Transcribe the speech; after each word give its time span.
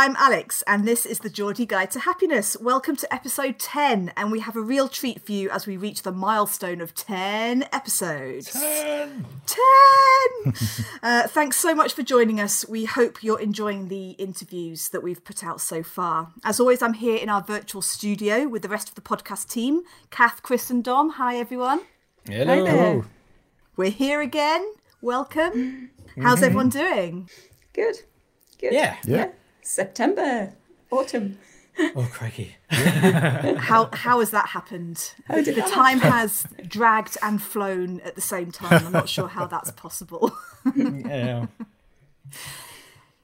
I'm 0.00 0.16
Alex, 0.16 0.64
and 0.66 0.88
this 0.88 1.04
is 1.04 1.18
the 1.18 1.28
Geordie 1.28 1.66
Guide 1.66 1.90
to 1.90 2.00
Happiness. 2.00 2.56
Welcome 2.58 2.96
to 2.96 3.14
episode 3.14 3.58
10, 3.58 4.14
and 4.16 4.32
we 4.32 4.40
have 4.40 4.56
a 4.56 4.62
real 4.62 4.88
treat 4.88 5.20
for 5.20 5.32
you 5.32 5.50
as 5.50 5.66
we 5.66 5.76
reach 5.76 6.04
the 6.04 6.10
milestone 6.10 6.80
of 6.80 6.94
10 6.94 7.66
episodes. 7.70 8.50
10! 8.50 9.26
10! 9.44 10.54
uh, 11.02 11.28
thanks 11.28 11.58
so 11.58 11.74
much 11.74 11.92
for 11.92 12.02
joining 12.02 12.40
us. 12.40 12.66
We 12.66 12.86
hope 12.86 13.22
you're 13.22 13.40
enjoying 13.40 13.88
the 13.88 14.12
interviews 14.12 14.88
that 14.88 15.02
we've 15.02 15.22
put 15.22 15.44
out 15.44 15.60
so 15.60 15.82
far. 15.82 16.32
As 16.44 16.58
always, 16.58 16.80
I'm 16.80 16.94
here 16.94 17.16
in 17.16 17.28
our 17.28 17.42
virtual 17.42 17.82
studio 17.82 18.48
with 18.48 18.62
the 18.62 18.70
rest 18.70 18.88
of 18.88 18.94
the 18.94 19.02
podcast 19.02 19.50
team 19.50 19.82
Kath, 20.10 20.42
Chris, 20.42 20.70
and 20.70 20.82
Dom. 20.82 21.10
Hi, 21.10 21.36
everyone. 21.36 21.82
Hello. 22.26 22.64
there. 22.64 23.04
We're 23.76 23.90
here 23.90 24.22
again. 24.22 24.66
Welcome. 25.02 25.90
How's 26.22 26.42
everyone 26.42 26.70
doing? 26.70 27.28
Good. 27.74 27.96
Good. 28.58 28.72
Yeah. 28.72 28.96
Yeah. 29.04 29.32
September, 29.62 30.54
autumn. 30.90 31.38
Oh, 31.78 32.08
crikey. 32.12 32.56
How 32.70 33.88
how 33.92 34.18
has 34.18 34.30
that 34.32 34.48
happened? 34.48 35.14
How 35.26 35.36
did 35.36 35.54
the 35.54 35.62
that 35.62 35.70
time 35.70 36.00
has 36.00 36.46
dragged 36.66 37.16
and 37.22 37.40
flown 37.40 38.00
at 38.00 38.16
the 38.16 38.20
same 38.20 38.50
time. 38.50 38.84
I'm 38.86 38.92
not 38.92 39.08
sure 39.08 39.28
how 39.28 39.46
that's 39.46 39.70
possible. 39.72 40.32
Yeah. 40.76 41.46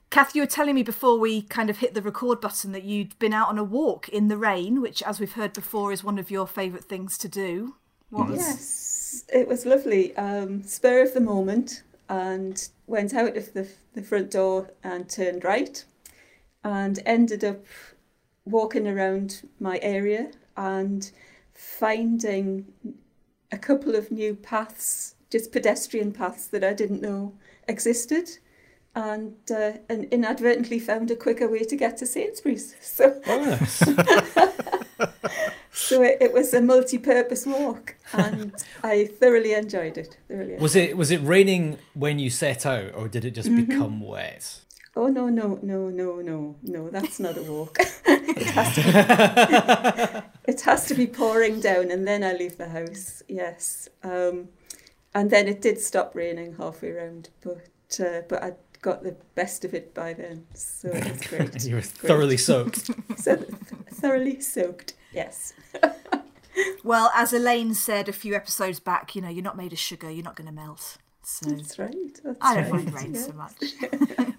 Kath, 0.09 0.33
you 0.35 0.41
were 0.41 0.47
telling 0.47 0.73
me 0.73 0.81
before 0.81 1.19
we 1.19 1.43
kind 1.43 1.69
of 1.69 1.77
hit 1.77 1.93
the 1.93 2.01
record 2.01 2.41
button 2.41 2.71
that 2.71 2.83
you'd 2.83 3.19
been 3.19 3.33
out 3.33 3.49
on 3.49 3.59
a 3.59 3.63
walk 3.63 4.09
in 4.09 4.29
the 4.29 4.37
rain, 4.37 4.81
which, 4.81 5.03
as 5.03 5.19
we've 5.19 5.33
heard 5.33 5.53
before, 5.53 5.91
is 5.91 6.03
one 6.03 6.17
of 6.17 6.31
your 6.31 6.47
favourite 6.47 6.85
things 6.85 7.17
to 7.19 7.27
do. 7.27 7.75
What 8.09 8.29
was 8.29 8.39
Yes, 8.39 9.25
it 9.31 9.47
was 9.47 9.65
lovely. 9.65 10.15
Um, 10.17 10.63
spur 10.63 11.03
of 11.03 11.13
the 11.13 11.19
moment, 11.19 11.83
and 12.09 12.67
went 12.87 13.13
out 13.13 13.35
of 13.37 13.53
the, 13.53 13.67
the 13.93 14.01
front 14.01 14.31
door 14.31 14.71
and 14.83 15.07
turned 15.09 15.43
right, 15.43 15.83
and 16.67 16.99
ended 17.05 17.45
up 17.45 17.65
walking 18.43 18.87
around 18.87 19.47
my 19.57 19.79
area 19.81 20.31
and 20.57 21.11
finding 21.53 22.65
a 23.53 23.57
couple 23.57 23.95
of 23.95 24.11
new 24.11 24.35
paths, 24.35 25.15
just 25.31 25.53
pedestrian 25.53 26.11
paths 26.11 26.47
that 26.47 26.65
I 26.65 26.73
didn't 26.73 27.01
know 27.01 27.33
existed. 27.69 28.29
And, 28.95 29.35
uh, 29.51 29.73
and 29.89 30.05
inadvertently 30.05 30.79
found 30.79 31.11
a 31.11 31.15
quicker 31.15 31.47
way 31.47 31.59
to 31.59 31.75
get 31.75 31.97
to 31.97 32.05
Sainsbury's. 32.05 32.75
So 32.81 33.21
nice. 33.27 33.83
So 35.71 36.01
it, 36.01 36.17
it 36.19 36.33
was 36.33 36.53
a 36.55 36.61
multi-purpose 36.61 37.45
walk, 37.45 37.95
and 38.11 38.51
I 38.83 39.05
thoroughly 39.05 39.53
enjoyed 39.53 39.97
it. 39.97 40.17
Thoroughly. 40.27 40.55
Was 40.55 40.75
it 40.75 40.97
was 40.97 41.11
it 41.11 41.19
raining 41.19 41.77
when 41.93 42.17
you 42.17 42.31
set 42.31 42.65
out, 42.65 42.95
or 42.95 43.07
did 43.07 43.23
it 43.23 43.31
just 43.31 43.55
become 43.55 44.01
wet? 44.01 44.61
Oh 44.97 45.09
no 45.09 45.29
no 45.29 45.59
no 45.61 45.89
no 45.89 46.21
no 46.21 46.55
no! 46.63 46.89
That's 46.89 47.19
not 47.19 47.37
a 47.37 47.43
walk. 47.43 47.77
it 48.07 48.47
has 48.47 48.73
to. 48.73 48.81
Be, 48.81 50.27
it 50.51 50.61
has 50.61 50.87
to 50.87 50.95
be 50.95 51.05
pouring 51.05 51.59
down, 51.59 51.91
and 51.91 52.07
then 52.07 52.23
I 52.23 52.33
leave 52.33 52.57
the 52.57 52.69
house. 52.69 53.21
Yes, 53.27 53.89
um, 54.01 54.49
and 55.13 55.29
then 55.29 55.47
it 55.47 55.61
did 55.61 55.79
stop 55.79 56.15
raining 56.15 56.55
halfway 56.55 56.93
round, 56.93 57.29
but 57.41 57.99
uh, 57.99 58.21
but 58.27 58.41
I 58.41 58.53
got 58.81 59.03
the 59.03 59.15
best 59.35 59.63
of 59.63 59.75
it 59.75 59.93
by 59.93 60.13
then, 60.13 60.47
so 60.55 60.89
it 60.89 61.11
was 61.11 61.21
great. 61.27 61.63
You 61.63 61.75
were 61.75 61.81
Great. 61.81 61.91
thoroughly 61.91 62.37
soaked. 62.37 62.89
so 63.19 63.35
thoroughly 63.91 64.39
soaked. 64.39 64.95
Yes. 65.13 65.53
well, 66.83 67.11
as 67.13 67.33
Elaine 67.33 67.75
said 67.75 68.09
a 68.09 68.13
few 68.13 68.33
episodes 68.33 68.79
back, 68.79 69.15
you 69.15 69.21
know, 69.21 69.29
you're 69.29 69.43
not 69.43 69.57
made 69.57 69.73
of 69.73 69.79
sugar, 69.79 70.09
you're 70.09 70.23
not 70.23 70.35
going 70.35 70.47
to 70.47 70.53
melt. 70.53 70.97
So 71.29 71.49
That's 71.49 71.77
right. 71.77 71.93
That's 72.23 72.37
I 72.39 72.55
don't 72.55 72.71
right. 72.71 72.85
mind 72.85 72.93
rain 72.93 73.13
yeah. 73.13 73.21
so 73.21 73.33
much. 73.33 73.61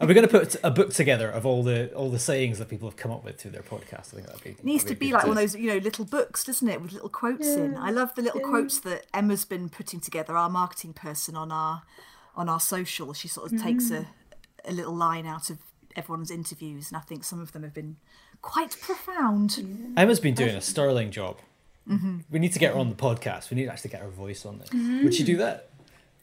Are 0.01 0.07
we 0.07 0.15
going 0.15 0.27
to 0.27 0.29
put 0.29 0.57
a 0.65 0.71
book 0.71 0.95
together 0.95 1.29
of 1.29 1.45
all 1.45 1.63
the 1.63 1.93
all 1.93 2.09
the 2.09 2.19
sayings 2.19 2.59
that 2.59 2.71
people 2.71 2.89
have 2.89 2.97
come 2.97 3.11
up 3.11 3.23
with 3.23 3.39
through 3.39 3.51
their 3.51 3.63
podcast? 3.63 4.15
I 4.15 4.17
think 4.17 4.27
that'd 4.27 4.43
be 4.43 4.51
It 4.53 4.65
needs 4.65 4.85
to 4.85 4.95
be 4.95 5.09
good 5.09 5.17
like 5.17 5.23
one 5.25 5.33
of 5.33 5.37
those, 5.37 5.55
you 5.55 5.67
know, 5.67 5.77
little 5.77 6.07
books, 6.07 6.45
doesn't 6.45 6.67
it, 6.67 6.81
with 6.81 6.93
little 6.93 7.11
quotes 7.11 7.47
in. 7.47 7.77
I 7.77 7.91
love 7.91 8.15
the 8.15 8.23
little 8.23 8.41
yeah. 8.41 8.49
quotes 8.49 8.81
that 8.81 9.05
Emma's 9.13 9.45
been 9.45 9.69
putting 9.69 10.01
together. 10.01 10.35
Our 10.35 10.49
marketing 10.49 10.95
person 10.95 11.37
on 11.37 11.53
our 11.53 11.83
on 12.35 12.49
our 12.49 12.59
social, 12.59 13.13
she 13.13 13.29
sort 13.29 13.53
of 13.53 13.63
takes 13.63 13.91
a 13.91 13.99
mm. 14.01 14.07
a 14.65 14.73
little 14.73 14.95
line 14.95 15.27
out 15.27 15.51
of 15.51 15.59
everyone's 15.95 16.31
interviews, 16.31 16.89
and 16.89 16.97
I 16.97 17.01
think 17.01 17.23
some 17.23 17.43
of 17.43 17.53
them 17.53 17.65
have 17.65 17.75
been 17.75 17.97
quite 18.41 18.75
profound. 18.81 19.93
Emma's 19.95 20.21
been 20.21 20.35
doing 20.35 20.57
a 20.57 20.63
sterling 20.63 21.11
job. 21.11 21.37
Mm-hmm. 21.87 22.21
We 22.31 22.39
need 22.39 22.55
to 22.55 22.59
get 22.59 22.73
her 22.73 22.81
on 22.81 22.89
the 22.89 22.97
podcast. 22.97 23.51
We 23.51 23.57
need 23.57 23.65
to 23.65 23.73
actually 23.73 23.91
get 23.91 24.01
her 24.01 24.09
voice 24.09 24.47
on 24.47 24.59
there. 24.59 24.69
Mm-hmm. 24.69 25.05
Would 25.05 25.15
she 25.15 25.25
do 25.25 25.37
that? 25.39 25.68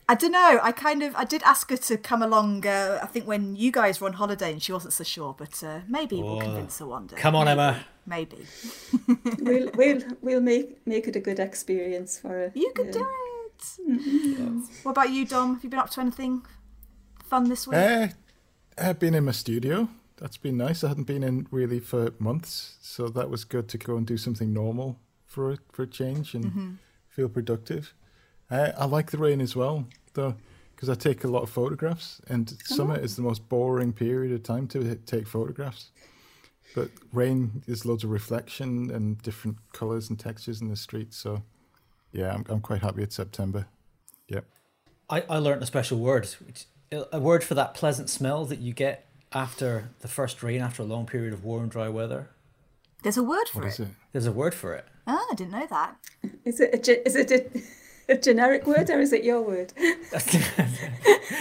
I 0.08 0.14
don't 0.16 0.32
know. 0.32 0.60
I 0.62 0.72
kind 0.72 1.02
of 1.04 1.16
I 1.16 1.24
did 1.24 1.42
ask 1.44 1.70
her 1.72 1.78
to 1.78 1.98
come 1.98 2.22
along. 2.22 2.66
Uh, 2.66 3.00
I 3.02 3.08
think 3.08 3.26
when 3.26 3.56
you 3.56 3.72
guys 3.72 4.00
were 4.00 4.08
on 4.08 4.14
holiday, 4.14 4.52
and 4.52 4.62
she 4.62 4.72
wasn't 4.72 4.94
so 4.94 5.04
sure, 5.04 5.34
but 5.38 5.64
uh, 5.64 5.80
maybe 5.88 6.22
we'll 6.22 6.38
Oh, 6.38 6.42
convince 6.42 6.78
her 6.80 6.86
one 6.86 7.08
day. 7.08 7.16
Come 7.18 7.36
on, 7.36 7.48
Emma. 7.48 7.84
Maybe 8.06 8.38
we'll 9.40 9.72
we'll 9.74 10.02
we'll 10.22 10.42
make 10.42 10.86
make 10.86 11.08
it 11.08 11.16
a 11.16 11.20
good 11.20 11.40
experience 11.40 12.20
for 12.20 12.30
her. 12.30 12.52
you 12.54 12.72
could 12.76 12.88
Yeah. 12.88 12.92
do 12.92 13.08
it. 13.88 14.70
What 14.84 14.92
about 14.92 15.10
you, 15.10 15.26
Dom? 15.26 15.56
Have 15.56 15.64
you 15.64 15.70
been 15.70 15.80
up 15.80 15.90
to 15.92 16.02
anything 16.02 16.46
fun 17.24 17.50
this 17.50 17.68
week? 17.68 17.78
Uh, 17.78 18.08
I've 18.78 19.00
been 19.00 19.16
in 19.16 19.26
my 19.26 19.32
studio. 19.32 19.90
That's 20.18 20.38
been 20.38 20.58
nice. 20.58 20.84
I 20.84 20.90
hadn't 20.90 21.08
been 21.08 21.24
in 21.24 21.48
really 21.52 21.80
for 21.80 22.12
months, 22.20 22.78
so 22.82 23.08
that 23.10 23.30
was 23.30 23.44
good 23.44 23.68
to 23.70 23.78
go 23.78 23.98
and 23.98 24.06
do 24.06 24.18
something 24.18 24.54
normal 24.54 25.00
for 25.26 25.58
for 25.72 25.84
a 25.84 25.88
change 25.88 26.36
and 26.36 26.78
feel 27.10 27.28
productive. 27.30 27.94
Uh, 28.50 28.72
I 28.78 28.86
like 28.86 29.12
the 29.12 29.18
rain 29.18 29.42
as 29.42 29.56
well, 29.56 29.88
though, 30.14 30.36
because 30.76 30.90
I 30.90 30.96
take 30.96 31.24
a 31.24 31.28
lot 31.28 31.44
of 31.44 31.50
photographs, 31.50 32.22
and 32.28 32.56
summer 32.64 32.98
is 32.98 33.16
the 33.16 33.22
most 33.22 33.48
boring 33.50 33.94
period 33.94 34.34
of 34.34 34.44
time 34.44 34.68
to 34.70 34.96
take 35.06 35.28
photographs. 35.28 35.90
But 36.76 36.90
rain, 37.14 37.64
there's 37.66 37.86
loads 37.86 38.04
of 38.04 38.10
reflection 38.10 38.92
and 38.92 39.22
different 39.22 39.58
colours 39.72 40.10
and 40.10 40.20
textures 40.20 40.62
in 40.62 40.68
the 40.70 40.76
streets. 40.76 41.16
So, 41.18 41.44
yeah, 42.12 42.34
I'm, 42.34 42.46
I'm 42.50 42.60
quite 42.60 42.82
happy 42.82 43.04
it's 43.04 43.16
September. 43.16 43.68
Yep. 44.28 44.46
I, 45.10 45.22
I 45.30 45.38
learned 45.38 45.64
a 45.64 45.66
special 45.66 46.00
word, 46.00 46.28
which, 46.46 46.66
a 46.92 47.20
word 47.20 47.44
for 47.44 47.54
that 47.56 47.74
pleasant 47.74 48.10
smell 48.10 48.46
that 48.46 48.60
you 48.60 48.74
get 48.74 49.06
after 49.32 49.90
the 50.02 50.08
first 50.08 50.44
rain 50.44 50.62
after 50.62 50.84
a 50.84 50.86
long 50.86 51.06
period 51.06 51.34
of 51.34 51.44
warm, 51.44 51.70
dry 51.70 51.90
weather. 51.90 52.30
There's 53.04 53.18
a 53.18 53.24
word 53.24 53.48
for 53.48 53.60
What 53.60 53.68
it. 53.68 53.74
is 53.74 53.80
it? 53.82 53.88
There's 54.12 54.26
a 54.28 54.32
word 54.32 54.54
for 54.54 54.74
it. 54.74 54.86
Ah, 55.08 55.24
I 55.32 55.36
didn't 55.36 55.52
know 55.52 55.68
that. 55.70 55.96
Is 56.44 56.60
it 56.60 56.88
a, 56.88 57.08
is 57.08 57.16
it 57.16 57.32
a, 57.32 57.62
a 58.08 58.18
generic 58.18 58.66
word 58.68 58.90
or 58.90 59.00
is 59.00 59.14
it 59.14 59.24
your 59.24 59.42
word? 59.42 59.74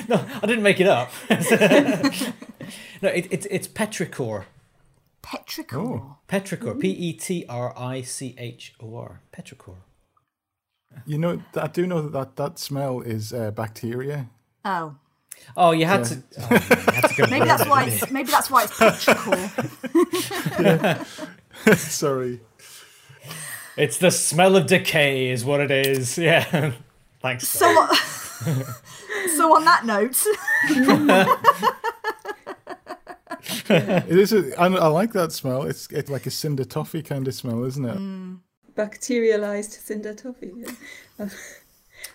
no, 0.08 0.24
I 0.42 0.46
didn't 0.46 0.62
make 0.62 0.80
it 0.80 0.86
up. 0.86 1.10
no, 1.30 3.08
it, 3.08 3.26
it, 3.30 3.46
it's 3.50 3.68
petrichor. 3.68 4.44
Petrichor. 5.22 5.74
Oh. 5.74 6.16
Petrichor. 6.28 6.78
P 6.78 6.90
E 6.90 7.12
T 7.12 7.44
R 7.48 7.72
I 7.76 8.02
C 8.02 8.34
H 8.38 8.74
O 8.80 8.96
R. 8.96 9.20
Petrichor. 9.32 9.76
You 11.06 11.18
know, 11.18 11.42
I 11.56 11.66
do 11.66 11.86
know 11.86 12.02
that 12.02 12.12
that, 12.12 12.36
that 12.36 12.58
smell 12.58 13.00
is 13.00 13.32
uh, 13.32 13.50
bacteria. 13.50 14.28
Oh, 14.64 14.96
Oh, 15.56 15.72
you 15.72 15.84
had 15.84 16.04
to. 16.04 16.22
Oh, 16.38 16.48
you 16.50 16.58
had 16.58 17.08
to 17.08 17.14
go 17.16 17.26
maybe 17.30 17.44
that's 17.44 17.66
why 17.66 17.84
it's 17.84 18.10
maybe 18.10 18.30
that's 18.30 18.50
why 18.50 18.64
it's 18.64 18.72
petrichor. 18.78 19.36
Sorry. 21.76 22.40
It's 23.76 23.98
the 23.98 24.10
smell 24.10 24.56
of 24.56 24.66
decay, 24.66 25.30
is 25.30 25.44
what 25.44 25.60
it 25.60 25.70
is. 25.70 26.18
Yeah. 26.24 26.72
Thanks. 27.20 27.48
So, 27.48 27.66
uh, 27.66 27.94
so 29.36 29.56
on 29.56 29.64
that 29.64 29.84
note, 29.86 30.22
It 33.68 34.18
is. 34.18 34.32
A, 34.32 34.60
I, 34.60 34.66
I 34.66 34.86
like 34.88 35.12
that 35.12 35.32
smell. 35.32 35.62
It's 35.62 35.88
it's 35.90 36.10
like 36.10 36.26
a 36.26 36.30
cinder 36.30 36.64
toffee 36.64 37.02
kind 37.02 37.26
of 37.26 37.34
smell, 37.34 37.64
isn't 37.64 37.84
it? 37.84 38.74
Bacterialized 38.74 39.72
cinder 39.72 40.14
toffee. 40.14 40.52
yeah. 41.18 41.28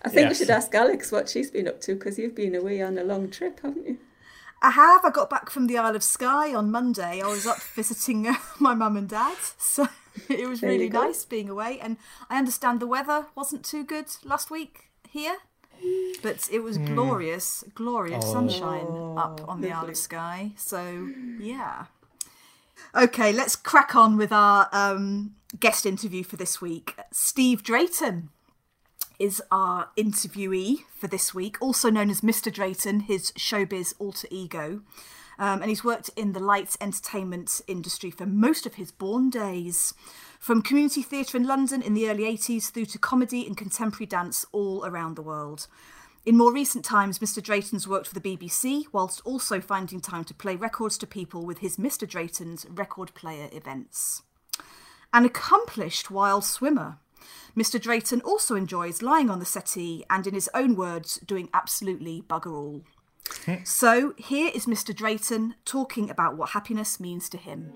I 0.04 0.10
think 0.10 0.30
we 0.30 0.36
should 0.36 0.50
ask 0.50 0.74
Alex 0.76 1.12
what 1.12 1.28
she's 1.30 1.50
been 1.50 1.68
up 1.68 1.82
to 1.82 1.96
because 1.96 2.20
you've 2.20 2.36
been 2.36 2.56
away 2.56 2.82
on 2.82 2.98
a 2.98 3.04
long 3.04 3.30
trip, 3.32 3.60
haven't 3.62 3.88
you? 3.88 3.98
I 4.62 4.72
have. 4.72 5.04
I 5.06 5.10
got 5.10 5.30
back 5.30 5.50
from 5.50 5.68
the 5.68 5.78
Isle 5.78 5.96
of 5.96 6.04
Skye 6.04 6.54
on 6.54 6.70
Monday. 6.72 7.22
I 7.22 7.28
was 7.28 7.46
up 7.48 7.62
visiting 7.76 8.28
uh, 8.28 8.36
my 8.60 8.76
mum 8.76 8.98
and 8.98 9.10
dad, 9.10 9.38
so 9.58 9.88
it 10.30 10.48
was 10.48 10.62
There 10.62 10.70
really 10.70 10.90
nice 10.90 11.26
being 11.26 11.50
away. 11.50 11.80
And 11.80 11.98
I 12.30 12.38
understand 12.38 12.80
the 12.80 12.88
weather 12.88 13.28
wasn't 13.36 13.64
too 13.64 13.84
good 13.84 14.08
last 14.24 14.50
week 14.52 14.90
here, 15.10 15.38
but 16.22 16.50
it 16.52 16.60
was 16.60 16.78
glorious, 16.78 17.64
glorious 17.76 18.26
sunshine 18.26 18.88
up 19.18 19.48
on 19.48 19.62
the 19.62 19.70
Isle 19.70 19.78
lovely. 19.78 19.92
of 19.92 19.98
Skye. 19.98 20.52
So 20.56 21.10
yeah. 21.40 21.86
Okay, 22.96 23.32
let's 23.32 23.56
crack 23.56 23.96
on 23.96 24.18
with 24.18 24.32
our 24.32 24.68
um, 24.72 25.36
guest 25.60 25.86
interview 25.86 26.24
for 26.24 26.38
this 26.38 26.62
week. 26.62 26.96
Steve 27.12 27.64
Drayton 27.64 28.30
is 29.20 29.42
our 29.52 29.90
interviewee 29.98 30.80
for 30.96 31.08
this 31.08 31.34
week, 31.34 31.58
also 31.62 31.90
known 31.90 32.10
as 32.10 32.22
Mr. 32.22 32.52
Drayton, 32.52 33.02
his 33.02 33.32
showbiz 33.34 33.94
alter 34.00 34.28
ego. 34.32 34.82
Um, 35.40 35.62
and 35.62 35.70
he's 35.70 35.86
worked 35.86 36.10
in 36.18 36.34
the 36.34 36.40
lights 36.42 36.78
entertainment 36.82 37.62
industry 37.66 38.12
for 38.12 38.26
most 38.26 38.66
of 38.66 38.76
his 38.76 38.92
born 38.92 39.30
days. 39.30 39.94
From 40.38 40.62
community 40.62 41.02
theatre 41.02 41.38
in 41.38 41.48
London 41.48 41.82
in 41.82 41.94
the 41.94 42.10
early 42.10 42.24
80s 42.24 42.70
through 42.70 42.86
to 42.88 43.00
comedy 43.00 43.48
and 43.48 43.58
contemporary 43.58 44.06
dance 44.06 44.46
all 44.52 44.86
around 44.86 45.16
the 45.16 45.22
world. 45.22 45.68
In 46.26 46.38
more 46.38 46.54
recent 46.54 46.84
times, 46.84 47.20
Mr. 47.20 47.42
Drayton's 47.42 47.88
worked 47.88 48.08
for 48.08 48.20
the 48.20 48.38
BBC, 48.38 48.84
whilst 48.92 49.22
also 49.24 49.62
finding 49.62 50.02
time 50.02 50.26
to 50.26 50.34
play 50.34 50.58
records 50.58 50.98
to 50.98 51.08
people 51.08 51.46
with 51.46 51.60
his 51.60 51.78
Mr. 51.78 52.08
Drayton's 52.08 52.66
record 52.70 53.14
player 53.14 53.50
events. 53.54 54.24
An 55.14 55.24
accomplished 55.24 56.12
wild 56.12 56.44
swimmer, 56.44 56.98
Mr. 57.58 57.82
Drayton 57.82 58.22
also 58.22 58.56
enjoys 58.56 59.02
lying 59.02 59.30
on 59.30 59.40
the 59.40 59.46
settee 59.46 60.06
and, 60.10 60.28
in 60.28 60.34
his 60.34 60.50
own 60.54 60.76
words, 60.76 61.18
doing 61.26 61.50
absolutely 61.54 62.22
bugger 62.22 62.54
all. 62.54 62.84
So 63.64 64.14
here 64.18 64.52
is 64.54 64.66
Mr. 64.66 64.96
Drayton 64.96 65.56
talking 65.66 66.10
about 66.10 66.38
what 66.38 66.50
happiness 66.50 67.00
means 67.00 67.30
to 67.30 67.38
him. 67.38 67.74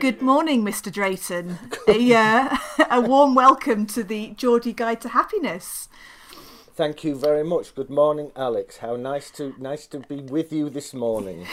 Good 0.00 0.22
morning, 0.22 0.64
Mr. 0.64 0.92
Drayton. 0.92 1.58
a, 1.88 2.14
uh, 2.14 2.56
a 2.90 3.00
warm 3.00 3.34
welcome 3.34 3.84
to 3.86 4.04
the 4.04 4.28
Geordie 4.36 4.72
Guide 4.72 5.00
to 5.00 5.08
Happiness. 5.08 5.88
Thank 6.78 7.02
you 7.02 7.16
very 7.16 7.42
much. 7.42 7.74
Good 7.74 7.90
morning, 7.90 8.30
Alex. 8.36 8.76
How 8.76 8.94
nice 8.94 9.32
to 9.32 9.52
nice 9.58 9.88
to 9.88 9.98
be 9.98 10.20
with 10.20 10.52
you 10.52 10.70
this 10.70 10.94
morning. 10.94 11.48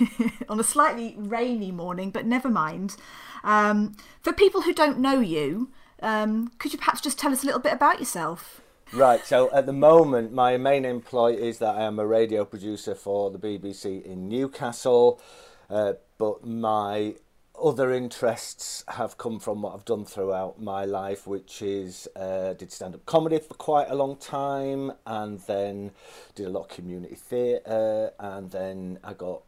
On 0.48 0.58
a 0.58 0.64
slightly 0.64 1.14
rainy 1.18 1.70
morning, 1.70 2.10
but 2.10 2.24
never 2.24 2.48
mind. 2.48 2.96
Um, 3.44 3.94
for 4.22 4.32
people 4.32 4.62
who 4.62 4.72
don't 4.72 4.98
know 4.98 5.20
you, 5.20 5.70
um, 6.02 6.52
could 6.58 6.72
you 6.72 6.78
perhaps 6.78 7.00
just 7.00 7.18
tell 7.18 7.32
us 7.32 7.42
a 7.42 7.46
little 7.46 7.60
bit 7.60 7.72
about 7.72 7.98
yourself? 7.98 8.60
Right. 8.92 9.24
So 9.24 9.50
at 9.52 9.66
the 9.66 9.72
moment, 9.72 10.32
my 10.32 10.56
main 10.56 10.84
employ 10.84 11.34
is 11.34 11.58
that 11.58 11.76
I 11.76 11.82
am 11.82 11.98
a 12.00 12.06
radio 12.06 12.44
producer 12.44 12.94
for 12.96 13.30
the 13.30 13.38
BBC 13.38 14.04
in 14.04 14.28
Newcastle, 14.28 15.20
uh, 15.68 15.94
but 16.18 16.44
my 16.44 17.14
other 17.62 17.92
interests 17.92 18.84
have 18.88 19.18
come 19.18 19.38
from 19.38 19.62
what 19.62 19.74
I've 19.74 19.84
done 19.84 20.04
throughout 20.04 20.60
my 20.60 20.84
life, 20.84 21.26
which 21.26 21.62
is 21.62 22.08
uh, 22.16 22.54
did 22.54 22.72
stand 22.72 22.94
up 22.94 23.06
comedy 23.06 23.38
for 23.38 23.54
quite 23.54 23.88
a 23.88 23.94
long 23.94 24.16
time, 24.16 24.92
and 25.06 25.38
then 25.40 25.92
did 26.34 26.46
a 26.46 26.50
lot 26.50 26.62
of 26.62 26.68
community 26.68 27.14
theatre, 27.14 28.12
and 28.18 28.50
then 28.50 28.98
I 29.04 29.12
got. 29.12 29.42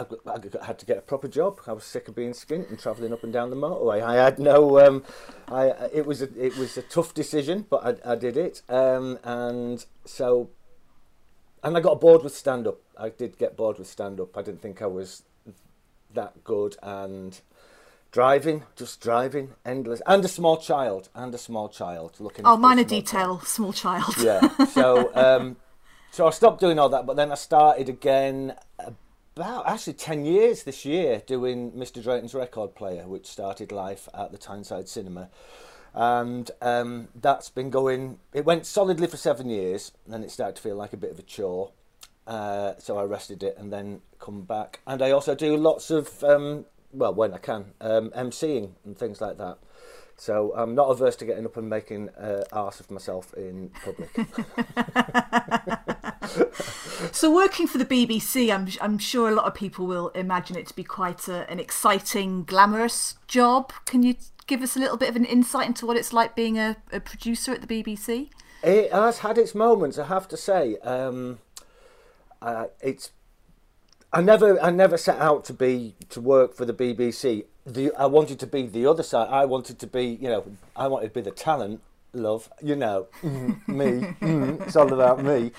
I, 0.00 0.60
I 0.60 0.64
had 0.64 0.78
to 0.78 0.86
get 0.86 0.98
a 0.98 1.02
proper 1.02 1.28
job. 1.28 1.60
I 1.66 1.72
was 1.72 1.84
sick 1.84 2.08
of 2.08 2.14
being 2.14 2.32
skint 2.32 2.68
and 2.68 2.78
travelling 2.78 3.12
up 3.12 3.22
and 3.22 3.32
down 3.32 3.50
the 3.50 3.56
motorway. 3.56 4.02
I 4.02 4.16
had 4.16 4.38
no. 4.38 4.84
Um, 4.84 5.04
I 5.48 5.66
it 5.92 6.06
was 6.06 6.22
a 6.22 6.28
it 6.44 6.56
was 6.56 6.76
a 6.76 6.82
tough 6.82 7.14
decision, 7.14 7.66
but 7.68 7.84
I, 8.06 8.12
I 8.12 8.14
did 8.16 8.36
it. 8.36 8.62
Um, 8.68 9.18
and 9.24 9.84
so, 10.04 10.50
and 11.62 11.76
I 11.76 11.80
got 11.80 12.00
bored 12.00 12.22
with 12.22 12.34
stand 12.34 12.66
up. 12.66 12.78
I 12.98 13.10
did 13.10 13.38
get 13.38 13.56
bored 13.56 13.78
with 13.78 13.88
stand 13.88 14.20
up. 14.20 14.36
I 14.36 14.42
didn't 14.42 14.62
think 14.62 14.82
I 14.82 14.86
was 14.86 15.22
that 16.14 16.44
good 16.44 16.76
and 16.82 17.40
driving, 18.10 18.64
just 18.76 19.00
driving, 19.00 19.50
endless, 19.64 20.02
and 20.06 20.24
a 20.24 20.28
small 20.28 20.56
child, 20.56 21.08
and 21.14 21.34
a 21.34 21.38
small 21.38 21.68
child 21.68 22.16
looking. 22.18 22.44
Oh, 22.46 22.56
minor 22.56 22.84
detail, 22.84 23.38
child. 23.38 23.46
small 23.46 23.72
child. 23.72 24.14
yeah. 24.20 24.48
So, 24.66 25.14
um, 25.14 25.56
so 26.10 26.26
I 26.26 26.30
stopped 26.30 26.60
doing 26.60 26.78
all 26.78 26.88
that, 26.88 27.06
but 27.06 27.16
then 27.16 27.30
I 27.30 27.36
started 27.36 27.88
again 27.88 28.54
about 29.36 29.68
actually 29.68 29.94
ten 29.94 30.24
years 30.24 30.64
this 30.64 30.84
year 30.84 31.22
doing 31.26 31.72
Mr. 31.72 32.02
Drayton's 32.02 32.34
record 32.34 32.74
player, 32.74 33.06
which 33.06 33.26
started 33.26 33.72
life 33.72 34.08
at 34.14 34.32
the 34.32 34.38
Tyneside 34.38 34.88
Cinema. 34.88 35.28
And 35.92 36.50
um, 36.62 37.08
that's 37.14 37.50
been 37.50 37.70
going. 37.70 38.18
It 38.32 38.44
went 38.44 38.66
solidly 38.66 39.06
for 39.06 39.16
seven 39.16 39.48
years, 39.48 39.92
and 40.04 40.14
then 40.14 40.22
it 40.22 40.30
started 40.30 40.56
to 40.56 40.62
feel 40.62 40.76
like 40.76 40.92
a 40.92 40.96
bit 40.96 41.10
of 41.10 41.18
a 41.18 41.22
chore. 41.22 41.72
Uh, 42.26 42.74
so 42.78 42.96
I 42.96 43.04
rested 43.04 43.42
it 43.42 43.56
and 43.58 43.72
then 43.72 44.02
come 44.20 44.42
back. 44.42 44.80
And 44.86 45.02
I 45.02 45.10
also 45.10 45.34
do 45.34 45.56
lots 45.56 45.90
of, 45.90 46.22
um, 46.22 46.66
well, 46.92 47.12
when 47.12 47.34
I 47.34 47.38
can, 47.38 47.72
um, 47.80 48.10
emceeing 48.10 48.72
and 48.84 48.96
things 48.96 49.20
like 49.20 49.36
that. 49.38 49.58
So 50.16 50.52
I'm 50.54 50.74
not 50.74 50.90
averse 50.90 51.16
to 51.16 51.24
getting 51.24 51.46
up 51.46 51.56
and 51.56 51.68
making 51.68 52.10
uh, 52.10 52.44
arse 52.52 52.78
of 52.78 52.90
myself 52.90 53.34
in 53.34 53.70
public. 53.82 54.14
so 57.12 57.34
working 57.34 57.66
for 57.66 57.78
the 57.78 57.84
BBC, 57.84 58.52
I'm 58.52 58.68
I'm 58.80 58.98
sure 58.98 59.28
a 59.28 59.34
lot 59.34 59.46
of 59.46 59.54
people 59.54 59.86
will 59.86 60.08
imagine 60.10 60.56
it 60.56 60.66
to 60.68 60.74
be 60.74 60.84
quite 60.84 61.28
a, 61.28 61.48
an 61.50 61.58
exciting, 61.58 62.44
glamorous 62.44 63.16
job. 63.26 63.72
Can 63.86 64.02
you 64.02 64.14
give 64.46 64.62
us 64.62 64.76
a 64.76 64.78
little 64.78 64.96
bit 64.96 65.08
of 65.08 65.16
an 65.16 65.24
insight 65.24 65.66
into 65.66 65.86
what 65.86 65.96
it's 65.96 66.12
like 66.12 66.34
being 66.34 66.58
a, 66.58 66.76
a 66.92 67.00
producer 67.00 67.52
at 67.52 67.66
the 67.66 67.82
BBC? 67.82 68.30
It 68.62 68.92
has 68.92 69.20
had 69.20 69.38
its 69.38 69.54
moments, 69.54 69.98
I 69.98 70.06
have 70.06 70.28
to 70.28 70.36
say. 70.36 70.76
Um, 70.78 71.38
uh, 72.42 72.66
it's 72.80 73.12
I 74.12 74.20
never 74.20 74.60
I 74.60 74.70
never 74.70 74.96
set 74.96 75.18
out 75.18 75.44
to 75.46 75.52
be 75.52 75.94
to 76.10 76.20
work 76.20 76.54
for 76.54 76.64
the 76.64 76.74
BBC. 76.74 77.44
The 77.64 77.92
I 77.96 78.06
wanted 78.06 78.40
to 78.40 78.46
be 78.46 78.66
the 78.66 78.86
other 78.86 79.02
side. 79.02 79.28
I 79.30 79.44
wanted 79.44 79.78
to 79.78 79.86
be 79.86 80.18
you 80.20 80.28
know 80.28 80.44
I 80.74 80.88
wanted 80.88 81.08
to 81.08 81.14
be 81.14 81.20
the 81.20 81.30
talent. 81.30 81.80
Love 82.12 82.50
you 82.60 82.74
know 82.74 83.06
mm, 83.22 83.66
me. 83.68 84.14
Mm, 84.20 84.66
it's 84.66 84.74
all 84.74 84.92
about 84.92 85.22
me. 85.22 85.52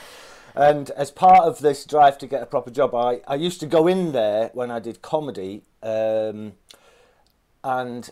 And 0.56 0.90
as 0.92 1.12
part 1.12 1.44
of 1.44 1.60
this 1.60 1.86
drive 1.86 2.18
to 2.20 2.28
get 2.28 2.42
a 2.42 2.46
proper 2.46 2.72
job, 2.72 2.94
I, 2.94 3.22
I 3.28 3.36
used 3.36 3.60
to 3.62 3.66
go 3.66 3.88
in 3.88 4.12
there 4.12 4.50
when 4.54 4.72
I 4.72 4.80
did 4.80 5.02
comedy, 5.02 5.64
um, 5.82 6.54
and 7.64 8.10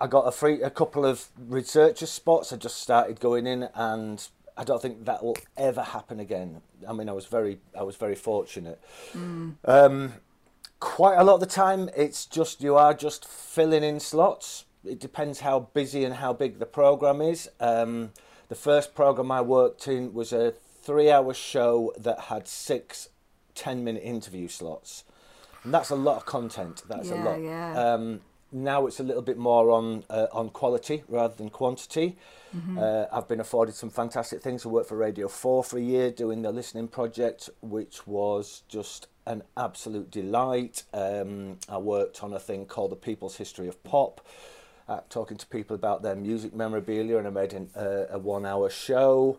I 0.00 0.06
got 0.06 0.22
a 0.22 0.32
free 0.32 0.62
a 0.62 0.70
couple 0.70 1.04
of 1.04 1.28
researcher 1.38 2.06
spots. 2.06 2.52
I 2.52 2.56
just 2.56 2.80
started 2.80 3.20
going 3.20 3.46
in 3.46 3.68
and 3.74 4.26
I 4.56 4.64
don't 4.64 4.82
think 4.82 5.04
that 5.04 5.24
will 5.24 5.36
ever 5.56 5.82
happen 5.82 6.20
again. 6.20 6.62
I 6.88 6.92
mean, 6.92 7.08
I 7.08 7.12
was 7.12 7.26
very, 7.26 7.58
I 7.78 7.82
was 7.82 7.96
very 7.96 8.14
fortunate. 8.14 8.80
Mm. 9.12 9.54
Um, 9.64 10.14
quite 10.80 11.16
a 11.16 11.24
lot 11.24 11.34
of 11.34 11.40
the 11.40 11.46
time, 11.46 11.90
it's 11.96 12.26
just 12.26 12.62
you 12.62 12.76
are 12.76 12.94
just 12.94 13.26
filling 13.26 13.84
in 13.84 14.00
slots. 14.00 14.64
It 14.84 15.00
depends 15.00 15.40
how 15.40 15.60
busy 15.60 16.04
and 16.04 16.14
how 16.14 16.32
big 16.32 16.58
the 16.58 16.66
program 16.66 17.20
is. 17.20 17.48
Um, 17.60 18.10
the 18.48 18.54
first 18.54 18.94
program 18.94 19.30
I 19.30 19.42
worked 19.42 19.86
in 19.88 20.14
was 20.14 20.32
a 20.32 20.54
three-hour 20.88 21.34
show 21.34 21.92
that 21.98 22.18
had 22.18 22.48
six 22.48 23.10
10-minute 23.54 24.02
interview 24.02 24.48
slots, 24.48 25.04
and 25.62 25.74
that's 25.74 25.90
a 25.90 25.94
lot 25.94 26.16
of 26.16 26.24
content. 26.24 26.82
That's 26.88 27.10
yeah, 27.10 27.22
a 27.22 27.24
lot. 27.24 27.42
Yeah. 27.42 27.92
Um, 27.92 28.20
now 28.50 28.86
it's 28.86 28.98
a 28.98 29.02
little 29.02 29.20
bit 29.20 29.36
more 29.36 29.70
on 29.70 30.04
uh, 30.08 30.28
on 30.32 30.48
quality 30.48 31.02
rather 31.06 31.34
than 31.34 31.50
quantity. 31.50 32.16
Mm-hmm. 32.56 32.78
Uh, 32.78 33.04
I've 33.12 33.28
been 33.28 33.40
afforded 33.40 33.74
some 33.74 33.90
fantastic 33.90 34.40
things. 34.40 34.64
I 34.64 34.70
worked 34.70 34.88
for 34.88 34.96
Radio 34.96 35.28
4 35.28 35.62
for 35.62 35.76
a 35.76 35.82
year 35.82 36.10
doing 36.10 36.40
the 36.40 36.50
listening 36.50 36.88
project, 36.88 37.50
which 37.60 38.06
was 38.06 38.62
just 38.66 39.08
an 39.26 39.42
absolute 39.58 40.10
delight. 40.10 40.84
Um, 40.94 41.58
I 41.68 41.76
worked 41.76 42.24
on 42.24 42.32
a 42.32 42.40
thing 42.40 42.64
called 42.64 42.92
the 42.92 42.96
People's 42.96 43.36
History 43.36 43.68
of 43.68 43.84
Pop, 43.84 44.26
uh, 44.88 45.00
talking 45.10 45.36
to 45.36 45.46
people 45.46 45.76
about 45.76 46.02
their 46.02 46.16
music 46.16 46.54
memorabilia, 46.54 47.18
and 47.18 47.26
I 47.26 47.30
made 47.30 47.52
an, 47.52 47.68
uh, 47.76 48.06
a 48.08 48.18
one 48.18 48.46
hour 48.46 48.70
show. 48.70 49.38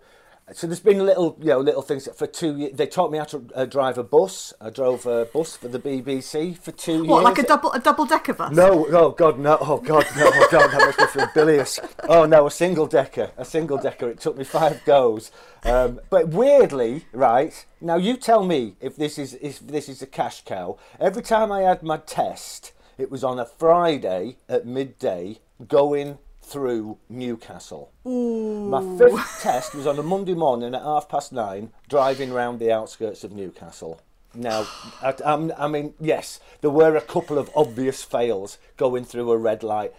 So 0.53 0.65
there's 0.65 0.79
been 0.79 1.06
little, 1.06 1.38
you 1.39 1.50
know, 1.50 1.60
little 1.60 1.84
things 1.84 2.08
for 2.15 2.25
two 2.25 2.58
years. 2.58 2.75
They 2.75 2.88
taught 2.88 3.12
me 3.12 3.20
how 3.20 3.25
to 3.25 3.46
uh, 3.53 3.65
drive 3.65 3.98
a 3.98 4.03
bus. 4.03 4.51
I 4.60 4.72
drove 4.72 5.06
a 5.06 5.25
bus 5.25 5.56
for 5.56 5.68
the 5.68 5.79
BBC 5.79 6.58
for 6.58 6.72
two 6.72 6.91
what, 6.91 6.98
years. 7.00 7.10
What, 7.10 7.24
like 7.24 7.38
a 7.39 7.44
double 7.44 7.72
a 7.72 7.79
double 7.79 8.06
decker 8.06 8.34
bus? 8.34 8.51
No, 8.51 8.88
oh 8.89 9.12
god, 9.12 9.38
no, 9.38 9.58
oh 9.62 9.77
god, 9.77 10.06
no, 10.18 10.32
oh 10.34 10.48
god, 10.51 10.72
that 10.72 10.96
must 10.98 11.15
be 11.15 11.24
bilious. 11.36 11.79
Oh 12.08 12.25
no, 12.25 12.48
a 12.48 12.51
single 12.51 12.88
decker, 12.88 13.32
a 13.38 13.46
single 13.46 13.77
decker. 13.77 14.10
It 14.10 14.20
took 14.20 14.38
me 14.38 14.44
five 14.44 14.84
goes, 14.86 15.32
um, 15.63 16.00
but 16.10 16.29
weirdly, 16.29 17.06
right 17.12 17.65
now, 17.79 17.98
you 17.98 18.18
tell 18.18 18.44
me 18.44 18.75
if 18.82 18.96
this 18.96 19.20
is 19.20 19.38
if 19.41 19.60
this 19.60 19.88
is 19.88 20.01
a 20.01 20.08
cash 20.08 20.44
cow. 20.46 20.77
Every 21.00 21.22
time 21.22 21.51
I 21.51 21.62
had 21.62 21.84
my 21.84 21.98
test, 21.98 22.72
it 22.98 23.12
was 23.12 23.24
on 23.24 23.38
a 23.38 23.46
Friday 23.46 24.38
at 24.48 24.65
midday, 24.65 25.39
going 25.68 26.18
through 26.50 26.98
Newcastle. 27.10 27.91
Ooh. 28.08 28.70
My 28.70 28.98
fifth 28.98 29.41
test 29.41 29.75
was 29.75 29.86
on 29.86 30.00
a 30.00 30.03
Monday 30.03 30.34
morning 30.34 30.74
at 30.74 30.82
half 30.82 31.08
past 31.08 31.32
nine, 31.32 31.72
driving 31.88 32.34
round 32.34 32.60
the 32.60 32.72
outskirts 32.72 33.24
of 33.24 33.32
Newcastle. 33.32 34.01
Now, 34.34 34.68
I, 35.01 35.13
I, 35.58 35.68
mean, 35.68 35.94
yes, 36.00 36.39
there 36.62 36.70
were 36.70 36.96
a 36.96 37.01
couple 37.01 37.38
of 37.38 37.50
obvious 37.56 38.03
fails 38.03 38.58
going 38.77 39.06
through 39.06 39.32
a 39.32 39.38
red 39.38 39.63
light. 39.63 39.94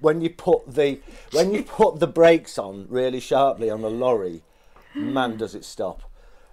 When 0.00 0.20
you 0.20 0.30
put 0.30 0.74
the 0.74 1.00
when 1.32 1.54
you 1.54 1.62
put 1.62 1.98
the 1.98 2.06
brakes 2.06 2.58
on 2.58 2.86
really 2.90 3.20
sharply 3.20 3.70
on 3.70 3.82
a 3.84 3.88
lorry, 3.88 4.42
man, 4.94 5.38
does 5.38 5.54
it 5.54 5.64
stop. 5.64 6.02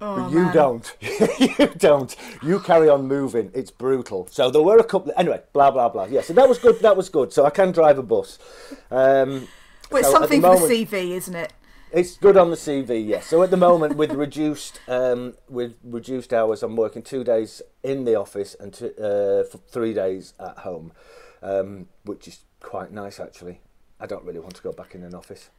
Oh, 0.02 0.16
but 0.16 0.32
you 0.32 0.40
man. 0.46 0.54
don't. 0.54 0.98
you 1.40 1.68
don't. 1.78 2.16
You 2.42 2.60
carry 2.60 2.90
on 2.90 3.08
moving. 3.08 3.52
It's 3.54 3.70
brutal. 3.70 4.28
So 4.32 4.50
there 4.50 4.64
were 4.64 4.80
a 4.80 4.84
couple. 4.84 5.14
Anyway, 5.16 5.42
blah 5.54 5.70
blah 5.70 5.90
blah. 5.90 6.06
Yeah. 6.06 6.22
So 6.22 6.34
that 6.34 6.50
was 6.50 6.58
good. 6.58 6.80
That 6.80 6.98
was 6.98 7.10
good. 7.10 7.32
So 7.32 7.46
I 7.46 7.52
can 7.52 7.72
drive 7.72 8.00
a 8.00 8.04
bus. 8.04 8.40
Um, 8.90 9.48
well, 9.92 10.00
it's 10.00 10.08
so 10.08 10.14
something 10.14 10.42
the 10.42 10.48
for 10.48 10.54
moment, 10.56 10.70
the 10.70 10.86
CV, 10.86 11.12
isn't 11.12 11.36
it? 11.36 11.54
It's 11.92 12.18
good 12.18 12.38
on 12.38 12.50
the 12.50 12.56
CV. 12.56 13.06
Yes. 13.06 13.28
So 13.28 13.44
at 13.44 13.52
the 13.52 13.58
moment, 13.58 13.96
with 13.96 14.12
reduced 14.14 14.80
um, 14.88 15.36
with 15.48 15.76
reduced 15.84 16.34
hours, 16.34 16.64
I'm 16.64 16.76
working 16.76 17.04
two 17.04 17.24
days 17.24 17.62
in 17.84 18.06
the 18.06 18.16
office 18.16 18.56
and 18.60 18.74
two, 18.74 18.96
uh, 18.98 19.44
for 19.44 19.60
three 19.70 19.94
days 19.94 20.34
at 20.40 20.60
home, 20.60 20.94
um, 21.44 21.90
which 22.06 22.28
is 22.28 22.40
quite 22.60 22.92
nice 22.92 23.20
actually. 23.20 23.60
I 24.00 24.08
don't 24.08 24.24
really 24.24 24.40
want 24.40 24.56
to 24.56 24.64
go 24.64 24.72
back 24.72 24.96
in 24.96 25.04
an 25.04 25.14
office. 25.14 25.52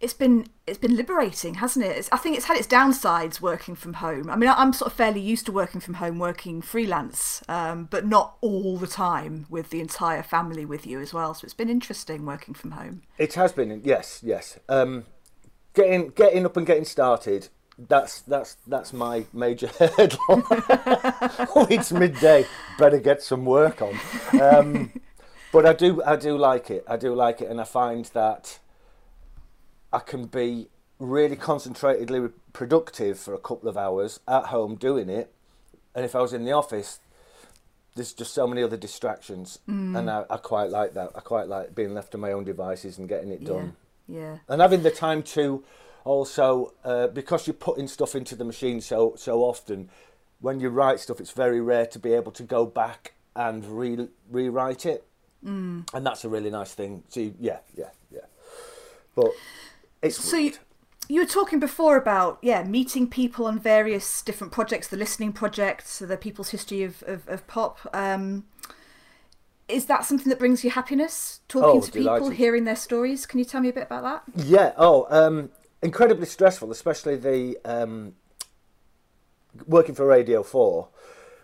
It's 0.00 0.14
been 0.14 0.46
it's 0.66 0.78
been 0.78 0.96
liberating, 0.96 1.54
hasn't 1.54 1.84
it? 1.84 1.96
It's, 1.96 2.08
I 2.10 2.16
think 2.16 2.36
it's 2.36 2.46
had 2.46 2.56
its 2.56 2.66
downsides 2.66 3.40
working 3.40 3.74
from 3.74 3.94
home. 3.94 4.30
I 4.30 4.36
mean, 4.36 4.50
I'm 4.54 4.72
sort 4.72 4.90
of 4.90 4.96
fairly 4.96 5.20
used 5.20 5.46
to 5.46 5.52
working 5.52 5.80
from 5.80 5.94
home, 5.94 6.18
working 6.18 6.62
freelance, 6.62 7.42
um, 7.48 7.86
but 7.90 8.06
not 8.06 8.36
all 8.40 8.76
the 8.76 8.86
time 8.86 9.46
with 9.50 9.70
the 9.70 9.80
entire 9.80 10.22
family 10.22 10.64
with 10.64 10.86
you 10.86 11.00
as 11.00 11.12
well. 11.12 11.34
So 11.34 11.44
it's 11.44 11.54
been 11.54 11.70
interesting 11.70 12.24
working 12.24 12.54
from 12.54 12.72
home. 12.72 13.02
It 13.18 13.34
has 13.34 13.52
been, 13.52 13.82
yes, 13.84 14.20
yes. 14.22 14.58
Um, 14.68 15.04
getting 15.74 16.10
getting 16.10 16.46
up 16.46 16.56
and 16.56 16.66
getting 16.66 16.84
started. 16.84 17.48
That's 17.76 18.20
that's 18.22 18.56
that's 18.66 18.92
my 18.92 19.26
major 19.32 19.66
hurdle. 19.78 20.18
oh, 20.28 21.66
it's 21.70 21.92
midday. 21.92 22.46
Better 22.78 22.98
get 22.98 23.22
some 23.22 23.44
work 23.44 23.82
on. 23.82 23.98
Um, 24.40 24.92
but 25.52 25.66
I 25.66 25.72
do 25.72 26.02
I 26.04 26.16
do 26.16 26.38
like 26.38 26.70
it. 26.70 26.84
I 26.88 26.96
do 26.96 27.14
like 27.14 27.40
it, 27.40 27.50
and 27.50 27.60
I 27.60 27.64
find 27.64 28.04
that 28.06 28.58
I 29.94 30.00
can 30.00 30.26
be 30.26 30.66
really 30.98 31.36
concentratedly 31.36 32.32
productive 32.52 33.18
for 33.18 33.32
a 33.32 33.38
couple 33.38 33.68
of 33.68 33.76
hours 33.76 34.18
at 34.26 34.46
home 34.46 34.74
doing 34.74 35.08
it. 35.08 35.32
And 35.94 36.04
if 36.04 36.16
I 36.16 36.20
was 36.20 36.32
in 36.32 36.44
the 36.44 36.50
office, 36.50 36.98
there's 37.94 38.12
just 38.12 38.34
so 38.34 38.48
many 38.48 38.60
other 38.62 38.76
distractions, 38.76 39.60
mm. 39.68 39.96
and 39.96 40.10
I, 40.10 40.24
I, 40.28 40.38
quite 40.38 40.70
like 40.70 40.94
that. 40.94 41.10
I 41.14 41.20
quite 41.20 41.46
like 41.46 41.76
being 41.76 41.94
left 41.94 42.10
to 42.12 42.18
my 42.18 42.32
own 42.32 42.42
devices 42.42 42.98
and 42.98 43.08
getting 43.08 43.30
it 43.30 43.44
done. 43.44 43.76
Yeah, 44.08 44.20
yeah. 44.20 44.38
and 44.48 44.60
having 44.60 44.82
the 44.82 44.90
time 44.90 45.22
to 45.34 45.62
also 46.04 46.74
uh, 46.84 47.06
because 47.06 47.46
you're 47.46 47.54
putting 47.54 47.86
stuff 47.86 48.16
into 48.16 48.34
the 48.34 48.44
machine 48.44 48.80
so 48.80 49.14
so 49.16 49.42
often. 49.42 49.90
When 50.40 50.58
you 50.58 50.68
write 50.68 50.98
stuff, 50.98 51.20
it's 51.20 51.30
very 51.30 51.60
rare 51.60 51.86
to 51.86 51.98
be 51.98 52.12
able 52.12 52.32
to 52.32 52.42
go 52.42 52.66
back 52.66 53.14
and 53.36 53.64
re- 53.64 54.08
rewrite 54.28 54.84
it, 54.84 55.06
mm. 55.44 55.88
and 55.94 56.04
that's 56.04 56.24
a 56.24 56.28
really 56.28 56.50
nice 56.50 56.74
thing. 56.74 57.04
So 57.08 57.32
yeah, 57.38 57.58
yeah, 57.76 57.90
yeah. 58.10 58.26
But 59.14 59.30
it's 60.04 60.22
so 60.22 60.36
you, 60.36 60.52
you 61.08 61.20
were 61.20 61.26
talking 61.26 61.58
before 61.58 61.96
about 61.96 62.38
yeah 62.42 62.62
meeting 62.64 63.08
people 63.08 63.46
on 63.46 63.58
various 63.58 64.22
different 64.22 64.52
projects, 64.52 64.88
the 64.88 64.96
listening 64.96 65.32
project, 65.32 65.88
so 65.88 66.06
the 66.06 66.16
People's 66.16 66.50
History 66.50 66.82
of 66.82 67.02
of, 67.04 67.28
of 67.28 67.46
Pop. 67.46 67.78
Um, 67.92 68.44
is 69.66 69.86
that 69.86 70.04
something 70.04 70.28
that 70.28 70.38
brings 70.38 70.62
you 70.62 70.70
happiness? 70.70 71.40
Talking 71.48 71.80
oh, 71.80 71.80
to 71.80 71.90
people, 71.90 72.30
hearing 72.30 72.64
their 72.64 72.76
stories. 72.76 73.24
Can 73.24 73.38
you 73.38 73.46
tell 73.46 73.62
me 73.62 73.70
a 73.70 73.72
bit 73.72 73.84
about 73.84 74.02
that? 74.02 74.44
Yeah. 74.44 74.72
Oh, 74.76 75.06
um, 75.08 75.50
incredibly 75.82 76.26
stressful, 76.26 76.70
especially 76.70 77.16
the 77.16 77.58
um, 77.64 78.14
working 79.66 79.94
for 79.94 80.06
Radio 80.06 80.42
Four. 80.42 80.88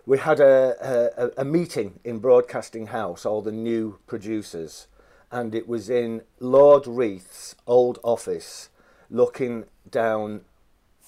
We 0.07 0.19
had 0.19 0.40
a, 0.40 1.11
a, 1.17 1.43
a 1.43 1.45
meeting 1.45 2.00
in 2.05 2.19
Broadcasting 2.19 2.88
House, 2.88 3.25
all 3.25 3.43
the 3.43 3.52
new 3.52 3.99
producers, 4.07 4.87
and 5.31 5.55
it 5.55 5.69
was 5.69 5.89
in 5.89 6.23
Lord 6.39 6.87
Reith's 6.87 7.55
old 7.67 7.99
office, 8.03 8.69
looking 9.09 9.65
down 9.91 10.43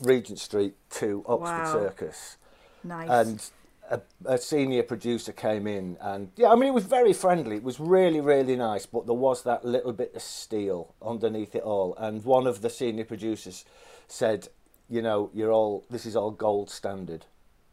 Regent 0.01 0.39
Street 0.39 0.75
to 0.91 1.25
Oxford 1.27 1.45
wow. 1.45 1.73
Circus. 1.73 2.37
Nice. 2.85 3.09
And 3.09 3.51
a, 3.91 4.35
a, 4.35 4.39
senior 4.39 4.83
producer 4.83 5.33
came 5.33 5.67
in, 5.67 5.97
and 6.01 6.31
yeah, 6.37 6.51
I 6.51 6.55
mean, 6.55 6.69
it 6.69 6.75
was 6.75 6.85
very 6.85 7.13
friendly. 7.13 7.57
It 7.57 7.63
was 7.63 7.79
really, 7.79 8.21
really 8.21 8.57
nice, 8.57 8.87
but 8.87 9.07
there 9.07 9.15
was 9.15 9.43
that 9.43 9.65
little 9.65 9.93
bit 9.93 10.15
of 10.15 10.23
steel 10.23 10.95
underneath 11.03 11.55
it 11.55 11.63
all. 11.63 11.95
And 11.97 12.25
one 12.25 12.47
of 12.47 12.63
the 12.63 12.71
senior 12.71 13.05
producers 13.05 13.65
said, 14.09 14.49
"You 14.89 15.03
know, 15.03 15.31
you're 15.35 15.53
all. 15.53 15.85
This 15.91 16.07
is 16.07 16.17
all 16.17 16.31
gold 16.31 16.71
standard 16.71 17.27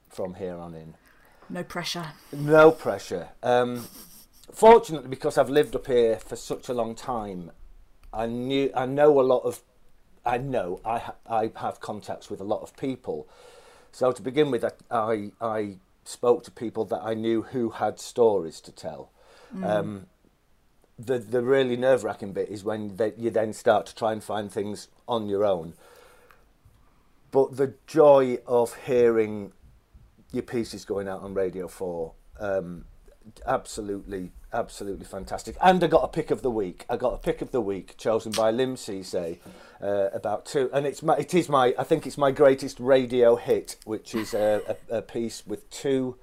from 0.09 0.35
here 0.35 0.57
on 0.57 0.73
in." 0.73 0.95
No 1.49 1.63
pressure. 1.63 2.05
No 2.31 2.71
pressure. 2.71 3.29
Um, 3.41 3.87
fortunately, 4.51 5.09
because 5.09 5.37
I've 5.37 5.49
lived 5.49 5.75
up 5.75 5.87
here 5.87 6.17
for 6.17 6.35
such 6.35 6.69
a 6.69 6.73
long 6.73 6.95
time, 6.95 7.51
I 8.13 8.25
knew 8.25 8.71
I 8.75 8.85
know 8.85 9.19
a 9.19 9.23
lot 9.23 9.43
of. 9.43 9.61
I 10.25 10.37
know 10.37 10.81
I 10.83 10.99
ha- 10.99 11.15
I 11.29 11.51
have 11.55 11.79
contacts 11.79 12.29
with 12.29 12.39
a 12.39 12.43
lot 12.43 12.61
of 12.61 12.75
people. 12.75 13.27
So 13.91 14.11
to 14.11 14.21
begin 14.21 14.51
with, 14.51 14.65
I 14.91 15.31
I 15.41 15.77
spoke 16.03 16.43
to 16.43 16.51
people 16.51 16.85
that 16.85 17.01
I 17.03 17.13
knew 17.13 17.43
who 17.43 17.69
had 17.69 17.99
stories 17.99 18.59
to 18.61 18.71
tell. 18.71 19.11
Mm. 19.55 19.65
Um, 19.65 20.05
the 20.97 21.17
the 21.17 21.41
really 21.41 21.77
nerve 21.77 22.03
wracking 22.03 22.33
bit 22.33 22.49
is 22.49 22.63
when 22.63 22.97
they, 22.97 23.13
you 23.17 23.29
then 23.29 23.53
start 23.53 23.85
to 23.87 23.95
try 23.95 24.11
and 24.11 24.23
find 24.23 24.51
things 24.51 24.89
on 25.07 25.29
your 25.29 25.45
own. 25.45 25.73
But 27.31 27.57
the 27.57 27.75
joy 27.85 28.39
of 28.47 28.75
hearing 28.85 29.53
your 30.31 30.43
pieces 30.43 30.83
going 30.83 31.07
out 31.07 31.21
on 31.21 31.33
Radio 31.33 31.67
Four, 31.67 32.13
um, 32.39 32.85
absolutely 33.45 34.31
absolutely 34.53 35.05
fantastic. 35.05 35.55
And 35.61 35.83
I 35.83 35.87
got 35.87 36.03
a 36.03 36.07
pick 36.07 36.31
of 36.31 36.41
the 36.41 36.51
week. 36.51 36.85
I 36.89 36.97
got 36.97 37.13
a 37.13 37.17
pick 37.17 37.41
of 37.41 37.51
the 37.51 37.61
week 37.61 37.97
chosen 37.97 38.31
by 38.31 38.51
Lim 38.51 38.75
Cisse 38.75 39.37
uh, 39.81 40.09
about 40.13 40.45
two, 40.45 40.69
and 40.73 40.85
it's 40.85 41.03
my, 41.03 41.17
it 41.17 41.33
is 41.33 41.49
my 41.49 41.73
I 41.77 41.83
think 41.83 42.07
it's 42.07 42.17
my 42.17 42.31
greatest 42.31 42.79
radio 42.79 43.35
hit, 43.35 43.77
which 43.85 44.15
is 44.15 44.33
a, 44.33 44.77
a, 44.89 44.97
a 44.97 45.01
piece 45.01 45.45
with 45.45 45.69
two 45.69 46.17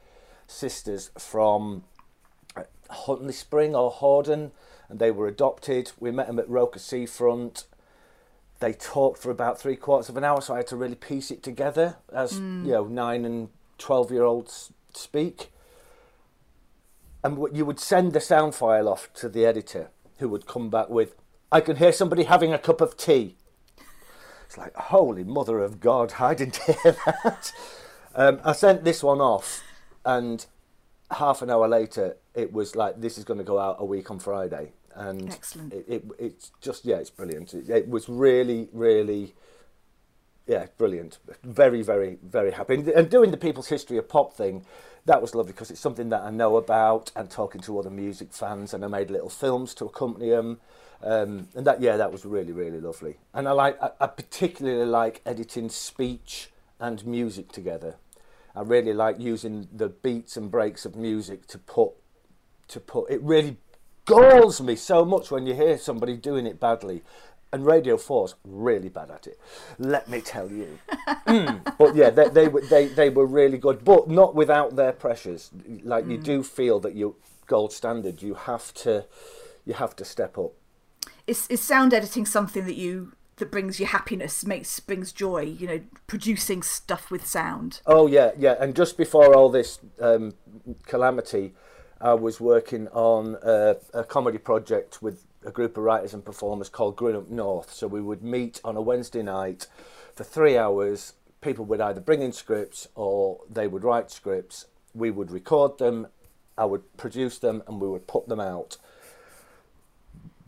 sisters 0.46 1.10
from 1.18 1.84
uh, 2.56 2.62
Houghton-le-Spring 2.90 3.75
or 3.75 3.92
Horden, 3.92 4.50
and 4.88 4.98
they 4.98 5.10
were 5.10 5.28
adopted. 5.28 5.92
We 5.98 6.10
met 6.10 6.26
them 6.26 6.38
at 6.38 6.48
Roker 6.48 6.78
Seafront. 6.78 7.64
They 8.58 8.72
talked 8.72 9.18
for 9.18 9.30
about 9.30 9.60
three 9.60 9.76
quarters 9.76 10.08
of 10.08 10.16
an 10.16 10.25
hour, 10.25 10.40
so 10.40 10.54
I 10.54 10.58
had 10.58 10.66
to 10.68 10.76
really 10.76 10.94
piece 10.94 11.30
it 11.30 11.42
together 11.42 11.96
as 12.12 12.40
mm. 12.40 12.64
you 12.64 12.72
know 12.72 12.84
nine 12.84 13.25
and 13.25 13.50
twelve 13.78 14.10
year 14.10 14.25
olds 14.25 14.72
speak 14.94 15.50
and 17.26 17.56
you 17.56 17.66
would 17.66 17.80
send 17.80 18.12
the 18.12 18.21
sound 18.21 18.54
file 18.54 18.88
off 18.88 19.12
to 19.14 19.28
the 19.28 19.45
editor, 19.45 19.90
who 20.18 20.28
would 20.28 20.47
come 20.47 20.71
back 20.71 20.88
with, 20.88 21.16
"I 21.50 21.61
can 21.61 21.76
hear 21.76 21.92
somebody 21.92 22.23
having 22.23 22.52
a 22.52 22.59
cup 22.59 22.80
of 22.80 22.97
tea." 22.97 23.37
It's 24.47 24.56
like, 24.56 24.75
holy 24.76 25.25
mother 25.25 25.59
of 25.59 25.80
God, 25.80 26.14
I 26.21 26.35
didn't 26.35 26.56
hear 26.66 26.97
that. 27.04 27.52
Um, 28.14 28.40
I 28.45 28.52
sent 28.52 28.85
this 28.85 29.02
one 29.02 29.21
off, 29.21 29.64
and 30.04 30.47
half 31.11 31.42
an 31.42 31.50
hour 31.50 31.66
later, 31.66 32.16
it 32.35 32.52
was 32.52 32.76
like, 32.76 33.00
"This 33.00 33.18
is 33.18 33.25
going 33.25 33.38
to 33.38 33.45
go 33.45 33.59
out 33.59 33.76
a 33.80 33.85
week 33.85 34.09
on 34.09 34.21
Friday," 34.21 34.73
and 34.95 35.28
Excellent. 35.33 35.73
It, 35.73 35.85
it 35.88 36.04
it's 36.21 36.52
just 36.61 36.85
yeah, 36.85 36.97
it's 36.97 37.11
brilliant. 37.11 37.54
It, 37.54 37.68
it 37.68 37.88
was 37.88 38.09
really, 38.09 38.68
really 38.73 39.35
yeah, 40.47 40.66
brilliant. 40.78 41.18
Very, 41.42 41.83
very, 41.83 42.18
very 42.23 42.52
happy. 42.52 42.75
And 42.95 43.11
doing 43.11 43.33
the 43.33 43.37
People's 43.37 43.66
History 43.66 43.99
of 43.99 44.09
Pop 44.09 44.33
thing, 44.33 44.64
that 45.06 45.22
was 45.22 45.34
lovely 45.34 45.52
because 45.52 45.70
it's 45.70 45.80
something 45.80 46.10
that 46.10 46.22
I 46.22 46.30
know 46.30 46.56
about 46.56 47.12
and 47.16 47.30
talking 47.30 47.60
to 47.62 47.78
other 47.78 47.90
music 47.90 48.32
fans, 48.32 48.75
and 48.75 48.84
I 48.84 48.88
made 48.88 49.10
little 49.10 49.30
films 49.30 49.75
to 49.76 49.86
accompany 49.86 50.30
them. 50.30 50.60
Um, 51.02 51.48
and 51.54 51.66
that, 51.66 51.80
yeah, 51.80 51.96
that 51.96 52.10
was 52.10 52.25
really, 52.25 52.52
really 52.52 52.80
lovely. 52.80 53.16
And 53.32 53.48
I 53.48 53.52
like, 53.52 53.80
I, 53.82 53.90
I 54.00 54.06
particularly 54.08 54.86
like 54.86 55.20
editing 55.25 55.68
speech 55.68 56.50
and 56.80 57.06
music 57.06 57.52
together. 57.52 57.96
I 58.54 58.62
really 58.62 58.94
like 58.94 59.20
using 59.20 59.68
the 59.72 59.88
beats 59.88 60.36
and 60.36 60.50
breaks 60.50 60.84
of 60.84 60.96
music 60.96 61.46
to 61.48 61.58
put, 61.58 61.92
to 62.68 62.80
put. 62.80 63.10
It 63.10 63.22
really 63.22 63.58
galls 64.06 64.60
me 64.60 64.75
so 64.76 65.04
much 65.04 65.30
when 65.30 65.46
you 65.46 65.54
hear 65.54 65.76
somebody 65.78 66.16
doing 66.16 66.46
it 66.46 66.58
badly 66.58 67.02
and 67.52 67.64
Radio 67.64 67.96
4's 67.96 68.34
really 68.44 68.88
bad 68.88 69.10
at 69.10 69.26
it. 69.26 69.38
Let 69.78 70.08
me 70.08 70.20
tell 70.20 70.50
you. 70.50 70.78
mm. 71.26 71.78
But 71.78 71.94
yeah, 71.94 72.10
they, 72.10 72.28
they, 72.28 72.48
were 72.48 72.60
they 72.62 72.86
they 72.86 73.10
were 73.10 73.26
really 73.26 73.58
good, 73.58 73.84
but 73.84 74.08
not 74.08 74.34
without 74.34 74.76
their 74.76 74.92
pressures. 74.92 75.50
Like 75.82 76.04
mm. 76.04 76.12
you 76.12 76.18
do 76.18 76.42
feel 76.42 76.80
that 76.80 76.94
you 76.94 77.16
gold 77.46 77.72
standard. 77.72 78.22
You 78.22 78.34
have 78.34 78.74
to 78.74 79.06
you 79.64 79.74
have 79.74 79.94
to 79.96 80.04
step 80.04 80.38
up. 80.38 80.52
Is 81.26 81.46
is 81.48 81.60
sound 81.60 81.94
editing 81.94 82.26
something 82.26 82.64
that 82.66 82.76
you 82.76 83.12
that 83.36 83.50
brings 83.50 83.78
you 83.78 83.86
happiness, 83.86 84.44
makes 84.44 84.80
brings 84.80 85.12
joy? 85.12 85.42
You 85.42 85.66
know, 85.66 85.80
producing 86.06 86.62
stuff 86.62 87.10
with 87.10 87.26
sound. 87.26 87.80
Oh 87.86 88.06
yeah, 88.06 88.32
yeah. 88.38 88.56
And 88.58 88.74
just 88.74 88.96
before 88.96 89.34
all 89.34 89.48
this 89.48 89.78
um, 90.00 90.34
calamity. 90.86 91.54
I 91.98 92.12
was 92.12 92.40
working 92.42 92.88
on 92.88 93.38
a, 93.42 93.76
a 93.94 94.04
comedy 94.04 94.36
project 94.36 95.00
with 95.00 95.25
a 95.46 95.52
group 95.52 95.76
of 95.76 95.84
writers 95.84 96.12
and 96.12 96.24
performers 96.24 96.68
called 96.68 96.96
Growing 96.96 97.16
Up 97.16 97.30
North. 97.30 97.72
So 97.72 97.86
we 97.86 98.02
would 98.02 98.22
meet 98.22 98.60
on 98.64 98.76
a 98.76 98.82
Wednesday 98.82 99.22
night 99.22 99.68
for 100.14 100.24
three 100.24 100.58
hours. 100.58 101.12
People 101.40 101.64
would 101.66 101.80
either 101.80 102.00
bring 102.00 102.20
in 102.20 102.32
scripts 102.32 102.88
or 102.96 103.40
they 103.48 103.68
would 103.68 103.84
write 103.84 104.10
scripts. 104.10 104.66
We 104.92 105.10
would 105.10 105.30
record 105.30 105.78
them, 105.78 106.08
I 106.58 106.64
would 106.64 106.96
produce 106.96 107.38
them, 107.38 107.62
and 107.68 107.80
we 107.80 107.88
would 107.88 108.08
put 108.08 108.28
them 108.28 108.40
out. 108.40 108.76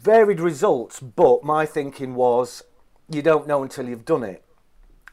Varied 0.01 0.41
results, 0.41 1.01
but 1.01 1.45
my 1.45 1.65
thinking 1.65 2.15
was 2.15 2.65
you 3.09 3.23
don't 3.23 3.47
know 3.47 3.63
until 3.63 3.89
you've 3.89 4.05
done 4.05 4.25
it. 4.25 4.43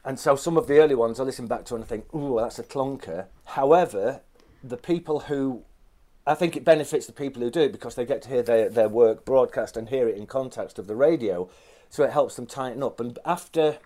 And 0.04 0.18
so 0.18 0.36
some 0.36 0.56
of 0.56 0.66
the 0.66 0.78
early 0.78 0.94
ones 0.94 1.18
I 1.18 1.24
listen 1.24 1.46
back 1.46 1.64
to 1.66 1.74
and 1.74 1.84
I 1.84 1.86
think, 1.86 2.12
ooh, 2.14 2.38
that's 2.40 2.58
a 2.58 2.64
clunker. 2.64 3.26
However, 3.44 4.20
the 4.62 4.76
people 4.76 5.20
who 5.20 5.62
I 6.26 6.34
think 6.34 6.56
it 6.56 6.64
benefits 6.64 7.06
the 7.06 7.12
people 7.12 7.42
who 7.42 7.50
do 7.50 7.60
it 7.60 7.72
because 7.72 7.94
they 7.94 8.04
get 8.04 8.22
to 8.22 8.28
hear 8.28 8.42
their, 8.42 8.68
their 8.68 8.88
work 8.88 9.24
broadcast 9.24 9.76
and 9.76 9.88
hear 9.88 10.08
it 10.08 10.16
in 10.16 10.26
context 10.26 10.78
of 10.78 10.86
the 10.86 10.96
radio. 10.96 11.48
So 11.88 12.02
it 12.02 12.10
helps 12.10 12.34
them 12.34 12.46
tighten 12.46 12.82
up. 12.82 12.98
And 12.98 13.18
after 13.24 13.78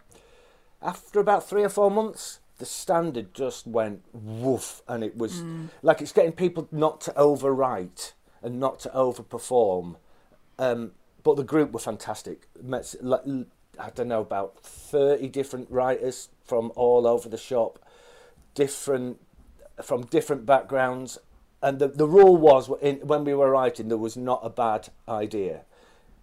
after 0.82 1.20
about 1.20 1.47
three 1.47 1.62
or 1.62 1.68
four 1.68 1.90
months, 1.90 2.40
the 2.56 2.64
standard 2.66 3.35
just 3.35 3.66
went 3.66 4.02
woof, 4.12 4.82
and 4.88 5.04
it 5.04 5.16
was 5.16 5.42
mm. 5.42 5.68
like 5.82 6.00
it's 6.00 6.12
getting 6.12 6.32
people 6.32 6.68
not 6.70 7.00
to 7.02 7.12
overwrite 7.12 8.12
and 8.42 8.59
not 8.59 8.80
to 8.80 8.88
overperform. 8.90 9.97
Um, 10.59 10.92
but 11.23 11.37
the 11.37 11.44
group 11.44 11.73
were 11.73 11.80
fantastic. 11.80 12.49
Met, 12.62 12.94
I 13.04 13.90
don't 13.90 14.09
know 14.09 14.20
about 14.20 14.59
thirty 14.62 15.28
different 15.28 15.70
writers 15.70 16.28
from 16.44 16.73
all 16.76 17.06
over 17.06 17.28
the 17.28 17.38
shop, 17.38 17.78
different 18.54 19.20
from 19.82 20.04
different 20.06 20.44
backgrounds, 20.44 21.18
and 21.62 21.79
the 21.79 21.88
the 21.88 22.07
rule 22.07 22.37
was 22.37 22.71
in, 22.81 22.97
when 22.99 23.25
we 23.25 23.35
were 23.35 23.50
writing 23.50 23.88
there 23.88 23.99
was 23.99 24.17
not 24.17 24.40
a 24.43 24.50
bad 24.50 24.88
idea. 25.09 25.62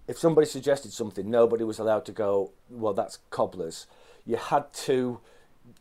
If 0.07 0.17
somebody 0.17 0.47
suggested 0.47 0.93
something, 0.93 1.29
nobody 1.29 1.63
was 1.63 1.79
allowed 1.79 2.05
to 2.05 2.11
go. 2.11 2.51
Well, 2.69 2.93
that's 2.93 3.19
cobblers. 3.29 3.87
You 4.25 4.37
had 4.37 4.71
to 4.85 5.19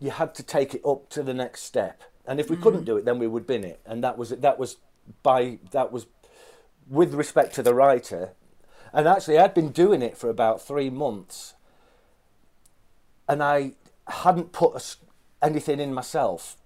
you 0.00 0.10
had 0.10 0.34
to 0.34 0.42
take 0.42 0.74
it 0.74 0.82
up 0.84 1.08
to 1.10 1.22
the 1.22 1.34
next 1.34 1.62
step. 1.62 2.02
And 2.26 2.40
if 2.40 2.50
we 2.50 2.56
mm. 2.56 2.62
couldn't 2.62 2.84
do 2.84 2.96
it, 2.96 3.04
then 3.04 3.18
we 3.18 3.28
would 3.28 3.46
bin 3.46 3.64
it. 3.64 3.80
And 3.86 4.02
that 4.02 4.18
was 4.18 4.30
that 4.30 4.58
was 4.58 4.76
by 5.22 5.58
that 5.70 5.92
was 5.92 6.06
with 6.88 7.14
respect 7.14 7.54
to 7.54 7.62
the 7.62 7.74
writer. 7.74 8.32
And 8.92 9.06
actually, 9.06 9.38
I'd 9.38 9.54
been 9.54 9.70
doing 9.70 10.02
it 10.02 10.16
for 10.16 10.30
about 10.30 10.62
three 10.62 10.90
months, 10.90 11.54
and 13.28 13.42
I 13.42 13.72
hadn't 14.08 14.52
put 14.52 14.74
a, 14.74 15.44
anything 15.44 15.80
in 15.80 15.92
myself. 15.92 16.56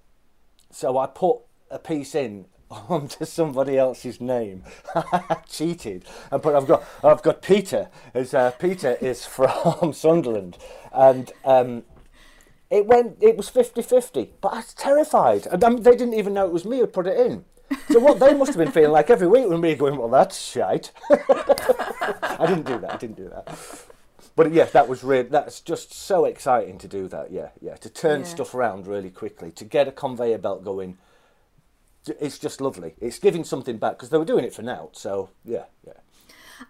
So 0.71 0.97
I 0.97 1.07
put 1.07 1.39
a 1.71 1.79
piece 1.79 2.15
in 2.15 2.47
onto 2.71 3.25
somebody 3.25 3.77
else's 3.77 4.21
name. 4.21 4.63
I 4.95 5.39
cheated 5.49 6.05
and 6.31 6.43
put. 6.43 6.55
I've 6.55 6.67
got. 6.67 6.85
I've 7.03 7.23
got 7.23 7.43
Peter. 7.43 7.89
Is 8.15 8.35
uh, 8.35 8.53
Peter 8.53 8.97
is 9.01 9.25
from 9.27 9.93
Sunderland, 9.93 10.59
and 10.93 11.33
um, 11.45 11.85
it 12.71 12.87
went. 12.87 13.19
It 13.21 13.37
was 13.37 13.51
50-50, 13.51 14.31
but 14.41 14.53
I 14.53 14.57
was 14.57 14.75
terrified. 14.75 15.47
And 15.47 15.63
um, 15.65 15.77
they 15.79 15.93
didn't 15.93 16.15
even 16.15 16.35
know 16.35 16.47
it 16.47 16.53
was 16.53 16.65
me 16.65 16.79
who 16.79 16.87
put 16.87 17.07
it 17.07 17.19
in. 17.19 17.45
So 17.91 18.01
what 18.01 18.19
they 18.19 18.35
must 18.35 18.49
have 18.49 18.59
been 18.59 18.73
feeling 18.73 18.91
like 18.91 19.11
every 19.11 19.29
week 19.29 19.49
when 19.49 19.61
me 19.61 19.75
going, 19.77 19.97
well, 19.97 20.09
that's 20.09 20.41
shite. 20.41 20.91
I 21.11 22.47
didn't 22.47 22.67
do 22.67 22.79
that. 22.79 22.95
I 22.95 22.97
didn't 22.97 23.17
do 23.17 23.29
that. 23.29 23.59
But 24.35 24.53
yes, 24.53 24.73
that 24.73 24.89
was 24.89 25.05
really. 25.05 25.29
That's 25.29 25.61
just 25.61 25.93
so 25.93 26.25
exciting 26.25 26.79
to 26.79 26.89
do 26.89 27.09
that. 27.09 27.31
Yeah, 27.31 27.51
yeah. 27.61 27.75
To 27.77 27.91
turn 27.91 28.21
yeah. 28.21 28.27
stuff 28.27 28.55
around 28.55 28.87
really 28.87 29.11
quickly, 29.11 29.51
to 29.53 29.65
get 29.65 29.89
a 29.89 29.93
conveyor 29.93 30.39
belt 30.39 30.65
going. 30.65 30.99
It's 32.07 32.39
just 32.39 32.61
lovely. 32.61 32.95
It's 33.01 33.19
giving 33.19 33.45
something 33.45 33.79
back 33.79 33.93
because 33.93 34.11
they 34.11 34.19
were 34.19 34.25
doing 34.25 34.45
it 34.45 34.55
for 34.55 34.63
now. 34.63 34.89
So 34.93 35.31
yeah, 35.45 35.65
yeah. 35.87 35.95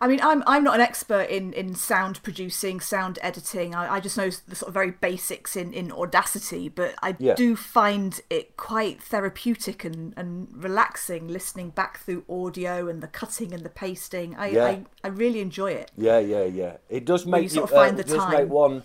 I 0.00 0.06
mean, 0.06 0.20
I'm 0.22 0.42
I'm 0.46 0.62
not 0.62 0.76
an 0.76 0.80
expert 0.80 1.28
in, 1.30 1.52
in 1.52 1.74
sound 1.74 2.22
producing, 2.22 2.80
sound 2.80 3.18
editing. 3.22 3.74
I, 3.74 3.94
I 3.94 4.00
just 4.00 4.16
know 4.16 4.30
the 4.30 4.54
sort 4.54 4.68
of 4.68 4.74
very 4.74 4.92
basics 4.92 5.56
in, 5.56 5.72
in 5.72 5.90
Audacity, 5.90 6.68
but 6.68 6.94
I 7.02 7.16
yeah. 7.18 7.34
do 7.34 7.56
find 7.56 8.20
it 8.30 8.56
quite 8.56 9.02
therapeutic 9.02 9.84
and, 9.84 10.14
and 10.16 10.48
relaxing 10.52 11.28
listening 11.28 11.70
back 11.70 11.98
through 12.00 12.24
audio 12.28 12.88
and 12.88 13.02
the 13.02 13.08
cutting 13.08 13.52
and 13.52 13.64
the 13.64 13.70
pasting. 13.70 14.36
I 14.36 14.48
yeah. 14.48 14.64
I, 14.64 14.84
I 15.02 15.08
really 15.08 15.40
enjoy 15.40 15.72
it. 15.72 15.90
Yeah, 15.96 16.18
yeah, 16.18 16.44
yeah. 16.44 16.76
It 16.88 17.04
does 17.04 17.26
make 17.26 17.44
you, 17.44 17.48
sort 17.48 17.70
of 17.70 17.76
find 17.76 17.98
uh, 17.98 18.02
the 18.02 18.16
time. 18.16 18.32
make 18.32 18.48
one 18.48 18.82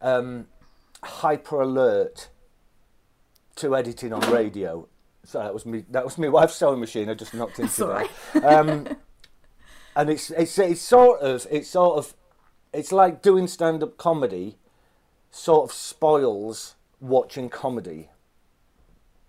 um, 0.00 0.46
hyper 1.02 1.60
alert 1.60 2.28
to 3.56 3.76
editing 3.76 4.12
on 4.12 4.20
radio. 4.32 4.88
So 5.30 5.38
that 5.38 5.54
was 5.54 5.64
me. 5.64 5.84
That 5.90 6.04
was 6.04 6.18
my 6.18 6.28
wife's 6.28 6.56
sewing 6.56 6.80
machine. 6.80 7.08
I 7.08 7.14
just 7.14 7.34
knocked 7.34 7.60
into 7.60 7.86
that. 7.86 8.44
Um, 8.44 8.88
and 9.96 10.10
it's 10.10 10.30
it's 10.32 10.58
it's 10.58 10.80
sort 10.80 11.20
of 11.20 11.46
it's 11.52 11.68
sort 11.68 11.98
of 11.98 12.14
it's 12.74 12.90
like 12.90 13.22
doing 13.22 13.46
stand 13.46 13.84
up 13.84 13.96
comedy 13.96 14.56
sort 15.30 15.70
of 15.70 15.72
spoils 15.72 16.74
watching 17.00 17.48
comedy 17.48 18.08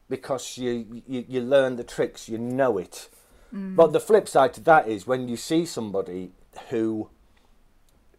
because 0.09 0.57
you, 0.57 1.03
you 1.07 1.23
you 1.27 1.41
learn 1.41 1.75
the 1.75 1.83
tricks, 1.83 2.27
you 2.27 2.39
know 2.39 2.79
it. 2.79 3.07
Mm. 3.53 3.75
But 3.75 3.93
the 3.93 3.99
flip 3.99 4.27
side 4.27 4.55
to 4.55 4.61
that 4.61 4.87
is 4.87 5.05
when 5.05 5.27
you 5.27 5.37
see 5.37 5.67
somebody 5.67 6.31
who 6.69 7.09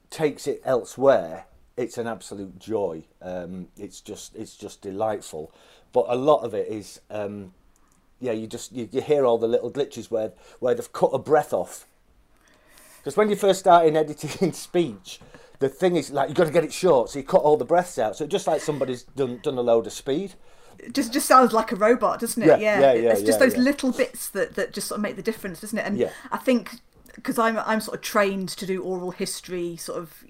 takes 0.09 0.47
it 0.47 0.62
elsewhere, 0.65 1.47
it's 1.77 1.99
an 1.99 2.07
absolute 2.07 2.61
joy. 2.61 3.03
Um, 3.21 3.69
it's 3.77 4.01
just 4.01 4.37
it's 4.37 4.57
just 4.57 4.83
delightful. 4.83 5.53
But 5.93 6.07
a 6.09 6.15
lot 6.15 6.45
of 6.45 6.55
it 6.55 6.69
is, 6.69 7.01
um, 7.11 7.53
yeah, 8.23 8.33
you 8.33 8.47
just 8.47 8.73
you, 8.73 8.88
you 8.91 9.00
hear 9.02 9.26
all 9.26 9.37
the 9.37 9.49
little 9.49 9.71
glitches 9.71 10.11
where 10.11 10.33
where 10.61 10.75
they've 10.75 10.93
cut 10.93 11.11
a 11.12 11.19
breath 11.19 11.52
off 11.52 11.87
because 13.02 13.17
when 13.17 13.29
you 13.29 13.37
first 13.37 13.61
start 13.61 13.87
in 13.87 13.97
editing 13.97 14.52
speech, 14.52 15.19
the 15.59 15.69
thing 15.69 15.97
is 15.97 16.11
like 16.11 16.28
you've 16.28 16.39
got 16.39 16.47
to 16.47 16.52
get 16.52 16.65
it 16.65 16.73
short, 16.73 17.11
so 17.11 17.19
you 17.19 17.25
cut 17.25 17.43
all 17.43 17.56
the 17.56 17.65
breaths 17.65 17.99
out. 17.99 18.17
So 18.17 18.26
just 18.26 18.47
like 18.47 18.61
somebody's 18.61 19.02
done 19.02 19.41
done 19.43 19.58
a 19.58 19.61
load 19.61 19.87
of 19.87 19.93
speed. 19.93 20.35
It 20.78 20.95
just 20.95 21.13
just 21.13 21.26
sounds 21.26 21.52
like 21.52 21.73
a 21.73 21.76
robot, 21.76 22.21
doesn't 22.21 22.43
it? 22.43 22.47
Yeah, 22.47 22.56
yeah, 22.56 22.80
yeah. 22.80 22.93
yeah 22.93 23.11
it's 23.11 23.23
just 23.23 23.41
yeah, 23.41 23.47
those 23.47 23.56
little 23.56 23.93
bits 23.93 24.28
that, 24.30 24.54
that 24.54 24.73
just 24.73 24.89
sort 24.89 24.99
of 24.99 25.02
make 25.02 25.17
the 25.17 25.23
difference, 25.23 25.61
doesn't 25.61 25.78
it? 25.78 25.87
And. 25.87 26.11
I 26.30 26.39
think 26.39 26.80
because 27.15 27.39
I'm 27.39 27.58
I'm 27.58 27.80
sort 27.80 27.97
of 27.97 28.02
trained 28.02 28.50
to 28.50 28.67
do 28.67 28.82
oral 28.82 29.11
history, 29.11 29.76
sort 29.76 29.99
of 29.99 30.25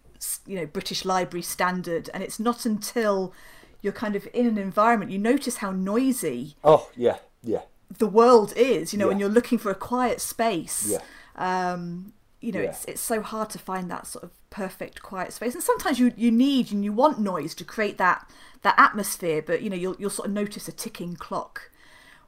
you 0.47 0.57
know 0.57 0.67
British 0.67 1.05
Library 1.05 1.43
standard, 1.43 2.09
and 2.15 2.23
it's 2.23 2.41
not 2.41 2.65
until 2.65 3.35
you're 3.83 3.93
kind 3.93 4.17
of 4.17 4.27
in 4.33 4.47
an 4.47 4.57
environment 4.57 5.11
you 5.11 5.19
notice 5.19 5.59
how 5.59 5.73
noisy. 5.73 6.57
Oh 6.65 6.91
yeah, 6.97 7.19
yeah. 7.43 7.63
The 7.99 8.07
world 8.07 8.53
is, 8.57 8.93
you 8.93 8.99
know, 8.99 9.09
when 9.09 9.19
you're 9.19 9.29
looking 9.29 9.59
for 9.59 9.71
a 9.71 9.75
quiet 9.75 10.21
space. 10.21 10.93
Yeah. 10.93 11.73
Um, 11.73 12.13
you 12.43 12.53
know 12.53 12.61
yeah. 12.61 12.69
it's 12.69 12.85
it's 12.85 13.01
so 13.01 13.23
hard 13.23 13.49
to 13.51 13.59
find 13.59 13.91
that 13.91 14.07
sort 14.07 14.25
of 14.25 14.31
perfect 14.51 15.01
quiet 15.01 15.33
space 15.33 15.55
and 15.55 15.63
sometimes 15.63 15.99
you 15.99 16.13
you 16.17 16.31
need 16.31 16.71
and 16.73 16.85
you 16.85 16.93
want 16.93 17.19
noise 17.19 17.55
to 17.55 17.65
create 17.65 17.97
that 17.97 18.29
that 18.63 18.75
atmosphere 18.77 19.41
but 19.41 19.63
you 19.63 19.71
know 19.71 19.77
you'll 19.77 19.97
you'll 19.99 20.11
sort 20.11 20.29
of 20.29 20.35
notice 20.35 20.69
a 20.69 20.73
ticking 20.73 21.15
clock 21.15 21.71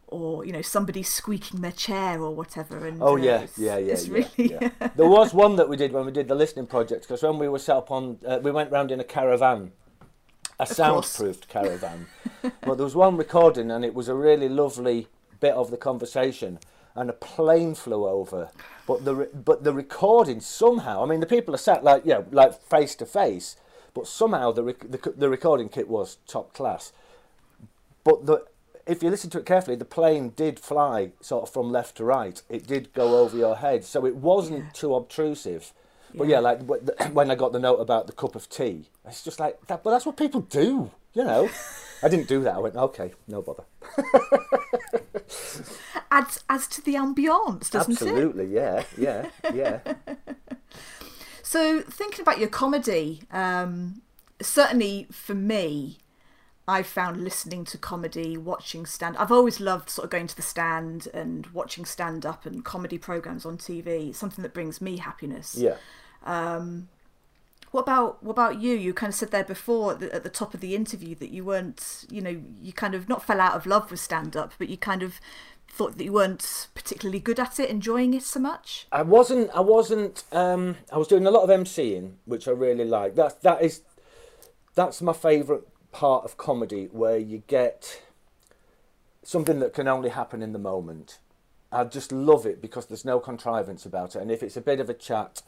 or 0.07 0.45
you 0.45 0.53
know 0.53 0.63
somebody 0.63 1.03
squeaking 1.03 1.61
their 1.61 1.73
chair 1.73 2.23
or 2.23 2.35
whatever 2.35 2.87
and 2.87 3.03
oh 3.03 3.15
uh, 3.15 3.17
yeah 3.17 3.47
yeah 3.57 3.77
yeah, 3.77 3.97
yeah, 3.97 4.09
really... 4.09 4.31
yeah. 4.37 4.71
there 4.97 5.09
was 5.09 5.35
one 5.35 5.57
that 5.57 5.69
we 5.69 5.77
did 5.77 5.93
when 5.93 6.07
we 6.07 6.13
did 6.13 6.29
the 6.29 6.35
listening 6.35 6.67
project 6.67 7.03
because 7.03 7.23
when 7.23 7.39
we 7.39 7.49
were 7.49 7.59
set 7.59 7.77
up 7.77 7.91
on 7.91 8.19
uh, 8.27 8.39
we 8.43 8.51
went 8.51 8.71
round 8.71 8.91
in 8.91 9.01
a 9.01 9.05
caravan 9.05 9.73
a 10.61 10.65
soundproofed 10.65 11.49
caravan 11.49 12.07
but 12.41 12.77
there 12.77 12.85
was 12.85 12.95
one 12.95 13.17
recording 13.17 13.71
and 13.71 13.85
it 13.85 13.93
was 13.93 14.09
a 14.09 14.15
really 14.15 14.49
lovely 14.49 15.09
bit 15.41 15.55
of 15.55 15.71
the 15.71 15.77
conversation 15.77 16.59
and 16.95 17.11
a 17.11 17.15
plane 17.15 17.75
flew 17.75 18.07
over. 18.07 18.51
But 18.87 19.05
the 19.05 19.29
but 19.35 19.65
the 19.65 19.73
recording 19.73 20.41
somehow, 20.41 21.03
I 21.03 21.07
mean, 21.07 21.21
the 21.21 21.27
people 21.27 21.55
are 21.55 21.59
sat 21.59 21.83
like 21.83 22.05
you 22.05 22.13
know, 22.13 22.27
like 22.31 22.61
face 22.61 22.95
to 22.97 23.07
face, 23.07 23.57
but 23.95 24.07
somehow 24.07 24.53
the, 24.53 24.63
the 24.63 25.13
the 25.17 25.29
recording 25.29 25.69
kit 25.69 25.89
was 25.89 26.19
top 26.27 26.53
class. 26.53 26.93
But 28.05 28.27
the 28.27 28.45
if 28.87 29.03
you 29.03 29.11
listen 29.11 29.31
to 29.31 29.39
it 29.39 29.47
carefully, 29.47 29.77
the 29.77 29.85
plane 29.85 30.33
did 30.37 30.61
fly 30.61 31.11
sort 31.21 31.45
of 31.45 31.53
from 31.53 31.71
left 31.71 31.97
to 31.97 32.05
right. 32.05 32.41
It 32.49 32.67
did 32.67 32.93
go 32.93 33.19
over 33.19 33.37
your 33.37 33.57
head, 33.57 33.85
so 33.85 34.05
it 34.05 34.17
wasn't 34.17 34.65
yeah. 34.65 34.71
too 34.73 34.95
obtrusive. 34.95 35.73
But 36.15 36.29
yeah. 36.29 36.37
yeah, 36.37 36.41
like 36.41 36.61
when 37.13 37.31
I 37.31 37.35
got 37.35 37.53
the 37.53 37.59
note 37.59 37.77
about 37.77 38.07
the 38.07 38.13
cup 38.13 38.37
of 38.37 38.49
tea, 38.49 38.85
it's 39.07 39.25
just 39.25 39.41
like 39.41 39.67
that. 39.67 39.83
But 39.83 39.91
that's 39.91 40.07
what 40.07 40.17
people 40.17 40.43
do, 40.43 40.91
you 41.15 41.25
know. 41.25 41.49
I 42.03 42.09
didn't 42.09 42.29
do 42.29 42.43
that. 42.43 42.55
I 42.55 42.59
went, 42.59 42.77
okay, 42.77 43.13
no 43.27 43.41
bother. 43.41 43.65
adds 46.11 46.45
adds 46.49 46.67
to 46.69 46.83
the 46.83 46.95
ambience, 46.95 47.71
doesn't 47.71 47.93
Absolutely, 47.93 48.55
it? 48.57 48.63
Absolutely, 48.63 49.01
yeah, 49.01 49.31
yeah, 49.55 49.81
yeah. 49.87 50.15
so 51.43 51.81
thinking 51.81 52.21
about 52.21 52.39
your 52.39 52.49
comedy, 52.49 53.23
um, 53.31 54.03
certainly 54.43 55.07
for 55.11 55.35
me, 55.35 55.99
I've 56.67 56.87
found 56.87 57.23
listening 57.23 57.65
to 57.67 57.79
comedy, 57.79 58.37
watching 58.37 58.87
stand. 58.87 59.17
I've 59.17 59.33
always 59.33 59.61
loved 59.61 59.91
sort 59.91 60.05
of 60.05 60.11
going 60.11 60.27
to 60.27 60.37
the 60.37 60.43
stand 60.43 61.09
and 61.13 61.47
watching 61.49 61.85
stand 61.85 62.25
up 62.25 62.47
and 62.47 62.65
comedy 62.65 62.99
programs 62.99 63.45
on 63.45 63.59
TV. 63.59 64.15
something 64.15 64.43
that 64.43 64.55
brings 64.55 64.81
me 64.81 64.97
happiness. 64.97 65.57
Yeah. 65.59 65.77
Um, 66.25 66.89
what 67.75 67.81
about 67.81 68.23
what 68.23 68.31
about 68.31 68.61
you? 68.61 68.77
You 68.77 68.95
kind 68.95 69.11
of 69.11 69.17
said 69.17 69.33
there 69.33 69.43
before 69.43 69.95
at 70.01 70.23
the, 70.23 70.31
top 70.31 70.55
of 70.55 70.61
the 70.61 70.77
interview 70.77 71.17
that 71.17 71.31
you 71.31 71.45
weren't, 71.45 72.05
you 72.09 72.21
know, 72.21 72.41
you 72.63 72.73
kind 72.73 72.95
of 72.95 73.09
not 73.09 73.27
fell 73.27 73.41
out 73.41 73.55
of 73.55 73.67
love 73.67 73.91
with 73.91 73.99
stand 73.99 74.37
up, 74.37 74.53
but 74.59 74.69
you 74.69 74.77
kind 74.77 75.03
of 75.03 75.19
thought 75.69 75.99
that 75.99 76.05
you 76.05 76.13
weren't 76.13 76.69
particularly 76.77 77.19
good 77.19 77.41
at 77.41 77.59
it, 77.59 77.69
enjoying 77.69 78.15
it 78.15 78.23
so 78.23 78.39
much? 78.39 78.87
I 78.93 79.03
wasn't. 79.03 79.51
I 79.53 79.59
wasn't. 79.59 80.23
Um, 80.31 80.77
I 80.93 80.99
was 80.99 81.09
doing 81.09 81.27
a 81.27 81.33
lot 81.33 81.43
of 81.43 81.51
MCing, 81.51 82.13
which 82.27 82.47
I 82.47 82.53
really 82.53 82.85
like. 82.85 83.17
That 83.17 83.43
that 83.43 83.61
is 83.61 83.81
that's 84.77 85.03
my 85.03 85.13
favourite 85.13 85.65
part 85.91 86.25
of 86.25 86.37
comedy, 86.37 86.85
where 86.93 87.19
you 87.19 87.43
get 87.49 88.03
something 89.25 89.59
that 89.59 89.75
can 89.75 89.89
only 89.89 90.11
happen 90.11 90.43
in 90.43 90.53
the 90.53 90.61
moment. 90.61 91.19
I 91.73 91.83
just 91.83 92.13
love 92.13 92.47
it 92.47 92.63
because 92.63 92.87
there's 92.87 93.05
no 93.05 93.19
contrivance 93.19 93.85
about 93.85 94.15
it, 94.15 94.23
and 94.23 94.31
if 94.31 94.45
it's 94.45 94.57
a 94.57 94.61
bit 94.61 94.79
of 94.79 94.89
a 94.89 94.95
chat 94.95 95.43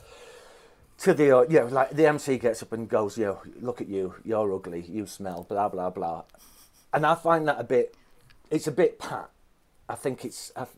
to 0.98 1.14
the 1.14 1.38
uh, 1.38 1.44
know, 1.44 1.66
like 1.66 1.90
the 1.90 2.06
MC 2.06 2.38
gets 2.38 2.62
up 2.62 2.72
and 2.72 2.88
goes, 2.88 3.18
"Yo, 3.18 3.40
look 3.61 3.80
at 3.80 3.88
you, 3.88 4.14
you're 4.24 4.52
ugly, 4.52 4.85
you 4.88 5.06
smell, 5.06 5.46
blah 5.48 5.68
blah 5.68 5.90
blah," 5.90 6.22
and 6.92 7.04
I 7.04 7.14
find 7.14 7.46
that 7.48 7.61
a 7.61 7.64
bit. 7.64 7.94
It's 8.50 8.66
a 8.66 8.72
bit 8.72 8.98
pat 8.98 9.30
I 9.88 9.94
think 9.94 10.24
it's 10.24 10.52
I've, 10.56 10.68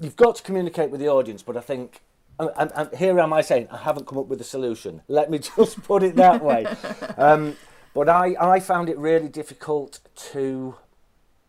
you've 0.00 0.16
got 0.16 0.36
to 0.36 0.42
communicate 0.42 0.90
with 0.90 1.00
the 1.00 1.08
audience, 1.08 1.42
but 1.42 1.56
I 1.56 1.60
think. 1.60 2.00
And, 2.38 2.72
and, 2.74 2.94
here 2.96 3.20
am 3.20 3.32
I 3.32 3.42
saying 3.42 3.68
I 3.70 3.76
haven't 3.76 4.06
come 4.06 4.18
up 4.18 4.26
with 4.26 4.40
a 4.40 4.44
solution. 4.44 5.02
Let 5.06 5.30
me 5.30 5.38
just 5.56 5.82
put 5.82 6.02
it 6.02 6.16
that 6.16 6.42
way. 6.42 6.64
um, 7.18 7.56
but 7.94 8.08
I, 8.08 8.34
I 8.40 8.58
found 8.58 8.88
it 8.88 8.96
really 8.98 9.28
difficult 9.28 10.00
to 10.32 10.74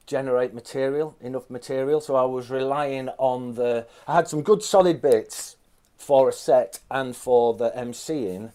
generate 0.06 0.53
material, 0.53 1.15
enough 1.21 1.49
material. 1.49 2.01
So 2.01 2.15
I 2.15 2.25
was 2.25 2.49
relying 2.49 3.10
on 3.17 3.56
the. 3.56 3.88
I 4.08 4.15
had 4.15 4.27
some 4.27 4.43
good 4.43 4.62
solid 4.62 5.01
bits 5.01 5.56
for 6.04 6.30
a 6.30 6.34
set 6.34 6.80
and 6.92 7.16
for 7.16 7.54
the 7.54 7.72
MCing, 7.72 8.52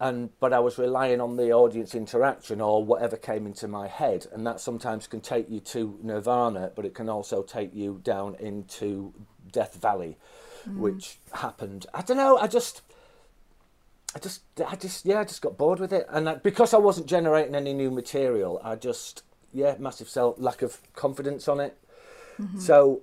and 0.00 0.30
but 0.40 0.52
I 0.52 0.58
was 0.58 0.76
relying 0.76 1.20
on 1.20 1.36
the 1.36 1.52
audience 1.52 1.94
interaction 1.94 2.60
or 2.60 2.84
whatever 2.84 3.16
came 3.16 3.46
into 3.46 3.68
my 3.68 3.86
head, 3.86 4.26
and 4.32 4.46
that 4.46 4.60
sometimes 4.60 5.06
can 5.06 5.20
take 5.20 5.48
you 5.48 5.60
to 5.60 5.98
nirvana, 6.02 6.72
but 6.74 6.84
it 6.84 6.94
can 6.94 7.08
also 7.08 7.42
take 7.42 7.74
you 7.74 8.00
down 8.02 8.34
into 8.40 9.14
Death 9.50 9.76
Valley, 9.76 10.18
mm. 10.68 10.78
which 10.78 11.18
happened. 11.32 11.86
I 11.94 12.02
don't 12.02 12.16
know. 12.16 12.36
I 12.36 12.46
just. 12.46 12.82
I 14.16 14.20
just, 14.20 14.42
I 14.64 14.76
just, 14.76 15.04
yeah, 15.04 15.18
I 15.18 15.24
just 15.24 15.42
got 15.42 15.58
bored 15.58 15.80
with 15.80 15.92
it, 15.92 16.06
and 16.08 16.28
I, 16.28 16.34
because 16.36 16.72
I 16.72 16.78
wasn't 16.78 17.08
generating 17.08 17.56
any 17.56 17.72
new 17.72 17.90
material, 17.90 18.60
I 18.62 18.76
just, 18.76 19.24
yeah, 19.52 19.74
massive 19.80 20.08
self 20.08 20.36
lack 20.38 20.62
of 20.62 20.78
confidence 20.94 21.48
on 21.48 21.58
it. 21.58 21.76
Mm-hmm. 22.40 22.60
So, 22.60 23.02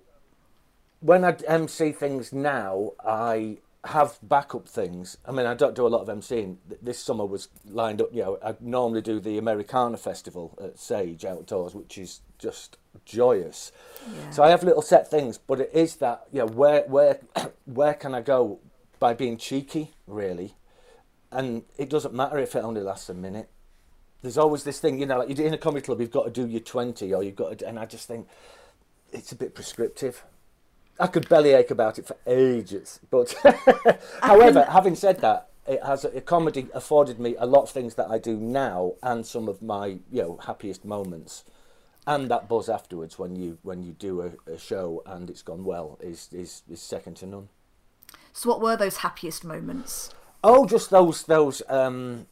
when 1.02 1.26
I 1.26 1.36
MC 1.48 1.92
things 1.92 2.32
now, 2.32 2.94
I 3.04 3.58
have 3.84 4.20
backup 4.22 4.68
things. 4.68 5.18
I 5.26 5.32
mean, 5.32 5.48
I 5.48 5.56
don't 5.56 5.76
do 5.76 5.88
a 5.88 5.90
lot 5.90 6.08
of 6.08 6.08
MCing. 6.08 6.58
This 6.82 7.00
summer 7.00 7.26
was 7.26 7.50
lined 7.66 8.02
up. 8.02 8.10
You 8.14 8.22
know, 8.22 8.40
I 8.46 8.56
normally 8.62 9.02
do 9.02 9.20
the 9.20 9.38
Americana 9.38 9.98
Festival 9.98 10.58
at 10.64 10.78
Sage 10.78 11.26
outdoors, 11.26 11.74
which 11.74 11.98
is 11.98 12.22
just 12.38 12.78
joyous. 13.06 13.72
So 14.30 14.44
I 14.44 14.50
have 14.50 14.64
little 14.64 14.84
set 14.84 15.10
things, 15.10 15.40
but 15.40 15.60
it 15.60 15.72
is 15.74 15.96
that 15.98 16.28
you 16.32 16.40
know 16.40 16.48
where 16.48 16.84
where 16.84 17.20
where 17.66 17.96
can 17.96 18.14
I 18.14 18.22
go 18.22 18.60
by 19.00 19.16
being 19.16 19.38
cheeky, 19.38 19.92
really? 20.06 20.56
And 21.32 21.64
it 21.78 21.90
doesn't 21.90 22.14
matter 22.14 22.38
if 22.38 22.56
it 22.56 22.64
only 22.64 22.82
lasts 22.82 23.10
a 23.10 23.16
minute. 23.16 23.50
There's 24.22 24.38
always 24.38 24.64
this 24.64 24.80
thing, 24.80 25.00
you 25.00 25.08
know, 25.08 25.18
like 25.18 25.30
in 25.40 25.54
a 25.54 25.58
comedy 25.58 25.84
club, 25.84 26.00
you've 26.00 26.12
got 26.12 26.26
to 26.26 26.32
do 26.32 26.46
your 26.46 26.60
twenty, 26.60 27.12
or 27.12 27.24
you've 27.24 27.36
got 27.36 27.58
to, 27.58 27.68
and 27.68 27.80
I 27.80 27.88
just 27.88 28.08
think 28.08 28.28
it's 29.12 29.32
a 29.32 29.36
bit 29.36 29.56
prescriptive. 29.56 30.24
I 31.02 31.08
could 31.08 31.28
bellyache 31.28 31.72
about 31.72 31.98
it 31.98 32.06
for 32.06 32.16
ages, 32.28 33.00
but 33.10 33.36
however, 34.22 34.66
having 34.70 34.96
said 34.96 35.20
that, 35.22 35.50
it 35.68 35.84
has 35.84 36.06
a 36.06 36.22
comedy 36.22 36.68
afforded 36.74 37.20
me 37.20 37.36
a 37.40 37.46
lot 37.46 37.64
of 37.64 37.70
things 37.72 37.96
that 37.96 38.10
I 38.10 38.20
do 38.20 38.38
now, 38.38 38.94
and 39.02 39.26
some 39.26 39.50
of 39.50 39.62
my 39.62 40.00
you 40.12 40.22
know 40.22 40.40
happiest 40.46 40.86
moments, 40.86 41.44
and 42.06 42.30
that 42.30 42.48
buzz 42.48 42.70
afterwards 42.70 43.18
when 43.18 43.36
you 43.36 43.58
when 43.64 43.82
you 43.82 43.94
do 43.94 44.22
a, 44.22 44.52
a 44.52 44.58
show 44.60 45.02
and 45.06 45.30
it's 45.30 45.42
gone 45.42 45.64
well 45.64 45.98
is 46.02 46.30
is 46.32 46.62
is 46.70 46.82
second 46.82 47.16
to 47.18 47.26
none. 47.26 47.50
So, 48.34 48.50
what 48.50 48.62
were 48.62 48.78
those 48.78 48.98
happiest 48.98 49.44
moments? 49.44 50.12
Oh, 50.44 50.68
just 50.68 50.92
those 50.92 51.24
those 51.24 51.64
um, 51.68 52.28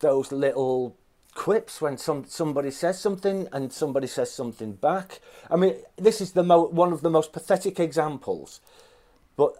those 0.00 0.32
little 0.32 0.96
quips 1.34 1.80
when 1.80 1.98
some 1.98 2.24
somebody 2.26 2.70
says 2.70 3.00
something 3.00 3.48
and 3.52 3.72
somebody 3.72 4.06
says 4.06 4.32
something 4.32 4.72
back. 4.72 5.20
I 5.50 5.56
mean, 5.56 5.74
this 5.96 6.20
is 6.20 6.32
the 6.32 6.42
one 6.44 6.92
of 6.92 7.02
the 7.02 7.10
most 7.10 7.32
pathetic 7.32 7.80
examples, 7.80 8.60
but 9.36 9.54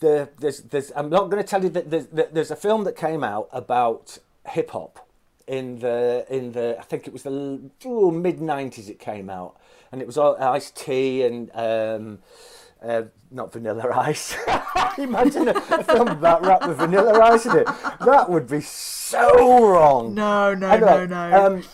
the 0.00 0.28
there's 0.38 0.60
there's 0.62 0.92
I'm 0.94 1.08
not 1.10 1.30
going 1.30 1.42
to 1.42 1.48
tell 1.48 1.62
you 1.62 1.70
that 1.70 1.90
there's, 1.90 2.06
there's 2.08 2.50
a 2.50 2.56
film 2.56 2.84
that 2.84 2.96
came 2.96 3.24
out 3.24 3.48
about 3.52 4.18
hip 4.46 4.70
hop 4.70 5.06
in 5.46 5.78
the 5.80 6.26
in 6.28 6.52
the 6.52 6.76
I 6.78 6.82
think 6.82 7.06
it 7.06 7.12
was 7.12 7.22
the 7.22 7.30
mid 7.30 8.38
'90s 8.38 8.88
it 8.88 8.98
came 8.98 9.30
out, 9.30 9.56
and 9.90 10.00
it 10.00 10.06
was 10.06 10.18
all 10.18 10.36
Ice 10.36 10.70
T 10.70 11.22
and. 11.22 11.50
Um, 11.54 12.18
uh, 12.82 13.02
not 13.30 13.52
Vanilla 13.52 13.90
Ice. 13.96 14.36
Imagine 14.98 15.48
a, 15.48 15.52
a 15.52 15.84
film 15.84 16.08
about 16.08 16.44
rap 16.46 16.66
with 16.66 16.78
Vanilla 16.78 17.20
Ice 17.20 17.46
in 17.46 17.58
it. 17.58 17.66
That 18.00 18.26
would 18.28 18.48
be 18.48 18.60
so 18.60 19.68
wrong. 19.68 20.14
No, 20.14 20.54
no, 20.54 20.68
Anyway, 20.68 21.06
no, 21.06 21.30
no. 21.30 21.46
Um, 21.46 21.64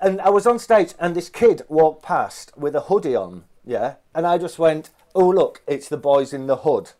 and 0.00 0.20
I 0.20 0.30
was 0.30 0.46
on 0.46 0.58
stage, 0.58 0.94
and 0.98 1.14
this 1.14 1.28
kid 1.28 1.62
walked 1.68 2.02
past 2.02 2.56
with 2.56 2.74
a 2.74 2.82
hoodie 2.82 3.16
on, 3.16 3.44
yeah, 3.64 3.94
and 4.14 4.26
I 4.26 4.38
just 4.38 4.58
went, 4.58 4.90
"Oh 5.14 5.28
look, 5.28 5.62
it's 5.66 5.88
the 5.88 5.96
boys 5.96 6.32
in 6.32 6.46
the 6.46 6.58
hood." 6.58 6.92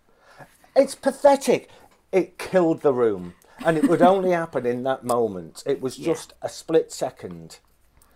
It's 0.75 0.95
pathetic. 0.95 1.71
It 2.11 2.39
killed 2.39 2.83
the 2.83 2.93
room, 2.93 3.35
and 3.65 3.77
it 3.77 3.89
would 3.89 4.03
only 4.03 4.33
happen 4.33 4.67
in 4.67 4.83
that 4.85 5.05
moment. 5.05 5.63
It 5.67 5.81
was 5.81 5.97
just 5.97 6.33
a 6.43 6.49
split 6.49 6.93
second, 6.93 7.59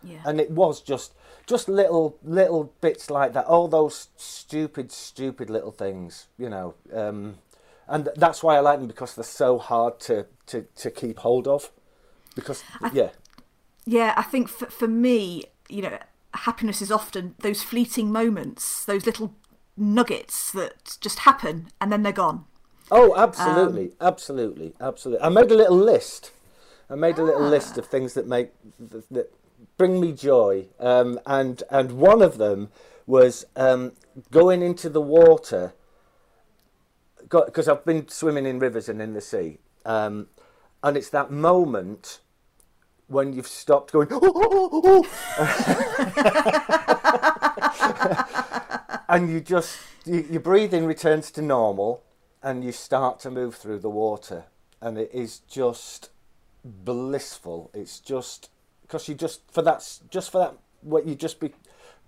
yeah. 0.03 0.23
and 0.25 0.41
it 0.41 0.51
was 0.51 0.81
just 0.81 1.15
just 1.47 1.69
little 1.69 2.19
little 2.23 2.73
bits 2.81 3.11
like 3.11 3.33
that. 3.33 3.47
All 3.47 3.69
those 3.69 4.09
stupid, 4.17 4.93
stupid 4.93 5.51
little 5.51 5.73
things, 5.73 6.27
you 6.39 6.49
know. 6.49 6.75
Um, 6.93 7.37
and 7.89 8.09
that's 8.17 8.43
why 8.43 8.57
I 8.57 8.61
like 8.61 8.79
them 8.79 8.89
because 8.89 9.15
they're 9.15 9.25
so 9.25 9.59
hard 9.59 10.01
to, 10.01 10.27
to, 10.47 10.67
to 10.77 10.91
keep 10.91 11.19
hold 11.19 11.47
of. 11.49 11.71
Because 12.35 12.63
yeah, 12.93 13.11
Yeah, 13.85 14.15
I 14.17 14.23
think 14.23 14.49
for, 14.49 14.67
for 14.67 14.89
me, 14.89 15.45
you 15.69 15.83
know, 15.83 15.99
happiness 16.35 16.81
is 16.81 16.91
often 16.91 17.35
those 17.41 17.63
fleeting 17.63 18.11
moments, 18.11 18.85
those 18.85 19.05
little 19.05 19.35
nuggets 19.77 20.53
that 20.53 20.97
just 21.01 21.21
happen 21.21 21.69
and 21.81 21.93
then 21.93 22.03
they're 22.03 22.13
gone. 22.13 22.45
Oh, 22.91 23.15
absolutely, 23.17 23.93
absolutely, 24.01 24.75
absolutely. 24.81 25.25
I 25.25 25.29
made 25.29 25.51
a 25.51 25.55
little 25.55 25.77
list. 25.77 26.31
I 26.91 26.95
made 26.95 27.19
a 27.19 27.23
little 27.23 27.49
list 27.49 27.79
of 27.79 27.87
things 27.87 28.15
that 28.15 28.27
make 28.27 28.51
that, 28.79 29.09
that 29.11 29.33
bring 29.77 30.01
me 30.01 30.13
joy, 30.13 30.67
um, 30.79 31.21
and 31.27 31.63
and 31.71 31.93
one 31.93 32.23
of 32.23 32.39
them 32.39 32.71
was 33.07 33.45
um, 33.57 33.93
going 34.31 34.63
into 34.63 34.89
the 34.89 35.01
water. 35.01 35.75
Because 37.29 37.69
I've 37.69 37.85
been 37.85 38.09
swimming 38.09 38.45
in 38.45 38.59
rivers 38.59 38.89
and 38.91 39.01
in 39.01 39.15
the 39.15 39.21
sea, 39.21 39.59
um, 39.87 40.29
and 40.83 40.97
it's 40.97 41.09
that 41.11 41.31
moment 41.31 42.21
when 43.07 43.33
you've 43.33 43.47
stopped 43.49 43.93
going. 43.93 44.09
"Oh, 44.11 44.21
oh, 44.23 44.71
oh, 44.73 45.07
oh." 45.39 46.09
and 49.09 49.31
you 49.31 49.41
just 49.41 49.79
you, 50.07 50.27
your 50.31 50.41
breathing 50.41 50.87
returns 50.87 51.31
to 51.33 51.43
normal 51.43 52.03
and 52.43 52.65
you 52.65 52.73
start 52.73 53.21
to 53.21 53.31
move 53.31 53.55
through 53.55 53.79
the 53.79 53.91
water 53.91 54.45
and 54.81 54.99
it 54.99 55.11
is 55.13 55.41
just 55.41 56.11
blissful 56.65 57.71
it's 57.75 58.01
just 58.01 58.49
because 58.93 59.09
you 59.09 59.15
just 59.15 59.41
for 59.51 59.63
that 59.63 59.99
just 60.11 60.31
for 60.31 60.39
that 60.39 60.55
what 60.83 61.07
you 61.07 61.15
just 61.15 61.41
be 61.41 61.51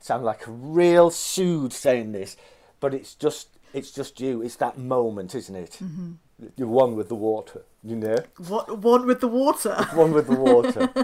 sound 0.01 0.23
like 0.23 0.47
a 0.47 0.51
real 0.51 1.11
sued 1.11 1.73
saying 1.73 2.13
this 2.13 2.37
but 2.79 2.93
it's 2.93 3.15
just 3.15 3.49
it's 3.73 3.91
just 3.91 4.21
you. 4.21 4.43
It's 4.43 4.57
that 4.57 4.79
moment 4.79 5.35
isn't 5.35 5.57
it? 5.57 5.79
Mm-hmm. 5.83 6.13
You're 6.57 6.69
one 6.69 6.95
with 6.95 7.09
the 7.09 7.15
water 7.15 7.63
you 7.87 7.97
know 7.97 8.17
What 8.49 8.79
one 8.79 9.07
with 9.07 9.21
the 9.21 9.29
water? 9.29 9.75
one 9.95 10.13
with 10.13 10.27
the 10.27 10.37
water. 10.37 10.89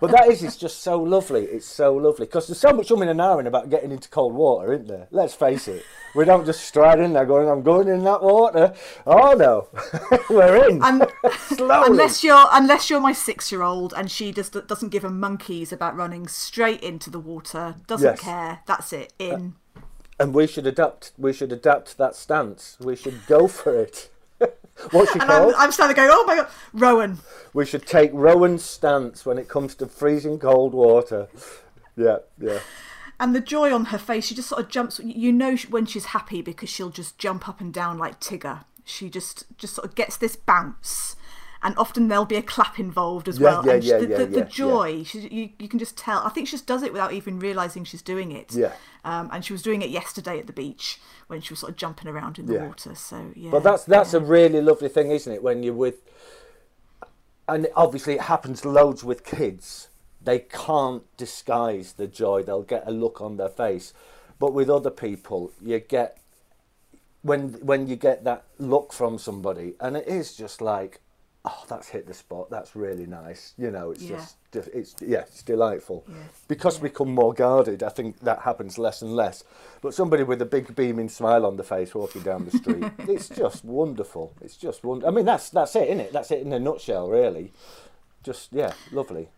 but 0.00 0.10
that 0.10 0.26
is, 0.28 0.42
it's 0.42 0.56
just 0.56 0.80
so 0.82 0.98
lovely. 1.00 1.44
It's 1.44 1.66
so 1.66 1.94
lovely 1.94 2.24
because 2.26 2.46
there's 2.48 2.58
so 2.60 2.72
much 2.72 2.88
umming 2.88 3.10
and 3.10 3.20
ahhing 3.20 3.46
about 3.46 3.68
getting 3.68 3.92
into 3.92 4.08
cold 4.08 4.32
water, 4.34 4.72
isn't 4.72 4.88
there? 4.88 5.06
Let's 5.10 5.34
face 5.34 5.68
it. 5.68 5.84
We 6.14 6.24
don't 6.24 6.46
just 6.46 6.64
stride 6.64 6.98
in 6.98 7.12
there 7.12 7.26
going, 7.26 7.48
"I'm 7.48 7.62
going 7.62 7.88
in 7.88 8.02
that 8.04 8.22
water." 8.22 8.72
Oh 9.06 9.32
no, 9.34 9.68
we're 10.30 10.68
in 10.68 10.80
unless 11.68 12.24
you're 12.24 12.46
unless 12.52 12.90
you're 12.90 13.00
my 13.00 13.12
six 13.12 13.52
year 13.52 13.62
old 13.62 13.92
and 13.96 14.10
she 14.10 14.32
just 14.32 14.52
doesn't 14.66 14.88
give 14.88 15.04
a 15.04 15.10
monkeys 15.10 15.72
about 15.72 15.94
running 15.96 16.26
straight 16.26 16.82
into 16.82 17.10
the 17.10 17.20
water, 17.20 17.76
doesn't 17.86 18.06
Yes. 18.16 18.20
care. 18.20 18.60
That's 18.66 18.92
it. 18.92 19.12
In. 19.18 19.54
and 20.18 20.34
we 20.34 20.46
should 20.46 20.66
adapt. 20.66 21.12
We 21.18 21.32
should 21.32 21.52
adapt 21.52 21.96
that 21.98 22.16
stance. 22.16 22.76
We 22.80 22.96
should 22.96 23.26
go 23.26 23.46
for 23.46 23.74
it. 23.78 24.10
What's 24.90 25.12
she 25.12 25.18
and 25.18 25.30
I'm, 25.30 25.42
called? 25.42 25.54
I'm 25.56 25.72
standing 25.72 25.96
going, 25.96 26.10
oh 26.12 26.24
my 26.26 26.36
god, 26.36 26.48
Rowan. 26.72 27.18
We 27.52 27.66
should 27.66 27.86
take 27.86 28.10
Rowan's 28.12 28.64
stance 28.64 29.26
when 29.26 29.38
it 29.38 29.48
comes 29.48 29.74
to 29.76 29.86
freezing 29.86 30.38
cold 30.38 30.74
water. 30.74 31.28
Yeah, 31.96 32.18
yeah. 32.38 32.60
And 33.18 33.34
the 33.34 33.40
joy 33.40 33.72
on 33.74 33.86
her 33.86 33.98
face, 33.98 34.26
she 34.26 34.34
just 34.34 34.48
sort 34.48 34.62
of 34.62 34.68
jumps. 34.68 34.98
You 35.04 35.32
know 35.32 35.56
when 35.68 35.84
she's 35.86 36.06
happy 36.06 36.40
because 36.40 36.70
she'll 36.70 36.90
just 36.90 37.18
jump 37.18 37.48
up 37.48 37.60
and 37.60 37.72
down 37.72 37.98
like 37.98 38.20
Tigger. 38.20 38.64
She 38.84 39.10
just 39.10 39.44
just 39.58 39.74
sort 39.74 39.86
of 39.86 39.94
gets 39.94 40.16
this 40.16 40.36
bounce, 40.36 41.16
and 41.62 41.76
often 41.76 42.08
there'll 42.08 42.24
be 42.24 42.36
a 42.36 42.42
clap 42.42 42.78
involved 42.78 43.28
as 43.28 43.38
Yeah, 43.38 43.44
well. 43.50 43.66
yeah, 43.66 43.72
and 43.72 43.82
she- 43.84 43.90
yeah, 43.90 43.98
the, 43.98 44.08
yeah, 44.08 44.16
the, 44.18 44.22
yeah, 44.24 44.28
the 44.30 44.44
joy, 44.44 45.02
she, 45.04 45.20
you 45.28 45.50
you 45.58 45.68
can 45.68 45.78
just 45.78 45.96
tell. 45.96 46.20
I 46.24 46.30
think 46.30 46.48
she 46.48 46.52
just 46.52 46.66
does 46.66 46.82
it 46.82 46.92
without 46.92 47.12
even 47.12 47.38
realizing 47.38 47.84
she's 47.84 48.02
doing 48.02 48.32
it. 48.32 48.54
Yeah. 48.54 48.72
Um, 49.04 49.28
and 49.32 49.44
she 49.44 49.52
was 49.52 49.62
doing 49.62 49.82
it 49.82 49.90
yesterday 49.90 50.38
at 50.38 50.46
the 50.46 50.52
beach 50.52 51.00
when 51.28 51.40
she 51.40 51.52
was 51.52 51.60
sort 51.60 51.70
of 51.70 51.76
jumping 51.76 52.08
around 52.08 52.38
in 52.38 52.46
the 52.46 52.54
Yeah. 52.54 52.66
water. 52.66 52.94
So 52.94 53.32
yeah. 53.36 53.50
But 53.50 53.62
that's 53.62 53.84
that's 53.84 54.14
a 54.14 54.20
really 54.20 54.60
lovely 54.60 54.88
thing, 54.88 55.10
isn't 55.10 55.32
it? 55.32 55.42
When 55.42 55.62
you're 55.62 55.74
with, 55.74 55.96
and 57.48 57.66
obviously 57.76 58.14
it 58.14 58.22
happens 58.22 58.64
loads 58.64 59.02
with 59.04 59.24
kids. 59.24 59.88
They 60.22 60.40
can't 60.40 61.02
disguise 61.16 61.94
the 61.94 62.06
joy. 62.06 62.42
They'll 62.42 62.62
get 62.62 62.84
a 62.86 62.90
look 62.90 63.20
on 63.20 63.36
their 63.38 63.48
face, 63.48 63.92
but 64.38 64.52
with 64.52 64.68
other 64.70 64.90
people, 64.90 65.52
you 65.62 65.78
get 65.78 66.18
when 67.22 67.52
when 67.64 67.86
you 67.86 67.96
get 67.96 68.24
that 68.24 68.44
look 68.58 68.92
from 68.92 69.18
somebody, 69.18 69.74
and 69.80 69.96
it 69.96 70.06
is 70.06 70.34
just 70.36 70.60
like, 70.60 71.00
oh, 71.44 71.64
that's 71.68 71.88
hit 71.88 72.06
the 72.06 72.14
spot. 72.14 72.50
That's 72.50 72.76
really 72.76 73.06
nice. 73.06 73.54
You 73.56 73.70
know, 73.70 73.90
it's 73.92 74.02
Yeah. 74.02 74.16
just, 74.16 74.36
just 74.52 74.68
it's 74.74 74.94
yeah, 75.00 75.20
it's 75.20 75.42
delightful. 75.42 76.04
Yeah. 76.08 76.14
Because 76.48 76.80
we 76.80 76.88
become 76.90 77.14
more 77.14 77.32
guarded, 77.32 77.82
I 77.82 77.88
think 77.88 78.20
that 78.20 78.40
happens 78.40 78.76
less 78.78 79.00
and 79.02 79.14
less. 79.16 79.42
But 79.80 79.94
somebody 79.94 80.22
with 80.22 80.42
a 80.42 80.46
big 80.46 80.74
beaming 80.76 81.08
smile 81.08 81.46
on 81.46 81.56
the 81.56 81.64
face 81.64 81.94
walking 81.94 82.22
down 82.22 82.44
the 82.44 82.56
street, 82.58 82.84
it's 83.08 83.28
just 83.28 83.64
wonderful. 83.64 84.32
It's 84.42 84.56
just 84.56 84.84
wonderful. 84.84 85.12
I 85.12 85.16
mean, 85.16 85.24
that's 85.24 85.48
that's 85.50 85.74
it, 85.76 85.88
isn't 85.88 86.00
it? 86.00 86.12
That's 86.12 86.30
it 86.30 86.42
in 86.42 86.52
a 86.52 86.58
nutshell, 86.58 87.08
really. 87.08 87.52
Just 88.22 88.52
yeah, 88.52 88.74
lovely. 88.92 89.28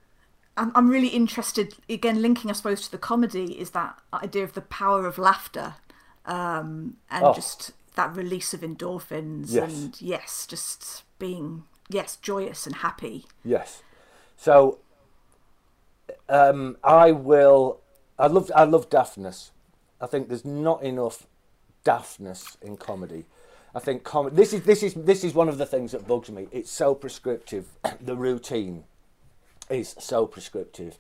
I'm, 0.57 0.71
I'm 0.75 0.89
really 0.91 1.09
interested 1.09 1.77
again 1.89 2.21
linking 2.21 2.51
i 2.51 2.53
suppose 2.53 2.83
to 2.83 2.91
the 2.91 2.99
comedy 2.99 3.59
is 3.59 3.71
that 3.71 3.99
idea 4.13 4.45
of 4.45 4.53
the 4.53 4.61
power 4.61 5.07
of 5.07 5.17
laughter 5.17 5.77
um, 6.27 6.99
and 7.11 7.25
Oh. 7.25 7.33
just 7.33 7.73
that 7.95 8.15
release 8.15 8.53
of 8.53 8.61
endorphins 8.61 9.47
Yes. 9.49 9.73
and 9.73 10.03
yes 10.03 10.47
just 10.47 11.05
being 11.19 11.65
yes, 11.93 12.17
joyous 12.17 12.67
and 12.67 12.77
happy. 12.77 13.27
Yes. 13.45 13.83
So 14.37 14.79
um, 16.29 16.77
I 16.83 17.13
will. 17.13 17.81
I 18.19 18.27
love. 18.27 18.51
I 18.55 18.65
love 18.65 18.89
daftness. 18.91 19.51
I 20.01 20.07
think 20.07 20.29
there's 20.29 20.45
not 20.45 20.83
enough 20.83 21.27
daftness 21.85 22.57
in 22.63 22.77
comedy. 22.77 23.25
I 23.75 23.81
think 23.81 24.05
com- 24.05 24.35
this 24.35 24.53
is 24.53 24.63
this 24.65 24.83
is 24.83 24.95
this 24.95 25.25
is 25.25 25.35
one 25.35 25.49
of 25.49 25.59
the 25.59 25.67
things 25.67 25.93
that 25.93 26.07
bugs 26.07 26.31
me. 26.31 26.49
It's 26.53 26.71
so 26.71 26.95
prescriptive. 26.95 27.67
the 28.01 28.17
routine 28.17 28.85
is 29.71 29.95
so 29.99 30.27
prescriptive, 30.27 30.99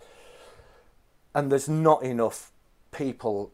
and 1.35 1.51
there's 1.51 1.69
not 1.69 2.03
enough 2.03 2.51
people 2.91 3.53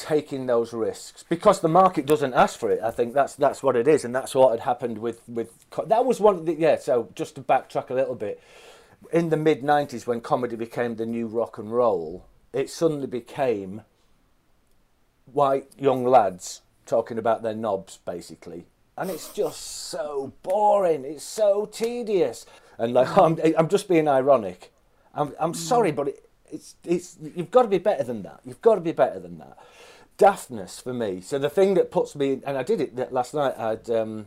taking 0.00 0.46
those 0.46 0.72
risks 0.72 1.24
because 1.28 1.60
the 1.60 1.68
market 1.68 2.06
doesn't 2.06 2.32
ask 2.32 2.58
for 2.58 2.70
it. 2.70 2.80
I 2.82 2.90
think 2.90 3.12
that's 3.12 3.34
that's 3.36 3.62
what 3.62 3.76
it 3.76 3.86
is, 3.86 4.04
and 4.04 4.14
that's 4.14 4.34
what 4.34 4.50
had 4.50 4.60
happened 4.60 4.98
with 4.98 5.20
with 5.28 5.52
that 5.86 6.04
was 6.04 6.18
one. 6.18 6.36
Of 6.36 6.46
the, 6.46 6.54
yeah. 6.54 6.78
So 6.78 7.10
just 7.14 7.34
to 7.34 7.42
backtrack 7.42 7.90
a 7.90 7.94
little 7.94 8.14
bit, 8.14 8.42
in 9.12 9.28
the 9.28 9.36
mid 9.36 9.62
'90s 9.62 10.06
when 10.06 10.22
comedy 10.22 10.56
became 10.56 10.96
the 10.96 11.06
new 11.06 11.26
rock 11.26 11.58
and 11.58 11.70
roll, 11.70 12.24
it 12.52 12.70
suddenly 12.70 13.06
became 13.06 13.82
white 15.26 15.68
young 15.78 16.04
lads 16.04 16.62
talking 16.86 17.18
about 17.18 17.42
their 17.42 17.54
knobs, 17.54 17.98
basically, 17.98 18.64
and 18.96 19.10
it's 19.10 19.32
just 19.32 19.60
so 19.60 20.32
boring. 20.42 21.04
It's 21.04 21.24
so 21.24 21.66
tedious, 21.66 22.46
and 22.78 22.94
like 22.94 23.16
I'm, 23.18 23.38
I'm 23.56 23.68
just 23.68 23.86
being 23.86 24.08
ironic. 24.08 24.72
I'm 25.14 25.34
I'm 25.38 25.52
sorry, 25.52 25.92
mm. 25.92 25.96
but 25.96 26.08
it, 26.08 26.29
it's 26.52 26.74
it's 26.84 27.16
you've 27.36 27.50
got 27.50 27.62
to 27.62 27.68
be 27.68 27.78
better 27.78 28.04
than 28.04 28.22
that. 28.22 28.40
You've 28.44 28.62
got 28.62 28.74
to 28.76 28.80
be 28.80 28.92
better 28.92 29.18
than 29.20 29.38
that 29.38 29.58
daftness 30.18 30.82
for 30.82 30.92
me. 30.92 31.20
So 31.22 31.38
the 31.38 31.48
thing 31.48 31.72
that 31.74 31.90
puts 31.90 32.14
me, 32.14 32.42
and 32.44 32.58
I 32.58 32.62
did 32.62 32.80
it 32.80 33.10
last 33.10 33.32
night. 33.32 33.58
I'd 33.58 33.88
um, 33.90 34.26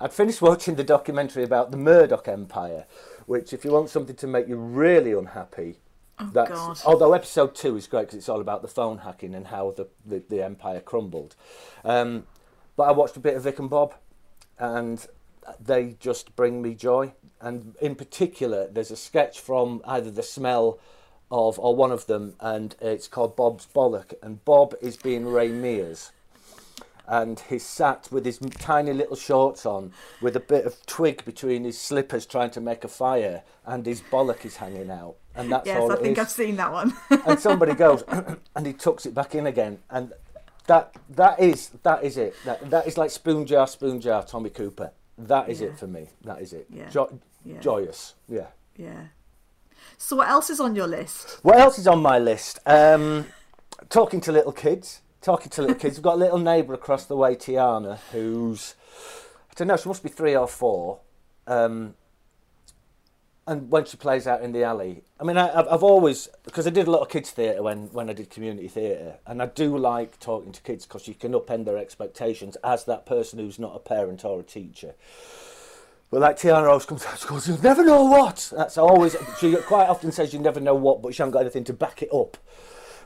I'd 0.00 0.12
finished 0.12 0.40
watching 0.50 0.76
the 0.76 0.84
documentary 0.84 1.44
about 1.44 1.70
the 1.70 1.76
Murdoch 1.76 2.26
Empire, 2.28 2.86
which, 3.26 3.52
if 3.52 3.64
you 3.64 3.70
want 3.70 3.90
something 3.90 4.16
to 4.16 4.26
make 4.26 4.48
you 4.48 4.56
really 4.56 5.12
unhappy, 5.12 5.76
Oh, 6.18 6.30
that's 6.32 6.50
God. 6.50 6.78
although 6.86 7.12
episode 7.12 7.56
two 7.56 7.76
is 7.76 7.88
great 7.88 8.02
because 8.02 8.18
it's 8.18 8.28
all 8.28 8.40
about 8.40 8.62
the 8.62 8.68
phone 8.68 8.98
hacking 8.98 9.34
and 9.34 9.48
how 9.48 9.72
the 9.72 9.88
the, 10.06 10.22
the 10.30 10.42
empire 10.42 10.80
crumbled. 10.80 11.34
Um, 11.84 12.26
but 12.76 12.84
I 12.84 12.92
watched 12.92 13.16
a 13.16 13.20
bit 13.20 13.36
of 13.36 13.42
Vic 13.42 13.58
and 13.58 13.68
Bob, 13.68 13.94
and 14.58 15.04
they 15.60 15.96
just 16.00 16.34
bring 16.36 16.62
me 16.62 16.74
joy. 16.74 17.12
And 17.40 17.74
in 17.82 17.96
particular, 17.96 18.66
there's 18.68 18.90
a 18.90 18.96
sketch 18.96 19.40
from 19.40 19.82
either 19.84 20.10
The 20.10 20.22
Smell 20.22 20.78
of 21.34 21.58
or 21.58 21.74
one 21.74 21.90
of 21.92 22.06
them, 22.06 22.34
and 22.40 22.74
it's 22.80 23.08
called 23.08 23.34
Bob's 23.36 23.66
Bollock. 23.74 24.14
And 24.22 24.44
Bob 24.44 24.74
is 24.80 24.96
being 24.96 25.26
Ray 25.26 25.48
Mears, 25.48 26.12
and 27.06 27.40
he's 27.40 27.64
sat 27.66 28.08
with 28.10 28.24
his 28.24 28.38
tiny 28.38 28.92
little 28.92 29.16
shorts 29.16 29.66
on, 29.66 29.92
with 30.22 30.36
a 30.36 30.40
bit 30.40 30.64
of 30.64 30.84
twig 30.86 31.24
between 31.24 31.64
his 31.64 31.78
slippers, 31.78 32.24
trying 32.24 32.50
to 32.50 32.60
make 32.60 32.84
a 32.84 32.88
fire, 32.88 33.42
and 33.66 33.84
his 33.84 34.00
bollock 34.00 34.44
is 34.44 34.56
hanging 34.56 34.90
out. 34.90 35.16
And 35.34 35.50
that's 35.50 35.66
Yes, 35.66 35.80
all 35.80 35.90
I 35.92 35.96
think 35.96 36.16
is 36.16 36.24
I've 36.24 36.30
seen 36.30 36.56
that 36.56 36.72
one. 36.72 36.94
and 37.26 37.40
somebody 37.40 37.74
goes 37.74 38.04
and 38.56 38.66
he 38.66 38.72
tucks 38.72 39.04
it 39.04 39.14
back 39.14 39.34
in 39.34 39.46
again 39.48 39.80
and 39.90 40.12
that 40.68 40.94
that 41.10 41.40
is 41.40 41.70
that 41.82 42.04
is 42.04 42.16
it 42.16 42.34
that 42.44 42.70
that 42.70 42.86
is 42.86 42.96
like 42.96 43.10
spoon 43.10 43.44
jar 43.44 43.66
spoon 43.66 44.00
jar 44.00 44.24
tommy 44.24 44.48
cooper 44.48 44.92
that 45.18 45.48
is 45.50 45.60
Yeah. 45.60 45.68
it 45.70 45.78
for 45.78 45.88
me 45.88 46.08
that 46.22 46.40
is 46.40 46.52
it 46.52 46.66
Yeah. 46.70 46.88
jo- 46.88 47.18
Yeah. 47.44 47.58
joyous 47.60 48.14
yeah 48.28 48.46
yeah. 48.76 49.08
So 50.04 50.16
what 50.16 50.28
else 50.28 50.50
is 50.50 50.60
on 50.60 50.76
your 50.76 50.86
list? 50.86 51.38
what 51.42 51.56
else 51.56 51.78
is 51.78 51.86
on 51.86 52.02
my 52.02 52.18
list? 52.18 52.58
Um 52.66 53.24
talking 53.88 54.20
to 54.20 54.32
little 54.32 54.52
kids. 54.52 55.00
Talking 55.22 55.48
to 55.52 55.62
little 55.62 55.76
kids. 55.76 55.96
We've 55.96 56.04
got 56.04 56.16
a 56.16 56.18
little 56.24 56.36
neighbour 56.36 56.74
across 56.74 57.06
the 57.06 57.16
way 57.16 57.34
tiana 57.34 57.98
who's 58.12 58.74
i 59.50 59.54
don't 59.56 59.68
know 59.68 59.78
she 59.78 59.88
must 59.88 60.02
be 60.02 60.10
three 60.10 60.36
or 60.36 60.46
four. 60.46 61.00
Um 61.46 61.94
and 63.46 63.70
when 63.70 63.86
she 63.86 63.96
plays 63.96 64.26
out 64.26 64.42
in 64.42 64.52
the 64.52 64.62
alley, 64.62 65.04
I 65.18 65.24
mean, 65.24 65.38
I, 65.38 65.58
I've 65.58 65.68
I've 65.68 65.82
always 65.82 66.28
because 66.42 66.66
I 66.66 66.70
did 66.70 66.86
a 66.86 66.90
lot 66.90 67.00
of 67.00 67.08
kids 67.08 67.30
theatre 67.30 67.62
when 67.62 67.86
when 67.94 68.10
I 68.10 68.12
did 68.12 68.28
community 68.28 68.68
theatre, 68.68 69.16
and 69.26 69.40
I 69.40 69.46
do 69.46 69.78
like 69.78 70.20
talking 70.20 70.52
to 70.52 70.60
kids 70.60 70.84
because 70.84 71.08
you 71.08 71.14
can 71.14 71.32
upend 71.32 71.64
their 71.64 71.78
expectations 71.78 72.58
as 72.62 72.84
that 72.84 73.06
person 73.06 73.38
who's 73.38 73.58
not 73.58 73.74
a 73.74 73.78
parent 73.78 74.22
or 74.22 74.40
a 74.40 74.42
teacher. 74.42 74.94
But 76.14 76.20
like 76.20 76.36
Tiana 76.36 76.68
always 76.68 76.86
comes 76.86 77.04
out, 77.06 77.18
she 77.18 77.26
goes, 77.26 77.48
"You'll 77.48 77.60
never 77.60 77.84
know 77.84 78.04
what." 78.04 78.52
That's 78.56 78.78
always 78.78 79.16
she 79.40 79.56
quite 79.56 79.88
often 79.88 80.12
says 80.12 80.32
you 80.32 80.38
never 80.38 80.60
know 80.60 80.76
what, 80.76 81.02
but 81.02 81.12
she 81.12 81.20
hasn't 81.20 81.32
got 81.32 81.40
anything 81.40 81.64
to 81.64 81.72
back 81.72 82.02
it 82.02 82.08
up. 82.14 82.36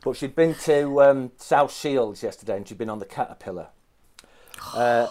But 0.05 0.19
she'd 0.19 0.37
been 0.37 0.55
to 0.65 1.01
um, 1.01 1.33
South 1.39 1.75
Shields 1.75 2.23
yesterday, 2.23 2.59
and 2.59 2.69
she'd 2.69 2.77
been 2.77 2.91
on 2.91 2.99
the 2.99 3.07
Caterpillar. 3.07 3.69
Uh, 4.75 5.07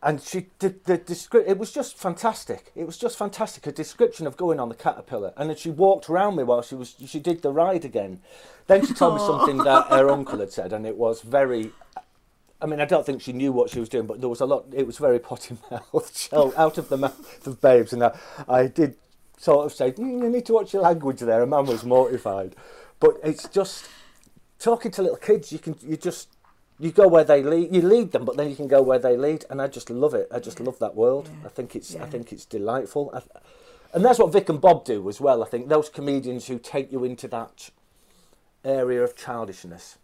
and 0.00 0.22
she 0.22 0.46
did 0.60 0.84
the 0.84 0.96
description, 0.96 1.50
it 1.50 1.58
was 1.58 1.72
just 1.72 1.96
fantastic 1.96 2.70
it 2.76 2.86
was 2.86 2.96
just 2.96 3.18
fantastic 3.18 3.66
a 3.66 3.72
description 3.72 4.28
of 4.28 4.36
going 4.36 4.60
on 4.60 4.68
the 4.68 4.74
caterpillar 4.74 5.32
and 5.36 5.50
then 5.50 5.56
she 5.56 5.70
walked 5.70 6.08
around 6.08 6.36
me 6.36 6.44
while 6.44 6.62
she 6.62 6.76
was 6.76 6.94
she 7.04 7.18
did 7.18 7.42
the 7.42 7.50
ride 7.50 7.84
again 7.84 8.20
then 8.68 8.86
she 8.86 8.94
told 8.94 9.14
me 9.14 9.20
something 9.20 9.58
that 9.58 9.88
her 9.88 10.08
uncle 10.08 10.38
had 10.38 10.52
said 10.52 10.72
and 10.72 10.86
it 10.86 10.96
was 10.96 11.22
very 11.22 11.72
I 12.60 12.66
mean, 12.66 12.80
I 12.80 12.84
don't 12.84 13.06
think 13.06 13.22
she 13.22 13.32
knew 13.32 13.52
what 13.52 13.70
she 13.70 13.78
was 13.78 13.88
doing, 13.88 14.06
but 14.06 14.20
there 14.20 14.28
was 14.28 14.40
a 14.40 14.46
lot. 14.46 14.66
It 14.72 14.86
was 14.86 14.98
very 14.98 15.18
potty 15.18 15.56
mouthed, 15.70 16.16
so 16.16 16.52
out 16.56 16.78
of 16.78 16.88
the 16.88 16.96
mouth 16.96 17.46
of 17.46 17.60
babes. 17.60 17.92
And 17.92 18.02
I, 18.02 18.18
I 18.48 18.66
did 18.66 18.96
sort 19.36 19.66
of 19.66 19.72
say, 19.72 19.92
mm, 19.92 20.22
"You 20.22 20.28
need 20.28 20.46
to 20.46 20.54
watch 20.54 20.72
your 20.72 20.82
language." 20.82 21.20
There, 21.20 21.40
and 21.40 21.50
Mum 21.50 21.66
was 21.66 21.84
mortified. 21.84 22.56
But 23.00 23.18
it's 23.22 23.48
just 23.48 23.88
talking 24.58 24.90
to 24.92 25.02
little 25.02 25.16
kids. 25.16 25.52
You 25.52 25.58
can, 25.58 25.76
you 25.82 25.96
just, 25.96 26.28
you 26.78 26.90
go 26.90 27.06
where 27.06 27.24
they 27.24 27.42
lead. 27.42 27.74
You 27.74 27.82
lead 27.82 28.12
them, 28.12 28.24
but 28.24 28.36
then 28.36 28.50
you 28.50 28.56
can 28.56 28.66
go 28.66 28.82
where 28.82 28.98
they 28.98 29.16
lead. 29.16 29.44
And 29.50 29.62
I 29.62 29.68
just 29.68 29.88
love 29.88 30.14
it. 30.14 30.28
I 30.32 30.40
just 30.40 30.58
love 30.58 30.78
that 30.80 30.96
world. 30.96 31.30
Yeah. 31.32 31.46
I 31.46 31.48
think 31.50 31.76
it's, 31.76 31.94
I 31.94 32.06
think 32.06 32.32
it's 32.32 32.44
delightful. 32.44 33.12
I, 33.14 33.22
and 33.94 34.04
that's 34.04 34.18
what 34.18 34.32
Vic 34.32 34.48
and 34.48 34.60
Bob 34.60 34.84
do 34.84 35.08
as 35.08 35.20
well. 35.20 35.42
I 35.42 35.46
think 35.46 35.68
those 35.68 35.88
comedians 35.88 36.46
who 36.46 36.58
take 36.58 36.92
you 36.92 37.04
into 37.04 37.28
that 37.28 37.70
area 38.64 39.02
of 39.02 39.16
childishness. 39.16 39.98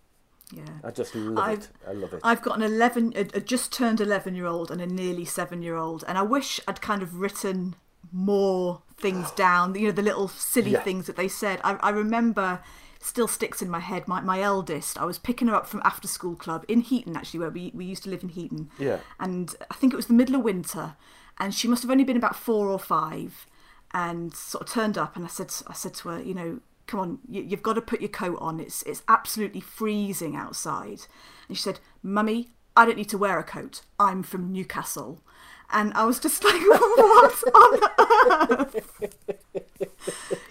Yeah. 0.52 0.62
I 0.85 0.90
just 0.90 1.14
love 1.14 1.38
I've- 1.38 1.62
it. 1.62 1.68
I 1.88 1.92
love 1.92 2.12
it. 2.12 2.20
I've 2.22 2.42
got 2.42 2.57
an 2.57 2.62
11, 2.62 3.12
a, 3.16 3.20
a 3.37 3.40
just 3.40 3.72
turned 3.72 4.00
11 4.00 4.35
year 4.35 4.46
old 4.46 4.70
and 4.70 4.80
a 4.80 4.87
nearly 4.87 5.24
seven 5.24 5.62
year 5.62 5.76
old. 5.76 6.04
And 6.07 6.16
I 6.18 6.22
wish 6.22 6.61
I'd 6.68 6.80
kind 6.80 7.02
of 7.02 7.16
written 7.20 7.76
more 8.12 8.83
things 8.96 9.30
down, 9.37 9.74
you 9.74 9.87
know, 9.88 9.92
the 9.92 10.02
little 10.02 10.28
silly 10.28 10.72
Yeah. 10.72 10.83
things 10.83 11.07
that 11.07 11.16
they 11.16 11.28
said. 11.28 11.61
I, 11.64 11.74
I 11.80 11.90
remember, 11.90 12.61
still 13.00 13.26
sticks 13.28 13.61
in 13.62 13.68
my 13.70 13.80
head, 13.80 14.07
my, 14.07 14.20
my 14.20 14.40
eldest, 14.40 14.98
I 14.98 15.04
was 15.04 15.18
picking 15.18 15.48
her 15.48 15.54
up 15.54 15.66
from 15.66 15.83
after 15.85 16.07
school 16.09 16.37
club 16.37 16.64
in 16.68 16.80
Heaton, 16.83 17.16
actually, 17.16 17.40
where 17.40 17.50
we, 17.50 17.70
we 17.74 17.85
used 17.85 18.02
to 18.04 18.11
live 18.11 18.22
in 18.22 18.28
Heaton. 18.30 18.70
Yeah. 18.78 18.98
And 19.18 19.54
I 19.70 19.74
think 19.74 19.92
it 19.92 19.96
was 19.96 20.07
the 20.07 20.14
middle 20.14 20.37
of 20.37 20.42
winter. 20.42 20.96
And 21.38 21.52
she 21.54 21.66
must 21.68 21.83
have 21.83 21.90
only 21.90 22.04
been 22.04 22.16
about 22.16 22.37
four 22.37 22.68
or 22.68 22.78
five 22.78 23.46
and 23.92 24.33
sort 24.35 24.66
of 24.68 24.72
turned 24.72 24.96
up 24.98 25.16
and 25.16 25.24
I 25.24 25.28
said 25.28 25.52
I 25.66 25.72
said 25.72 25.94
to 25.94 26.09
her, 26.11 26.20
you 26.22 26.35
know, 26.35 26.61
come 26.87 27.01
on, 27.01 27.18
you, 27.29 27.42
you've 27.42 27.62
got 27.62 27.75
to 27.75 27.81
put 27.81 28.01
your 28.01 28.09
coat 28.09 28.38
on. 28.40 28.61
It's 28.61 28.83
it's 28.83 29.03
absolutely 29.09 29.61
freezing 29.61 30.37
outside. 30.37 31.07
And 31.49 31.57
she 31.57 31.62
said, 31.62 31.81
"Mummy, 32.03 32.51
I 32.77 32.85
don't 32.85 32.97
need 32.97 33.09
to 33.11 33.18
wear 33.18 33.38
a 33.38 33.44
coat. 33.44 33.83
I'm 33.99 34.23
from 34.23 34.53
Newcastle." 34.53 35.20
And 35.70 35.92
I 35.94 36.05
was 36.05 36.20
just 36.20 36.44
like, 36.44 36.61
"What 36.61 37.42
on 37.55 38.61
earth?" 38.61 39.01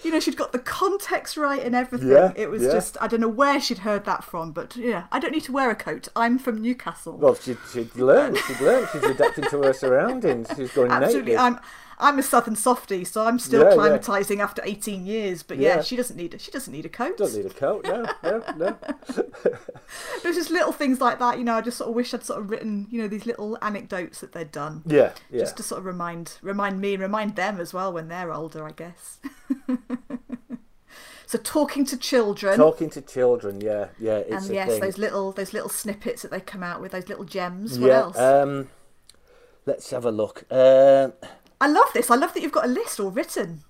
You 0.03 0.11
know, 0.11 0.19
she'd 0.19 0.35
got 0.35 0.51
the 0.51 0.59
context 0.59 1.37
right 1.37 1.61
and 1.63 1.73
everything. 1.73 2.09
Yeah, 2.09 2.33
it 2.35 2.49
was 2.49 2.63
yeah. 2.63 2.71
just 2.71 2.97
I 2.99 3.07
don't 3.07 3.21
know 3.21 3.27
where 3.27 3.61
she'd 3.61 3.79
heard 3.79 4.05
that 4.05 4.23
from, 4.23 4.51
but 4.51 4.75
yeah, 4.75 5.05
I 5.11 5.19
don't 5.19 5.31
need 5.31 5.43
to 5.43 5.51
wear 5.51 5.69
a 5.69 5.75
coat. 5.75 6.07
I'm 6.15 6.37
from 6.37 6.61
Newcastle. 6.61 7.17
Well, 7.17 7.35
she'd, 7.35 7.57
she'd 7.71 7.95
learned. 7.95 8.37
She'd 8.39 8.59
learned. 8.59 8.89
She's 8.91 9.03
adapting 9.03 9.45
to 9.45 9.61
her 9.63 9.73
surroundings. 9.73 10.49
She's 10.55 10.71
going 10.71 10.91
Absolutely, 10.91 11.33
native. 11.33 11.39
I'm 11.39 11.59
I'm 11.99 12.19
a 12.19 12.23
southern 12.23 12.55
softie, 12.55 13.03
so 13.05 13.25
I'm 13.25 13.39
still 13.39 13.61
Yeah, 13.61 13.75
yeah. 13.75 14.43
after 14.43 14.61
18 14.63 15.05
years. 15.05 15.43
But 15.43 15.57
yeah, 15.57 15.77
Yeah. 15.77 15.81
she 15.81 15.95
doesn't 15.95 16.15
need 16.17 16.39
she 16.39 16.51
doesn't 16.51 16.71
need 16.73 16.85
a 16.85 16.89
coat. 16.89 17.17
Don't 17.17 17.33
need 17.35 17.45
a 17.45 17.49
coat. 17.49 17.85
No, 17.85 18.05
no, 18.23 18.43
no. 18.57 18.77
There's 20.23 20.35
just 20.35 20.49
little 20.49 20.71
things 20.71 20.99
like 21.01 21.19
that, 21.19 21.37
you 21.37 21.43
know. 21.43 21.55
I 21.55 21.61
just 21.61 21.77
sort 21.77 21.89
of 21.89 21.95
wish 21.95 22.13
I'd 22.13 22.23
sort 22.23 22.39
of 22.39 22.49
written, 22.49 22.87
you 22.89 23.01
know, 23.01 23.07
these 23.07 23.25
little 23.25 23.57
anecdotes 23.61 24.19
that 24.21 24.31
they'd 24.33 24.51
done, 24.51 24.83
Yeah, 24.85 25.11
yeah. 25.29 25.39
just 25.41 25.57
to 25.57 25.63
sort 25.63 25.79
of 25.79 25.85
remind 25.85 26.37
remind 26.41 26.79
me 26.81 26.93
and 26.93 27.01
remind 27.01 27.35
them 27.35 27.59
as 27.59 27.73
well 27.73 27.91
when 27.93 28.07
they're 28.07 28.31
older, 28.31 28.65
I 28.65 28.71
guess. 28.71 29.19
so 31.25 31.37
talking 31.37 31.85
to 31.85 31.97
children, 31.97 32.57
Talking 32.57 32.89
to 32.91 33.01
children. 33.01 33.61
Yeah, 33.61 33.87
yeah. 33.99 34.17
It's 34.17 34.43
and 34.43 34.51
a 34.51 34.53
yes, 34.53 34.69
thing. 34.69 34.81
those 34.81 34.97
little 34.97 35.31
those 35.31 35.53
little 35.53 35.69
snippets 35.69 36.21
that 36.23 36.31
they 36.31 36.39
come 36.39 36.63
out 36.63 36.81
with, 36.81 36.91
those 36.91 37.07
little 37.09 37.25
gems. 37.25 37.77
What 37.79 37.87
yeah. 37.87 37.99
else? 37.99 38.17
Um, 38.17 38.69
let's 39.65 39.89
have 39.91 40.05
a 40.05 40.11
look. 40.11 40.43
Um, 40.51 41.13
I 41.63 41.67
love 41.67 41.93
this. 41.93 42.11
I 42.11 42.15
love 42.15 42.33
that 42.33 42.43
you've 42.43 42.51
got 42.51 42.65
a 42.65 42.67
list 42.67 42.99
all 42.99 43.09
written. 43.09 43.63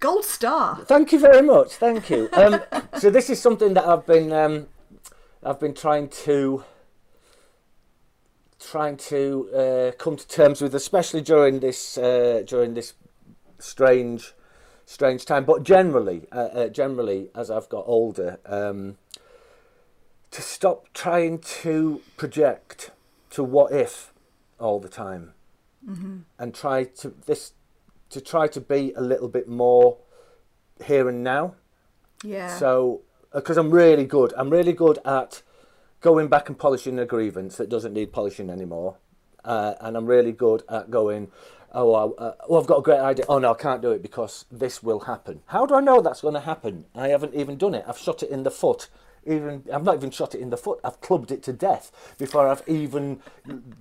Gold 0.00 0.24
star. 0.24 0.80
Thank 0.84 1.12
you 1.12 1.20
very 1.20 1.42
much. 1.42 1.76
Thank 1.76 2.10
you. 2.10 2.28
Um, 2.32 2.60
so 2.98 3.08
this 3.08 3.30
is 3.30 3.40
something 3.40 3.74
that 3.74 3.86
I've 3.86 4.04
been 4.04 4.32
um, 4.32 4.66
I've 5.40 5.60
been 5.60 5.74
trying 5.74 6.08
to 6.24 6.64
trying 8.58 8.96
to 8.96 9.48
uh, 9.54 9.92
come 9.96 10.16
to 10.16 10.26
terms 10.26 10.60
with, 10.60 10.74
especially 10.74 11.20
during 11.20 11.60
this 11.60 11.96
uh, 11.96 12.42
during 12.44 12.74
this 12.74 12.94
strange 13.60 14.34
strange 14.84 15.24
time. 15.24 15.44
But 15.44 15.62
generally, 15.62 16.26
uh, 16.32 16.48
uh, 16.52 16.68
generally, 16.68 17.28
as 17.32 17.48
I've 17.48 17.68
got 17.68 17.84
older, 17.86 18.40
um, 18.44 18.96
to 20.32 20.42
stop 20.42 20.92
trying 20.92 21.38
to 21.62 22.02
project 22.16 22.90
to 23.30 23.44
what 23.44 23.70
if 23.70 24.12
all 24.58 24.80
the 24.80 24.88
time 24.88 25.34
and 26.38 26.54
try 26.54 26.84
to 26.84 27.14
this 27.26 27.52
to 28.10 28.20
try 28.20 28.46
to 28.48 28.60
be 28.60 28.92
a 28.96 29.00
little 29.00 29.28
bit 29.28 29.48
more 29.48 29.98
here 30.84 31.08
and 31.08 31.22
now. 31.22 31.54
Yeah. 32.22 32.56
So, 32.56 33.02
because 33.32 33.56
I'm 33.56 33.70
really 33.70 34.04
good, 34.06 34.32
I'm 34.36 34.50
really 34.50 34.72
good 34.72 34.98
at 35.04 35.42
going 36.00 36.28
back 36.28 36.48
and 36.48 36.58
polishing 36.58 36.98
a 36.98 37.04
grievance 37.04 37.56
that 37.56 37.68
doesn't 37.68 37.92
need 37.92 38.12
polishing 38.12 38.50
anymore, 38.50 38.96
uh, 39.44 39.74
and 39.80 39.96
I'm 39.96 40.06
really 40.06 40.32
good 40.32 40.62
at 40.68 40.90
going. 40.90 41.30
Oh, 41.76 41.92
I, 41.92 42.22
uh, 42.22 42.34
oh, 42.48 42.60
I've 42.60 42.68
got 42.68 42.78
a 42.78 42.82
great 42.82 43.00
idea. 43.00 43.24
Oh 43.28 43.40
no, 43.40 43.50
I 43.50 43.56
can't 43.56 43.82
do 43.82 43.90
it 43.90 44.00
because 44.00 44.44
this 44.50 44.80
will 44.80 45.00
happen. 45.00 45.42
How 45.46 45.66
do 45.66 45.74
I 45.74 45.80
know 45.80 46.00
that's 46.00 46.20
going 46.20 46.34
to 46.34 46.40
happen? 46.40 46.84
I 46.94 47.08
haven't 47.08 47.34
even 47.34 47.58
done 47.58 47.74
it. 47.74 47.84
I've 47.88 47.98
shot 47.98 48.22
it 48.22 48.30
in 48.30 48.44
the 48.44 48.50
foot. 48.50 48.88
Even 49.26 49.64
I've 49.72 49.84
not 49.84 49.96
even 49.96 50.10
shot 50.10 50.34
it 50.34 50.40
in 50.40 50.50
the 50.50 50.56
foot. 50.56 50.80
I've 50.84 51.00
clubbed 51.00 51.30
it 51.30 51.42
to 51.44 51.52
death 51.52 52.14
before 52.18 52.48
I've 52.48 52.62
even 52.66 53.20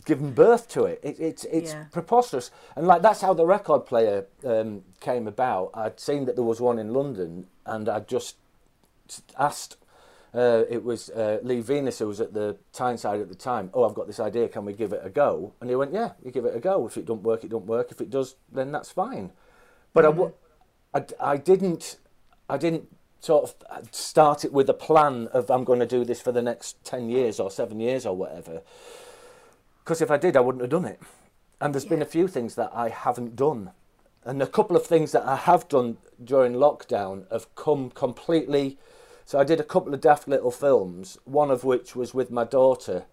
given 0.06 0.32
birth 0.32 0.68
to 0.70 0.86
it. 0.86 1.00
it 1.04 1.20
it's 1.20 1.44
it's 1.46 1.72
Yeah. 1.74 1.86
preposterous. 1.92 2.52
And 2.76 2.88
like 2.88 3.02
that's 3.02 3.22
how 3.22 3.34
the 3.34 3.46
record 3.46 3.86
player 3.86 4.26
um, 4.46 4.84
came 5.00 5.28
about. 5.28 5.72
I'd 5.74 6.00
seen 6.00 6.26
that 6.26 6.36
there 6.36 6.44
was 6.46 6.62
one 6.62 6.80
in 6.80 6.94
London, 6.94 7.48
and 7.66 7.90
I 7.90 8.00
just 8.00 8.38
asked. 9.38 9.78
Uh, 10.36 10.64
it 10.68 10.84
was 10.84 11.12
uh, 11.12 11.38
Lee 11.44 11.60
Venus 11.62 12.00
who 12.00 12.08
was 12.08 12.20
at 12.20 12.34
the 12.34 12.58
Tyneside 12.72 13.22
at 13.22 13.30
the 13.30 13.36
time. 13.36 13.70
Oh, 13.72 13.88
I've 13.88 13.94
got 13.94 14.08
this 14.08 14.20
idea. 14.20 14.50
Can 14.50 14.66
we 14.66 14.74
give 14.74 14.92
it 14.92 15.02
a 15.04 15.10
go? 15.12 15.54
And 15.62 15.70
he 15.70 15.76
went, 15.76 15.94
Yeah, 15.94 16.14
you 16.26 16.32
give 16.32 16.46
it 16.46 16.56
a 16.56 16.60
go. 16.60 16.88
If 16.88 16.98
it 16.98 17.06
don't 17.06 17.22
work, 17.22 17.44
it 17.44 17.52
don't 17.52 17.68
work. 17.68 17.92
If 17.92 18.02
it 18.02 18.10
does, 18.10 18.36
then 18.52 18.72
that's 18.72 18.90
fine. 18.90 19.32
But 19.94 20.06
I 20.06 20.08
w- 20.08 20.34
I, 20.92 21.06
I 21.20 21.38
didn't. 21.38 21.98
I 22.50 22.58
didn't 22.58 22.88
sort 23.24 23.56
of 23.70 23.88
start 23.94 24.44
it 24.44 24.52
with 24.52 24.70
a 24.70 24.74
plan 24.74 25.30
of 25.32 25.50
I'm 25.50 25.64
going 25.64 25.80
to 25.80 25.86
do 25.86 26.04
this 26.04 26.22
for 26.22 26.34
the 26.34 26.42
next 26.42 26.84
ten 26.84 27.10
years 27.10 27.40
or 27.40 27.50
seven 27.50 27.80
years 27.80 28.06
or 28.06 28.18
whatever. 28.18 28.62
Because 29.80 30.02
if 30.02 30.12
I 30.12 30.18
did, 30.18 30.36
I 30.36 30.42
wouldn't 30.42 30.62
have 30.62 30.70
done 30.70 30.84
it. 30.84 31.00
And 31.62 31.74
there's 31.74 31.86
been 31.86 32.02
a 32.02 32.06
few 32.06 32.28
things 32.28 32.56
that 32.56 32.72
I 32.74 32.90
haven't 32.90 33.38
done. 33.38 33.72
And 34.26 34.42
a 34.42 34.48
couple 34.48 34.76
of 34.76 34.86
things 34.86 35.14
that 35.14 35.26
I 35.26 35.38
have 35.38 35.70
done 35.70 35.98
during 36.22 36.54
lockdown 36.54 37.32
have 37.32 37.54
come 37.56 37.92
completely. 37.92 38.78
So 39.24 39.40
I 39.40 39.46
did 39.46 39.62
a 39.62 39.64
couple 39.64 39.94
of 39.94 40.02
daft 40.02 40.28
little 40.28 40.52
films, 40.52 41.18
one 41.24 41.50
of 41.50 41.64
which 41.64 41.96
was 41.96 42.14
with 42.14 42.30
my 42.30 42.44
daughter 42.44 43.06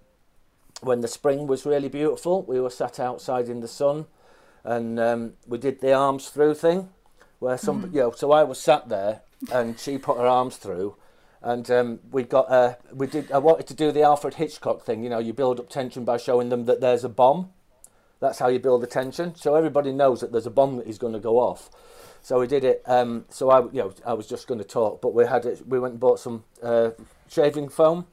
when 0.81 1.03
the 1.03 1.09
spring 1.09 1.47
was 1.47 1.65
really 1.65 1.89
beautiful. 1.89 2.43
We 2.43 2.61
were 2.61 2.71
sat 2.71 2.99
outside 2.99 3.49
in 3.49 3.61
the 3.61 3.69
sun 3.69 4.07
and 4.65 4.99
um, 4.99 5.33
we 5.47 5.59
did 5.59 5.81
the 5.81 5.93
arms 5.93 6.31
through 6.31 6.55
thing 6.55 6.89
where 7.41 7.59
some, 7.59 7.91
you 7.93 8.01
know, 8.01 8.13
so 8.13 8.31
I 8.31 8.45
was 8.45 8.61
sat 8.61 8.89
there 8.89 9.23
and 9.51 9.79
she 9.79 9.99
put 9.99 10.19
her 10.19 10.27
arms 10.27 10.57
through 10.57 10.97
and 11.43 11.71
um, 11.71 12.01
we 12.11 12.23
got 12.23 12.51
uh, 12.51 12.75
we 12.93 13.07
did 13.07 13.33
I 13.33 13.39
wanted 13.39 13.67
to 13.69 13.75
do 13.75 13.93
the 13.93 14.03
Alfred 14.03 14.35
Hitchcock 14.35 14.85
thing 14.85 15.03
you 15.03 15.11
know 15.11 15.19
you 15.19 15.33
build 15.33 15.59
up 15.59 15.71
tension 15.71 16.05
by 16.05 16.17
showing 16.17 16.51
them 16.51 16.67
that 16.67 16.81
there's 16.81 17.05
a 17.05 17.09
bomb. 17.09 17.51
That's 18.21 18.39
how 18.39 18.49
you 18.49 18.59
build 18.59 18.83
the 18.83 18.87
tension. 18.87 19.35
So 19.35 19.55
everybody 19.55 19.93
knows 19.93 20.21
that 20.21 20.33
there's 20.33 20.47
a 20.47 20.51
bomb 20.51 20.77
that 20.77 20.87
is 20.87 20.99
going 20.99 21.15
to 21.15 21.19
go 21.19 21.39
off. 21.39 21.71
So 22.23 22.39
we 22.41 22.47
did 22.47 22.65
it 22.65 22.83
um, 22.85 23.25
so 23.31 23.51
I 23.51 23.61
you 23.73 23.81
know 23.81 23.95
I 24.05 24.13
was 24.13 24.27
just 24.27 24.47
going 24.47 24.59
to 24.59 24.67
talk 24.67 25.01
but 25.01 25.15
we 25.15 25.25
had 25.25 25.47
it 25.47 25.67
we 25.67 25.79
went 25.79 25.93
and 25.93 26.01
bought 26.01 26.21
some 26.21 26.45
uh, 26.63 26.91
shaving 27.29 27.71
foam. 27.71 28.07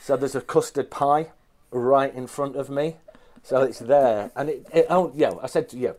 So 0.00 0.16
there's 0.16 0.34
a 0.34 0.40
custard 0.40 0.90
pie 0.90 1.32
right 1.70 2.14
in 2.14 2.26
front 2.26 2.56
of 2.56 2.70
me. 2.70 2.96
So 3.42 3.60
it's 3.60 3.80
there 3.80 4.30
and 4.34 4.48
it, 4.48 4.66
it 4.72 4.86
oh 4.88 5.12
yeah 5.14 5.32
I 5.42 5.48
said 5.48 5.68
to 5.70 5.76
you 5.76 5.96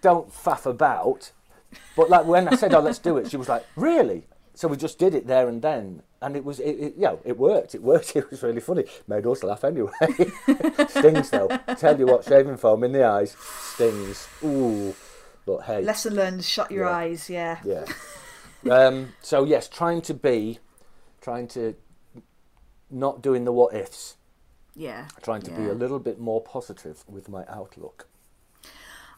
don't 0.00 0.32
faff 0.32 0.64
about 0.64 1.32
but 1.96 2.10
like 2.10 2.26
when 2.26 2.48
I 2.48 2.56
said, 2.56 2.74
"Oh, 2.74 2.80
let's 2.80 2.98
do 2.98 3.16
it," 3.18 3.30
she 3.30 3.36
was 3.36 3.48
like, 3.48 3.64
"Really?" 3.76 4.24
So 4.56 4.68
we 4.68 4.76
just 4.76 4.98
did 5.00 5.14
it 5.16 5.26
there 5.26 5.48
and 5.48 5.60
then, 5.62 6.02
and 6.22 6.36
it 6.36 6.44
was, 6.44 6.60
it, 6.60 6.76
it, 6.78 6.94
you 6.94 7.02
know, 7.02 7.18
it 7.24 7.36
worked. 7.36 7.74
It 7.74 7.82
worked. 7.82 8.14
It 8.16 8.30
was 8.30 8.40
really 8.42 8.60
funny. 8.60 8.84
Made 9.08 9.26
us 9.26 9.42
laugh 9.42 9.64
anyway. 9.64 9.90
stings 10.88 11.30
though. 11.30 11.48
Tell 11.76 11.98
you 11.98 12.06
what, 12.06 12.24
shaving 12.24 12.56
foam 12.56 12.84
in 12.84 12.92
the 12.92 13.04
eyes 13.04 13.36
stings. 13.74 14.28
Ooh, 14.44 14.94
but 15.44 15.62
hey, 15.62 15.82
Lesson 15.82 16.14
learned. 16.14 16.44
Shut 16.44 16.70
your 16.70 16.84
Yeah. 16.86 16.96
eyes. 16.96 17.28
Yeah. 17.28 17.58
yeah. 17.64 17.84
Um, 18.70 19.12
so 19.20 19.44
yes, 19.44 19.68
trying 19.68 20.00
to 20.02 20.14
be, 20.14 20.60
trying 21.20 21.48
to 21.48 21.74
not 22.90 23.22
doing 23.22 23.44
the 23.44 23.52
what 23.52 23.74
ifs. 23.74 24.16
Yeah. 24.76 25.06
Trying 25.22 25.42
to 25.42 25.50
be 25.50 25.64
a 25.64 25.72
little 25.74 25.98
bit 25.98 26.18
more 26.20 26.40
positive 26.40 27.04
with 27.08 27.28
my 27.28 27.44
outlook. 27.48 28.06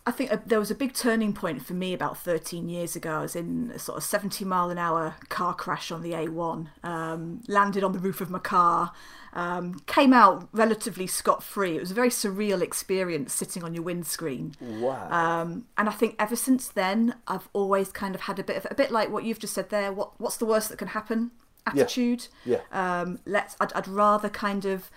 I 0.07 0.13
think 0.13 0.33
uh, 0.33 0.39
there 0.47 0.61
was 0.61 0.71
a 0.71 0.75
big 0.75 0.95
turning 0.95 1.33
point 1.33 1.67
for 1.67 1.75
me 1.75 1.93
about 1.93 2.17
13 2.17 2.69
years 2.69 2.95
ago. 2.95 3.19
I 3.19 3.23
was 3.23 3.35
in 3.35 3.73
a 3.75 3.79
sort 3.79 3.99
of 3.99 4.05
70 4.05 4.45
mile 4.45 4.71
an 4.71 4.79
hour 4.79 5.17
car 5.29 5.53
crash 5.53 5.91
on 5.91 6.03
the 6.03 6.13
A1, 6.13 6.69
um, 6.85 7.43
landed 7.49 7.83
on 7.83 7.91
the 7.93 7.99
roof 7.99 8.21
of 8.21 8.31
my 8.31 8.39
car, 8.39 8.93
um, 9.33 9.81
came 9.87 10.13
out 10.13 10.49
relatively 10.53 11.09
scot 11.09 11.43
free. 11.43 11.77
It 11.77 11.81
was 11.81 11.91
a 11.91 11.95
very 11.95 12.11
surreal 12.11 12.63
experience 12.63 13.35
sitting 13.35 13.65
on 13.65 13.75
your 13.75 13.83
windscreen. 13.83 14.55
Wow. 14.61 15.11
Um, 15.11 15.67
and 15.77 15.89
I 15.89 15.93
think 15.93 16.15
ever 16.21 16.37
since 16.37 16.69
then, 16.69 17.17
I've 17.27 17.49
always 17.53 17.91
kind 17.91 18.15
of 18.15 18.23
had 18.23 18.39
a 18.39 18.45
bit 18.45 18.57
of 18.57 18.67
a 18.71 18.77
bit 18.77 18.93
like 18.93 19.11
what 19.11 19.25
you've 19.25 19.41
just 19.41 19.55
said 19.55 19.71
there. 19.71 19.93
What 19.93 20.21
what's 20.21 20.37
the 20.37 20.47
worst 20.47 20.69
that 20.69 20.79
can 20.79 20.89
happen? 20.89 21.33
Attitude. 21.67 22.29
Yeah. 22.45 22.61
Um, 22.71 23.19
let's. 23.27 23.57
I'd, 23.61 23.73
I'd 23.73 23.89
rather 23.89 24.29
kind 24.29 24.65
of 24.65 24.89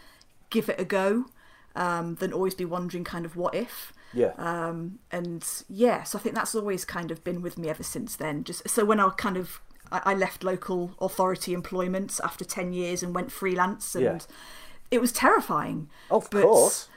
give 0.52 0.70
it 0.70 0.80
a 0.80 0.86
go 0.86 1.26
um, 1.76 2.16
than 2.16 2.32
always 2.32 2.54
be 2.54 2.66
wondering 2.66 3.04
kind 3.04 3.26
of 3.26 3.36
what 3.36 3.56
if. 3.56 3.92
Yeah. 4.14 4.32
Um, 4.38 5.00
and 5.12 5.46
yeah, 5.70 6.04
so 6.04 6.18
I 6.18 6.22
think 6.22 6.36
that's 6.36 6.56
always 6.56 6.86
kind 6.86 7.12
of 7.12 7.24
been 7.24 7.42
with 7.42 7.58
me 7.58 7.70
ever 7.70 7.84
since 7.84 8.16
then. 8.16 8.44
Just 8.44 8.68
so 8.70 8.86
when 8.86 9.00
I 9.00 9.10
kind 9.10 9.38
of 9.38 9.62
I, 9.92 10.02
I 10.06 10.14
left 10.14 10.44
local 10.44 10.92
authority 11.00 11.54
employment 11.54 12.20
after 12.24 12.46
ten 12.46 12.74
years 12.74 13.04
and 13.04 13.14
went 13.16 13.32
freelance, 13.32 13.96
and 13.96 14.04
Yeah. 14.04 14.20
it 14.92 15.02
was 15.02 15.12
terrifying. 15.12 15.90
Of 16.12 16.30
But- 16.30 16.44
course. 16.44 16.88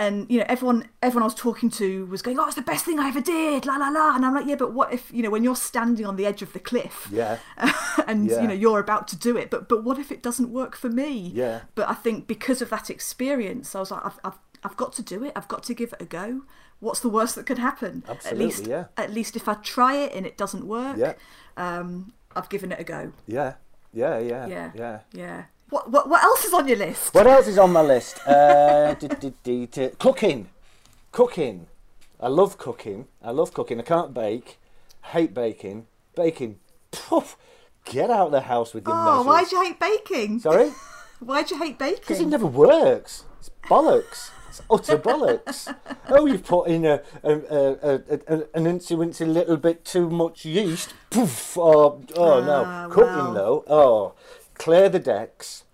And 0.00 0.30
you 0.30 0.38
know, 0.38 0.44
everyone 0.48 0.86
everyone 1.02 1.24
I 1.24 1.26
was 1.26 1.34
talking 1.34 1.70
to 1.70 2.06
was 2.06 2.22
going, 2.22 2.38
"Oh, 2.38 2.46
it's 2.46 2.54
the 2.54 2.62
best 2.62 2.84
thing 2.84 3.00
I 3.00 3.08
ever 3.08 3.20
did!" 3.20 3.66
La 3.66 3.78
la 3.78 3.88
la. 3.88 4.14
And 4.14 4.24
I'm 4.24 4.32
like, 4.32 4.46
"Yeah, 4.46 4.54
but 4.54 4.72
what 4.72 4.92
if 4.92 5.12
you 5.12 5.24
know 5.24 5.30
when 5.30 5.42
you're 5.42 5.56
standing 5.56 6.06
on 6.06 6.14
the 6.14 6.24
edge 6.24 6.40
of 6.40 6.52
the 6.52 6.60
cliff, 6.60 7.08
Yeah. 7.10 7.38
and 8.06 8.30
Yeah. 8.30 8.42
you 8.42 8.46
know 8.46 8.54
you're 8.54 8.78
about 8.78 9.08
to 9.08 9.16
do 9.16 9.36
it, 9.36 9.50
but 9.50 9.68
but 9.68 9.82
what 9.82 9.98
if 9.98 10.12
it 10.12 10.22
doesn't 10.22 10.52
work 10.52 10.76
for 10.76 10.88
me?" 10.88 11.32
Yeah. 11.34 11.62
But 11.74 11.88
I 11.88 11.94
think 11.94 12.28
because 12.28 12.62
of 12.62 12.70
that 12.70 12.90
experience, 12.90 13.74
I 13.74 13.80
was 13.80 13.90
like, 13.90 14.06
I've, 14.06 14.20
I've, 14.22 14.38
I've 14.64 14.76
got 14.76 14.92
to 14.94 15.02
do 15.02 15.24
it. 15.24 15.32
I've 15.36 15.48
got 15.48 15.62
to 15.64 15.74
give 15.74 15.92
it 15.92 16.02
a 16.02 16.04
go. 16.04 16.42
What's 16.80 17.00
the 17.00 17.08
worst 17.08 17.34
that 17.34 17.46
could 17.46 17.58
happen? 17.58 18.04
Absolutely, 18.08 18.28
at 18.44 18.46
least, 18.48 18.66
yeah. 18.66 18.84
At 18.96 19.12
least 19.12 19.34
if 19.36 19.48
I 19.48 19.54
try 19.54 19.96
it 19.96 20.12
and 20.14 20.24
it 20.26 20.36
doesn't 20.36 20.64
work, 20.66 20.96
Yeah. 20.96 21.14
um, 21.56 22.12
I've 22.36 22.48
given 22.48 22.70
it 22.72 22.78
a 22.80 22.84
go. 22.84 23.12
Yeah. 23.26 23.54
Yeah. 23.92 24.18
Yeah. 24.18 24.46
Yeah. 24.46 24.70
Yeah. 24.76 24.98
Yeah. 25.12 25.42
What, 25.70 25.90
what, 25.90 26.08
what 26.08 26.22
else 26.22 26.44
is 26.44 26.54
on 26.54 26.66
your 26.68 26.76
list? 26.78 27.12
What 27.14 27.26
else 27.26 27.46
is 27.46 27.58
on 27.58 27.72
my 27.72 27.82
list? 27.82 28.20
Uh, 28.26 28.94
d- 28.94 29.08
d- 29.08 29.34
d- 29.42 29.66
d- 29.66 29.90
cooking. 29.98 30.48
Cooking. 31.12 31.66
I 32.20 32.28
love 32.28 32.58
cooking. 32.58 33.06
I 33.22 33.30
love 33.32 33.52
cooking. 33.52 33.78
I 33.78 33.82
can't 33.82 34.14
bake. 34.14 34.58
Hate 35.02 35.34
baking. 35.34 35.86
Baking. 36.14 36.58
Poof. 36.90 37.36
Get 37.84 38.10
out 38.10 38.26
of 38.26 38.32
the 38.32 38.42
house 38.42 38.72
with 38.74 38.86
your 38.86 38.94
Oh, 38.96 39.24
measures. 39.24 39.26
why'd 39.26 39.52
you 39.52 39.62
hate 39.62 39.80
baking? 39.80 40.40
Sorry? 40.40 40.72
Why'd 41.20 41.50
you 41.50 41.58
hate 41.58 41.78
baking? 41.78 41.98
Because 42.00 42.20
it 42.20 42.26
never 42.28 42.46
works. 42.46 43.24
It's 43.40 43.50
bollocks. 43.64 44.30
It's 44.58 44.88
utter 44.88 44.98
bollocks. 44.98 45.74
Oh, 46.08 46.26
you 46.26 46.38
put 46.38 46.68
in 46.68 46.84
a, 46.84 47.02
a, 47.22 47.32
a, 47.32 47.72
a, 47.82 47.94
a 48.26 48.34
an 48.54 48.64
incy 48.64 48.96
wincy 48.96 49.26
little 49.30 49.56
bit 49.56 49.84
too 49.84 50.08
much 50.10 50.44
yeast. 50.44 50.94
Poof. 51.10 51.56
Oh, 51.58 52.02
oh 52.16 52.42
Ah, 52.42 52.86
no. 52.86 52.94
Cooking 52.94 53.34
well. 53.34 53.34
though. 53.34 53.64
Oh, 53.68 54.14
clear 54.54 54.88
the 54.88 54.98
decks. 54.98 55.64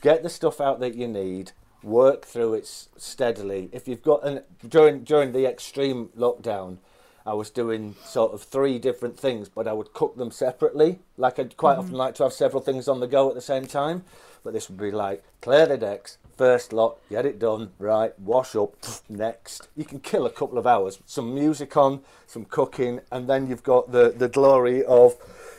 Get 0.00 0.22
the 0.22 0.28
stuff 0.28 0.60
out 0.60 0.80
that 0.80 0.94
you 0.94 1.06
need. 1.08 1.52
Work 1.82 2.24
through 2.24 2.54
it 2.54 2.66
steadily. 2.96 3.68
If 3.72 3.88
you've 3.88 4.02
got 4.02 4.24
an 4.26 4.42
during 4.68 5.04
during 5.04 5.32
the 5.32 5.46
extreme 5.46 6.10
lockdown, 6.16 6.78
I 7.26 7.34
was 7.34 7.50
doing 7.50 7.94
sort 8.04 8.32
of 8.32 8.42
three 8.42 8.78
different 8.78 9.18
things, 9.18 9.48
but 9.48 9.66
I 9.68 9.72
would 9.72 9.92
cook 9.92 10.16
them 10.16 10.30
separately. 10.30 11.00
Like 11.16 11.38
I'd 11.38 11.56
quite 11.56 11.78
often 11.78 11.94
like 11.94 12.14
to 12.16 12.24
have 12.24 12.32
several 12.32 12.62
things 12.62 12.88
on 12.88 13.00
the 13.00 13.06
go 13.06 13.28
at 13.28 13.34
the 13.34 13.40
same 13.40 13.66
time. 13.66 14.04
But 14.44 14.52
this 14.52 14.68
would 14.68 14.78
be 14.78 14.90
like 14.90 15.22
clear 15.40 15.66
the 15.66 15.76
decks, 15.76 16.18
first 16.36 16.72
lot, 16.72 16.98
get 17.10 17.26
it 17.26 17.38
done, 17.38 17.70
right, 17.78 18.18
wash 18.18 18.56
up, 18.56 18.74
next. 19.08 19.68
You 19.76 19.84
can 19.84 20.00
kill 20.00 20.26
a 20.26 20.30
couple 20.30 20.58
of 20.58 20.66
hours. 20.66 20.98
Some 21.06 21.34
music 21.34 21.76
on, 21.76 22.00
some 22.26 22.44
cooking, 22.44 23.00
and 23.10 23.28
then 23.28 23.46
you've 23.46 23.62
got 23.62 23.92
the, 23.92 24.10
the 24.10 24.28
glory 24.28 24.84
of 24.84 25.16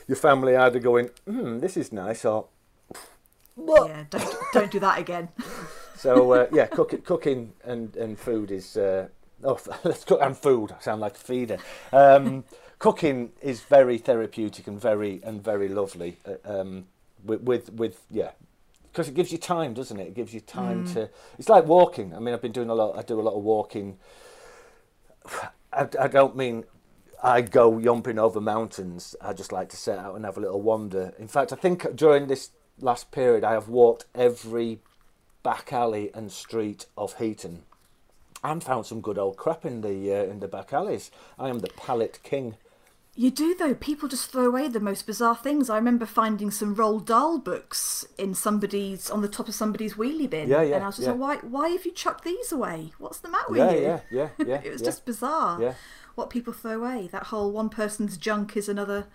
your 0.08 0.18
family 0.18 0.56
either 0.56 0.80
going, 0.80 1.10
hmm, 1.26 1.60
this 1.60 1.78
is 1.78 1.92
nice, 1.92 2.26
or 2.26 2.48
Yeah, 3.88 4.04
don't, 4.10 4.36
don't 4.52 4.72
do 4.72 4.80
that 4.80 5.00
again. 5.00 5.30
so 5.96 6.34
uh, 6.34 6.48
yeah, 6.52 6.66
cook, 6.66 7.04
cooking 7.06 7.54
and, 7.64 7.96
and 7.96 8.20
food 8.20 8.52
is 8.52 8.76
uh, 8.76 9.08
oh 9.44 9.60
let's 9.84 10.04
cook 10.04 10.20
and 10.22 10.38
food. 10.38 10.74
I 10.78 10.82
sound 10.82 11.02
like 11.02 11.16
a 11.16 11.20
feeder. 11.20 11.58
Um, 11.92 12.44
cooking 12.80 13.32
is 13.42 13.62
very 13.62 13.98
therapeutic 13.98 14.68
and 14.68 14.80
very 14.80 15.22
and 15.24 15.44
very 15.44 15.70
lovely. 15.70 16.18
Uh, 16.26 16.60
um, 16.60 16.86
with, 17.24 17.42
with 17.42 17.72
with 17.74 18.02
yeah, 18.12 18.32
because 18.94 19.08
it 19.08 19.16
gives 19.16 19.32
you 19.32 19.40
time, 19.40 19.74
doesn't 19.74 20.00
it? 20.00 20.10
It 20.10 20.14
gives 20.14 20.36
you 20.36 20.40
time 20.40 20.86
to. 20.94 21.10
It's 21.40 21.50
like 21.50 21.66
walking. 21.66 22.14
I 22.16 22.20
mean, 22.20 22.32
I've 22.34 22.44
been 22.44 22.52
doing 22.52 22.70
a 22.70 22.76
lot. 22.76 22.96
I 22.96 23.02
do 23.02 23.20
a 23.20 23.22
lot 23.24 23.34
of 23.34 23.42
walking. 23.44 23.98
I, 25.74 25.88
I 26.00 26.08
don't 26.08 26.36
mean 26.36 26.66
I 27.24 27.42
go 27.42 27.72
yomping 27.72 28.20
over 28.20 28.40
mountains. 28.40 29.16
I 29.20 29.34
just 29.34 29.52
like 29.52 29.70
to 29.70 29.78
set 29.78 29.98
out 29.98 30.16
and 30.16 30.26
have 30.26 30.38
a 30.38 30.42
little 30.42 30.62
wander. 30.62 31.14
In 31.18 31.28
fact, 31.28 31.52
I 31.52 31.56
think 31.56 31.96
during 31.96 32.28
this 32.28 32.52
last 32.80 33.12
period, 33.12 33.44
I 33.44 33.54
have 33.54 33.68
walked 33.68 34.06
every 34.14 34.80
back 35.42 35.74
alley 35.74 36.12
and 36.14 36.32
street 36.32 36.86
of 36.96 37.18
Heaton. 37.18 37.64
and 38.44 38.64
found 38.64 38.86
some 38.86 39.02
good 39.02 39.18
old 39.18 39.38
crap 39.38 39.66
in 39.66 39.82
the 39.82 40.14
uh, 40.14 40.24
in 40.26 40.40
the 40.40 40.48
back 40.48 40.72
alleys. 40.74 41.10
I 41.40 41.50
am 41.50 41.60
the 41.60 41.70
pallet 41.70 42.20
king. 42.24 42.58
You 43.16 43.30
do 43.30 43.54
though. 43.54 43.76
People 43.76 44.10
just 44.10 44.32
throw 44.32 44.46
away 44.48 44.68
the 44.68 44.80
most 44.80 45.06
bizarre 45.06 45.36
things. 45.36 45.70
I 45.70 45.76
remember 45.76 46.06
finding 46.06 46.50
some 46.50 46.76
Roald 46.76 47.06
Dahl 47.06 47.38
books 47.38 48.06
in 48.18 48.34
somebody's 48.34 49.10
on 49.10 49.22
the 49.22 49.28
top 49.28 49.48
of 49.48 49.54
somebody's 49.54 49.94
wheelie 49.94 50.30
bin. 50.30 50.50
Yeah, 50.50 50.64
yeah, 50.64 50.76
And 50.76 50.84
I 50.84 50.88
was 50.88 50.96
just 50.96 51.08
yeah. 51.08 51.14
like, 51.14 51.42
why? 51.42 51.48
Why 51.48 51.70
have 51.70 51.86
you 51.86 51.92
chucked 51.92 52.24
these 52.24 52.52
away? 52.52 52.92
What's 52.98 53.20
the 53.20 53.30
matter 53.30 53.50
with 53.52 53.60
Yeah, 53.60 53.72
you? 53.74 53.82
yeah, 53.82 54.00
yeah, 54.10 54.30
yeah. 54.48 54.62
it 54.64 54.72
was 54.72 54.82
yeah. 54.82 54.86
just 54.88 55.06
bizarre. 55.06 55.62
Yeah. 55.62 55.74
What 56.16 56.32
people 56.32 56.54
throw 56.54 56.82
away. 56.82 57.08
That 57.12 57.26
whole 57.26 57.52
one 57.52 57.70
person's 57.70 58.18
junk 58.18 58.58
is 58.58 58.68
another 58.68 59.06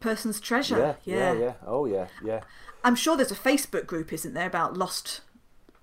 person's 0.00 0.38
treasure. 0.38 0.96
yeah, 1.04 1.32
yeah, 1.32 1.32
yeah. 1.32 1.52
Oh 1.66 1.86
yeah, 1.86 2.08
yeah. 2.22 2.40
I'm 2.84 2.96
sure 2.96 3.16
there's 3.16 3.32
a 3.32 3.36
Facebook 3.36 3.86
group, 3.86 4.12
isn't 4.12 4.34
there, 4.34 4.46
about 4.46 4.76
lost 4.76 5.22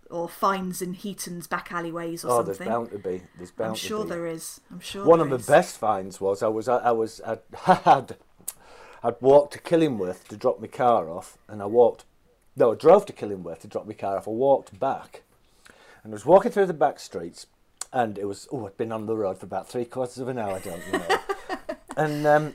or 0.10 0.28
finds 0.30 0.82
in 0.82 0.94
Heaton's 0.94 1.48
back 1.48 1.72
alleyways 1.72 2.24
or 2.26 2.32
Oh, 2.32 2.38
something. 2.38 2.54
there's 2.56 2.70
bound 2.70 2.92
to 2.92 3.00
be. 3.00 3.22
There's 3.38 3.52
bound 3.52 3.70
I'm 3.72 3.76
sure 3.76 4.06
there 4.06 4.26
is. 4.26 4.60
I'm 4.72 4.80
sure. 4.80 5.06
One 5.06 5.20
of 5.20 5.30
there 5.30 5.38
the 5.38 5.44
best 5.52 5.78
finds 5.78 6.20
was 6.20 6.42
I 6.44 6.48
was 6.48 6.68
I, 6.68 6.78
I 6.78 6.92
was 6.92 7.22
I'd, 7.26 7.40
had 7.64 8.18
I'd 9.04 9.22
walked 9.22 9.54
to 9.54 9.60
Killingworth 9.60 10.28
to 10.30 10.38
drop 10.38 10.60
my 10.60 10.68
car 10.68 11.10
off, 11.10 11.38
and 11.48 11.62
I 11.62 11.66
walked. 11.66 12.06
No, 12.56 12.72
I 12.74 12.76
drove 12.76 13.06
to 13.06 13.14
Killingworth 13.14 13.60
to 13.60 13.68
drop 13.68 13.88
my 13.88 13.94
car 13.94 14.18
off. 14.18 14.28
I 14.28 14.32
walked 14.32 14.78
back, 14.80 15.22
and 16.04 16.12
I 16.12 16.16
was 16.16 16.26
walking 16.26 16.52
through 16.52 16.66
the 16.66 16.74
back 16.74 17.00
streets, 17.00 17.46
and 17.94 18.18
it 18.18 18.26
was 18.26 18.48
oh, 18.52 18.66
I'd 18.68 18.78
been 18.78 18.92
on 18.92 19.06
the 19.06 19.16
road 19.16 19.38
for 19.40 19.46
about 19.46 19.70
three 19.70 19.86
quarters 19.86 20.18
of 20.18 20.28
an 20.28 20.38
hour, 20.38 20.60
don't 20.60 20.82
you 20.88 21.00
know? 21.00 21.18
and 21.98 22.26
um, 22.28 22.54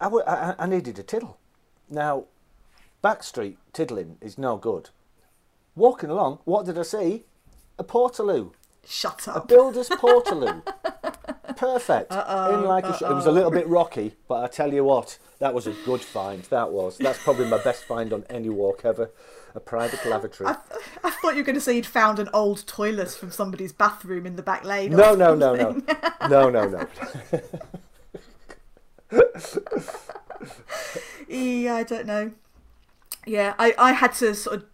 I, 0.00 0.04
w- 0.04 0.24
I, 0.26 0.54
I 0.58 0.66
needed 0.66 0.98
a 0.98 1.02
tiddle. 1.02 1.38
Now, 1.88 2.24
back 3.02 3.22
street 3.24 3.58
tiddling 3.72 4.18
is 4.20 4.38
no 4.38 4.56
good. 4.56 4.90
Walking 5.76 6.10
along, 6.10 6.38
what 6.44 6.66
did 6.66 6.78
I 6.78 6.82
see? 6.82 7.24
A 7.78 7.84
portaloo. 7.84 8.52
Shut 8.86 9.28
up. 9.28 9.44
A 9.44 9.46
builder's 9.46 9.88
portaloo. 10.02 10.62
Perfect. 11.56 12.12
In 12.12 12.64
like 12.64 12.84
a 12.84 12.96
sh- 12.96 13.02
it 13.02 13.10
was 13.14 13.26
a 13.26 13.32
little 13.32 13.50
bit 13.50 13.66
rocky, 13.68 14.14
but 14.28 14.42
I 14.44 14.48
tell 14.48 14.72
you 14.72 14.84
what, 14.84 15.18
that 15.38 15.52
was 15.54 15.66
a 15.66 15.72
good 15.84 16.00
find. 16.00 16.42
That 16.44 16.70
was. 16.72 16.96
That's 16.98 17.22
probably 17.22 17.46
my 17.48 17.62
best 17.62 17.84
find 17.84 18.12
on 18.12 18.24
any 18.30 18.48
walk 18.48 18.84
ever. 18.84 19.10
A 19.54 19.60
private 19.60 20.04
lavatory. 20.06 20.48
I 21.02 21.10
thought 21.10 21.30
you 21.32 21.38
were 21.38 21.42
going 21.42 21.54
to 21.56 21.60
say 21.60 21.74
you'd 21.74 21.84
found 21.86 22.18
an 22.20 22.28
old 22.32 22.66
toilet 22.68 23.10
from 23.10 23.30
somebody's 23.32 23.72
bathroom 23.72 24.24
in 24.24 24.36
the 24.36 24.42
back 24.42 24.64
lane. 24.64 24.94
or 24.94 24.96
No, 24.96 25.14
no, 25.14 25.34
no, 25.34 25.54
no, 25.54 25.82
no, 26.28 26.50
no, 26.50 26.68
no. 26.68 26.86
Yeah, 31.28 31.74
I 31.76 31.82
don't 31.84 32.06
know. 32.06 32.32
Yeah, 33.26 33.54
I, 33.58 33.74
I 33.78 33.92
had 33.92 34.12
to 34.14 34.34
sort 34.34 34.56
of 34.56 34.64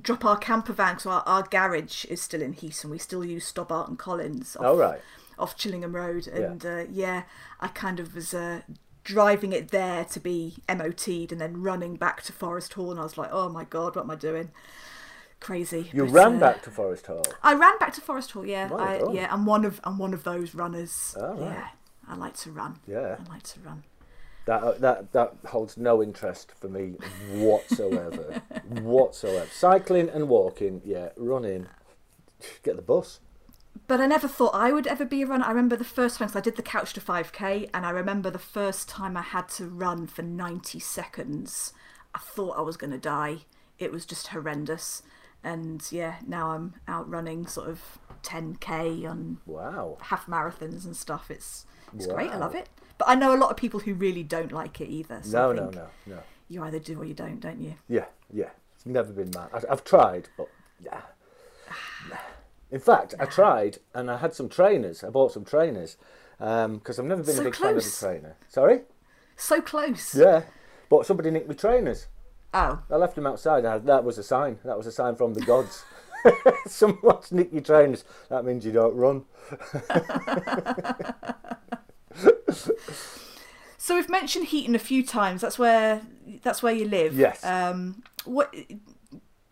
drop 0.00 0.24
our 0.24 0.36
camper 0.36 0.72
van 0.72 0.94
because 0.94 1.06
our, 1.06 1.22
our 1.26 1.42
garage 1.42 2.04
is 2.06 2.20
still 2.20 2.42
in 2.42 2.52
Heaton. 2.52 2.90
We 2.90 2.98
still 2.98 3.24
use 3.24 3.46
Stobart 3.46 3.88
and 3.88 3.98
Collins 3.98 4.56
off, 4.56 4.64
All 4.64 4.76
right. 4.76 5.00
off 5.38 5.56
Chillingham 5.56 5.94
Road. 5.94 6.26
And 6.26 6.62
yeah, 6.62 6.70
uh, 6.70 6.84
yeah 6.90 7.22
I 7.60 7.68
kind 7.68 8.00
of 8.00 8.14
was 8.14 8.34
uh, 8.34 8.62
driving 9.04 9.52
it 9.52 9.68
there 9.68 10.04
to 10.06 10.20
be 10.20 10.56
MOT'd 10.68 11.30
and 11.32 11.40
then 11.40 11.62
running 11.62 11.96
back 11.96 12.22
to 12.24 12.32
Forest 12.32 12.72
Hall. 12.74 12.90
And 12.90 13.00
I 13.00 13.04
was 13.04 13.16
like, 13.18 13.30
oh 13.32 13.48
my 13.48 13.64
God, 13.64 13.94
what 13.96 14.02
am 14.02 14.10
I 14.10 14.16
doing? 14.16 14.50
Crazy. 15.40 15.90
You 15.92 16.06
But, 16.06 16.12
ran 16.12 16.36
uh, 16.36 16.40
back 16.40 16.62
to 16.62 16.70
Forest 16.70 17.06
Hall. 17.06 17.22
I 17.42 17.54
ran 17.54 17.76
back 17.78 17.92
to 17.94 18.00
Forest 18.00 18.30
Hall. 18.32 18.46
Yeah, 18.46 18.70
I, 18.72 19.12
yeah. 19.12 19.28
I'm 19.30 19.44
one 19.44 19.64
of 19.64 19.80
I'm 19.84 19.98
one 19.98 20.14
of 20.14 20.24
those 20.24 20.54
runners. 20.54 21.14
Oh, 21.20 21.34
right. 21.34 21.40
Yeah, 21.40 21.68
I 22.08 22.16
like 22.16 22.34
to 22.38 22.50
run. 22.50 22.78
Yeah. 22.86 23.16
I 23.20 23.32
like 23.32 23.42
to 23.42 23.60
run. 23.60 23.84
That 24.46 24.62
uh, 24.62 24.72
that 24.78 25.12
that 25.12 25.34
holds 25.46 25.76
no 25.76 26.02
interest 26.02 26.52
for 26.60 26.68
me 26.68 26.96
whatsoever. 27.32 28.42
whatsoever. 28.68 29.48
Cycling 29.50 30.08
and 30.10 30.28
walking, 30.28 30.82
yeah. 30.84 31.10
Running, 31.16 31.66
get 32.62 32.76
the 32.76 32.82
bus. 32.82 33.20
But 33.86 34.00
I 34.00 34.06
never 34.06 34.28
thought 34.28 34.54
I 34.54 34.72
would 34.72 34.86
ever 34.86 35.04
be 35.04 35.22
a 35.22 35.26
runner. 35.26 35.44
I 35.44 35.48
remember 35.50 35.76
the 35.76 35.84
first 35.84 36.18
time, 36.18 36.30
I 36.34 36.40
did 36.40 36.56
the 36.56 36.62
couch 36.62 36.92
to 36.94 37.00
5k, 37.00 37.70
and 37.74 37.84
I 37.84 37.90
remember 37.90 38.30
the 38.30 38.38
first 38.38 38.88
time 38.88 39.16
I 39.16 39.22
had 39.22 39.48
to 39.50 39.66
run 39.66 40.06
for 40.06 40.22
90 40.22 40.78
seconds. 40.78 41.72
I 42.14 42.20
thought 42.20 42.56
I 42.56 42.62
was 42.62 42.76
going 42.76 42.92
to 42.92 42.98
die. 42.98 43.38
It 43.78 43.90
was 43.90 44.06
just 44.06 44.28
horrendous. 44.28 45.02
And 45.42 45.84
yeah, 45.90 46.16
now 46.26 46.52
I'm 46.52 46.74
out 46.86 47.10
running 47.10 47.46
sort 47.46 47.68
of 47.68 47.98
10k 48.22 49.10
on 49.10 49.38
Wow. 49.44 49.98
half 50.00 50.26
marathons 50.26 50.84
and 50.84 50.96
stuff. 50.96 51.30
It's 51.30 51.66
it's 51.94 52.06
great. 52.06 52.30
I 52.30 52.36
love 52.38 52.54
it. 52.54 52.68
But 52.98 53.08
I 53.08 53.14
know 53.14 53.34
a 53.34 53.38
lot 53.38 53.50
of 53.50 53.56
people 53.56 53.80
who 53.80 53.94
really 53.94 54.22
don't 54.22 54.52
like 54.52 54.80
it 54.80 54.88
either. 54.88 55.20
So 55.22 55.38
No, 55.38 55.50
I 55.50 55.54
no, 55.66 55.70
no, 55.70 55.86
no. 56.06 56.18
You 56.48 56.62
either 56.62 56.78
do 56.78 57.00
or 57.00 57.04
you 57.04 57.14
don't, 57.14 57.40
don't 57.40 57.60
you? 57.60 57.74
Yeah, 57.88 58.04
yeah. 58.32 58.50
It's 58.76 58.86
never 58.86 59.12
been 59.12 59.30
mine. 59.34 59.48
I, 59.52 59.60
I've 59.70 59.84
tried, 59.84 60.28
but 60.36 60.48
yeah. 60.80 61.00
In 62.70 62.80
fact, 62.80 63.14
I 63.18 63.24
tried 63.26 63.78
and 63.94 64.10
I 64.10 64.18
had 64.18 64.34
some 64.34 64.48
trainers. 64.48 65.02
I 65.02 65.10
bought 65.10 65.32
some 65.32 65.44
trainers 65.44 65.96
um, 66.40 66.74
because 66.74 66.98
I've 66.98 67.06
never 67.06 67.22
been 67.22 67.34
So 67.34 67.40
a 67.42 67.44
big 67.44 67.54
close. 67.54 67.64
fan 67.72 67.78
of 67.78 67.86
a 67.86 68.20
trainer. 68.20 68.36
Sorry? 68.48 68.80
So 69.36 69.60
close. 69.60 70.14
Yeah. 70.14 70.42
But 70.90 71.06
somebody 71.06 71.30
nicked 71.30 71.48
my 71.48 71.54
trainers. 71.54 72.06
Oh, 72.52 72.80
I 72.88 72.96
left 72.96 73.16
them 73.16 73.26
outside. 73.26 73.64
and 73.64 73.86
that 73.88 74.04
was 74.04 74.18
a 74.18 74.22
sign. 74.22 74.58
That 74.64 74.76
was 74.78 74.86
a 74.86 74.92
sign 74.92 75.16
from 75.16 75.34
the 75.34 75.40
gods. 75.40 75.84
Someone's 76.66 77.32
nicked 77.32 77.52
your 77.52 77.62
trainers. 77.62 78.04
That 78.28 78.44
means 78.44 78.64
you 78.64 78.70
don't 78.72 78.94
run. 78.94 79.24
so 83.78 83.94
we've 83.96 84.08
mentioned 84.08 84.46
Heaton 84.46 84.74
a 84.74 84.78
few 84.78 85.04
times. 85.04 85.40
That's 85.40 85.58
where 85.58 86.02
that's 86.42 86.62
where 86.62 86.72
you 86.72 86.86
live. 86.86 87.16
Yes. 87.18 87.44
Um, 87.44 88.02
what 88.24 88.54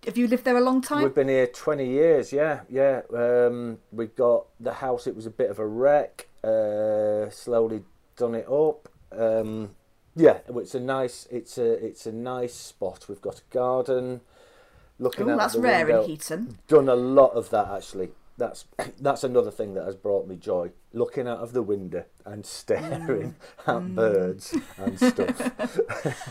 have 0.06 0.16
you 0.16 0.26
lived 0.26 0.44
there 0.44 0.56
a 0.56 0.60
long 0.60 0.80
time? 0.80 1.02
We've 1.02 1.14
been 1.14 1.28
here 1.28 1.46
20 1.46 1.86
years, 1.86 2.32
yeah, 2.32 2.60
yeah. 2.68 3.02
Um, 3.14 3.78
we 3.92 4.06
got 4.06 4.46
the 4.58 4.72
house, 4.74 5.06
it 5.06 5.14
was 5.14 5.26
a 5.26 5.30
bit 5.30 5.50
of 5.50 5.58
a 5.58 5.66
wreck, 5.66 6.28
uh, 6.42 7.30
slowly 7.30 7.82
done 8.16 8.34
it 8.34 8.48
up. 8.48 8.88
Um, 9.16 9.70
yeah, 10.16 10.38
it's 10.48 10.74
a 10.74 10.80
nice, 10.80 11.28
it's 11.30 11.56
a, 11.56 11.72
it's 11.84 12.06
a 12.06 12.12
nice 12.12 12.54
spot. 12.54 13.06
We've 13.08 13.20
got 13.20 13.38
a 13.40 13.54
garden, 13.54 14.22
looking 14.98 15.28
Oh, 15.28 15.34
out 15.34 15.38
that's 15.38 15.54
the 15.54 15.60
rare 15.60 15.86
window. 15.86 16.02
in 16.02 16.08
Heaton. 16.10 16.58
Done 16.66 16.88
a 16.88 16.96
lot 16.96 17.32
of 17.34 17.50
that 17.50 17.68
actually. 17.68 18.10
That's 18.38 18.64
that's 19.00 19.22
another 19.22 19.50
thing 19.50 19.74
that 19.74 19.84
has 19.84 19.94
brought 19.94 20.26
me 20.26 20.36
joy. 20.36 20.70
Looking 20.94 21.26
out 21.26 21.38
of 21.38 21.52
the 21.52 21.62
window 21.62 22.04
and 22.26 22.44
staring 22.44 23.34
at 23.66 23.94
birds 23.94 24.54
and 24.76 24.98
stuff. 24.98 25.50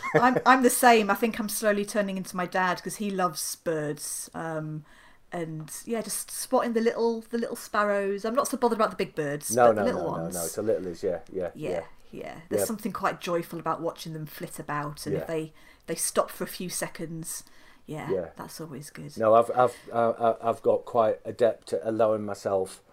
I'm 0.15 0.37
I'm 0.45 0.61
the 0.63 0.69
same. 0.69 1.09
I 1.09 1.15
think 1.15 1.39
I'm 1.39 1.49
slowly 1.49 1.85
turning 1.85 2.17
into 2.17 2.35
my 2.35 2.45
dad 2.45 2.77
because 2.77 2.97
he 2.97 3.09
loves 3.09 3.55
birds. 3.55 4.29
Um, 4.33 4.83
and 5.31 5.71
yeah, 5.85 6.01
just 6.01 6.29
spotting 6.29 6.73
the 6.73 6.81
little 6.81 7.21
the 7.29 7.37
little 7.37 7.55
sparrows. 7.55 8.25
I'm 8.25 8.35
not 8.35 8.47
so 8.47 8.57
bothered 8.57 8.77
about 8.77 8.91
the 8.91 8.97
big 8.97 9.15
birds, 9.15 9.55
No, 9.55 9.67
but 9.67 9.77
no, 9.77 9.85
the 9.85 9.91
no, 9.91 9.97
little 9.97 10.11
no, 10.17 10.21
ones. 10.23 10.35
no. 10.35 10.43
It's 10.45 10.57
a 10.57 10.61
little 10.61 10.87
is 10.87 11.03
yeah, 11.03 11.19
yeah, 11.31 11.49
yeah, 11.55 11.81
yeah. 12.11 12.35
There's 12.49 12.61
Yeah. 12.61 12.65
something 12.65 12.91
quite 12.91 13.19
joyful 13.21 13.59
about 13.59 13.81
watching 13.81 14.13
them 14.13 14.25
flit 14.25 14.59
about, 14.59 15.05
and 15.05 15.15
Yeah. 15.15 15.21
if 15.21 15.27
they 15.27 15.53
they 15.87 15.95
stop 15.95 16.29
for 16.29 16.43
a 16.43 16.47
few 16.47 16.69
seconds, 16.69 17.43
yeah, 17.87 18.11
Yeah. 18.11 18.25
that's 18.35 18.61
always 18.61 18.89
good. 18.91 19.17
No, 19.17 19.33
I've 19.33 19.49
I've 19.55 19.75
uh, 19.91 20.09
uh, 20.09 20.37
I've 20.41 20.61
got 20.61 20.85
quite 20.85 21.19
adept 21.25 21.73
at 21.73 21.81
allowing 21.83 22.25
myself 22.25 22.83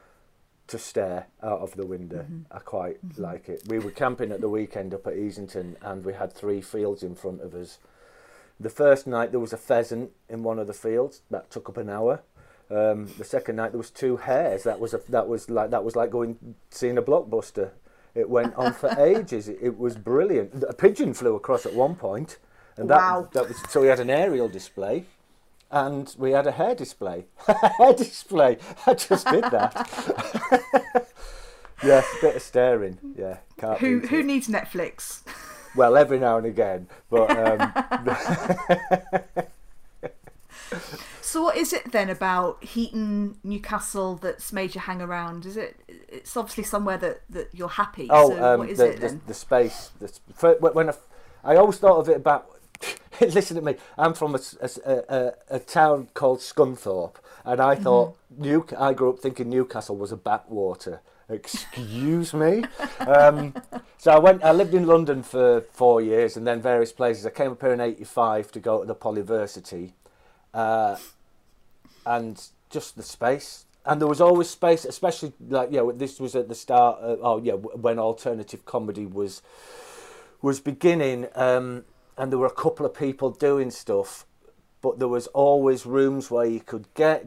to 0.68 0.78
stare 0.78 1.26
out 1.42 1.60
of 1.60 1.74
the 1.76 1.86
window. 1.86 2.24
I 2.50 2.58
quite 2.60 2.98
like 3.16 3.48
it. 3.48 3.62
We 3.68 3.78
were 3.78 3.90
camping 3.90 4.30
at 4.32 4.40
the 4.40 4.48
weekend 4.48 4.94
up 4.94 5.06
at 5.06 5.14
Easington, 5.14 5.76
and 5.82 6.04
we 6.04 6.12
had 6.14 6.32
three 6.32 6.60
fields 6.60 7.02
in 7.02 7.14
front 7.14 7.40
of 7.40 7.54
us. 7.54 7.78
The 8.60 8.70
first 8.70 9.06
night 9.06 9.30
there 9.30 9.40
was 9.40 9.52
a 9.52 9.56
pheasant 9.58 10.10
in 10.28 10.42
one 10.42 10.58
of 10.58 10.66
the 10.66 10.72
fields 10.74 11.22
that 11.30 11.50
took 11.50 11.68
up 11.68 11.76
an 11.76 11.88
hour. 11.88 12.22
Um, 12.70 13.06
the 13.16 13.24
second 13.24 13.56
night 13.56 13.72
there 13.72 13.78
was 13.78 13.90
two 13.90 14.18
hares. 14.18 14.62
That 14.64 14.78
was 14.78 14.92
a, 14.94 15.00
that 15.08 15.26
was 15.26 15.48
like 15.48 15.70
that 15.70 15.84
was 15.84 15.96
like 15.96 16.10
going 16.10 16.54
seeing 16.70 16.98
a 16.98 17.02
blockbuster. 17.02 17.70
It 18.14 18.28
went 18.28 18.54
on 18.56 18.72
for 18.74 18.90
ages. 19.00 19.48
It, 19.48 19.58
it 19.62 19.78
was 19.78 19.96
brilliant. 19.96 20.62
A 20.68 20.74
pigeon 20.74 21.14
flew 21.14 21.34
across 21.34 21.64
at 21.66 21.72
one 21.74 21.94
point, 21.94 22.38
and 22.76 22.90
that, 22.90 22.96
Wow. 22.96 23.28
that 23.32 23.48
was 23.48 23.56
so 23.70 23.80
we 23.80 23.86
had 23.86 24.00
an 24.00 24.10
aerial 24.10 24.48
display 24.48 25.04
and 25.70 26.14
we 26.18 26.32
had 26.32 26.46
a 26.46 26.52
hair 26.52 26.74
display. 26.74 27.26
hair 27.78 27.92
display. 27.92 28.58
I 28.86 28.94
just 28.94 29.26
did 29.26 29.44
that. 29.44 29.88
yeah, 31.84 32.02
a 32.02 32.20
bit 32.20 32.36
of 32.36 32.42
staring. 32.42 32.98
Yeah, 33.16 33.38
can't 33.58 33.78
Who 33.78 34.00
who 34.00 34.20
it. 34.20 34.26
needs 34.26 34.48
Netflix? 34.48 35.22
Well, 35.76 35.96
every 35.96 36.18
now 36.18 36.38
and 36.38 36.46
again, 36.46 36.88
but 37.10 37.30
um, 37.30 37.72
So 41.28 41.42
what 41.42 41.58
is 41.58 41.74
it 41.74 41.92
then 41.92 42.08
about 42.08 42.64
Heaton, 42.64 43.36
Newcastle 43.44 44.14
that's 44.16 44.50
made 44.50 44.74
you 44.74 44.80
hang 44.80 45.02
around? 45.02 45.44
Is 45.44 45.58
it? 45.58 45.78
It's 46.08 46.34
obviously 46.38 46.64
somewhere 46.64 46.96
that, 46.96 47.20
that 47.28 47.50
you're 47.52 47.68
happy. 47.68 48.08
oh, 48.08 48.30
so 48.30 48.54
um, 48.54 48.60
what 48.60 48.70
is 48.70 48.78
the, 48.78 48.86
it 48.86 48.94
the, 48.94 49.08
then? 49.08 49.20
the 49.26 49.34
space. 49.34 49.90
The, 50.00 50.56
when 50.72 50.88
I, 50.88 50.94
I 51.44 51.56
always 51.56 51.76
thought 51.76 51.98
of 51.98 52.08
it 52.08 52.16
about. 52.16 52.57
listen 53.20 53.56
to 53.56 53.62
me. 53.62 53.76
I'm 53.96 54.14
from 54.14 54.34
a 54.34 55.32
a 55.50 55.58
town 55.58 56.08
called 56.14 56.40
Scunthorpe, 56.40 57.16
and 57.44 57.60
I 57.60 57.74
thought 57.74 58.16
New. 58.36 58.66
I 58.78 58.92
grew 58.92 59.10
up 59.10 59.20
thinking 59.20 59.50
Newcastle 59.50 59.96
was 59.96 60.12
a 60.12 60.16
backwater. 60.16 61.00
Excuse 61.28 62.32
me. 62.32 62.64
Um, 63.00 63.54
so 63.98 64.12
I 64.12 64.18
went. 64.18 64.42
I 64.42 64.52
lived 64.52 64.74
in 64.74 64.86
London 64.86 65.22
for 65.22 65.62
four 65.72 66.00
years, 66.00 66.36
and 66.36 66.46
then 66.46 66.62
various 66.62 66.92
places. 66.92 67.26
I 67.26 67.30
came 67.30 67.52
up 67.52 67.60
here 67.60 67.72
in 67.72 67.80
'85 67.80 68.52
to 68.52 68.60
go 68.60 68.80
to 68.80 68.86
the 68.86 68.94
Polyversity, 68.94 69.92
uh, 70.54 70.96
and 72.06 72.42
just 72.70 72.96
the 72.96 73.02
space. 73.02 73.64
and 73.88 74.00
there 74.00 74.08
was 74.08 74.20
always 74.20 74.50
space, 74.50 74.84
especially 74.84 75.32
like 75.48 75.70
yeah, 75.72 75.82
this 75.94 76.20
was 76.20 76.36
at 76.36 76.48
the 76.48 76.54
start. 76.54 76.98
Of, 77.00 77.18
oh 77.22 77.40
yeah, 77.42 77.54
when 77.54 77.98
alternative 77.98 78.64
comedy 78.64 79.06
was 79.06 79.42
was 80.42 80.60
beginning, 80.60 81.26
um, 81.34 81.84
and 82.18 82.32
there 82.32 82.38
were 82.38 82.46
a 82.46 82.50
couple 82.50 82.84
of 82.84 82.92
people 82.92 83.30
doing 83.30 83.70
stuff, 83.70 84.26
but 84.82 84.98
there 84.98 85.08
was 85.08 85.28
always 85.28 85.86
rooms 85.86 86.30
where 86.30 86.44
you 86.44 86.60
could 86.60 86.92
get 86.94 87.26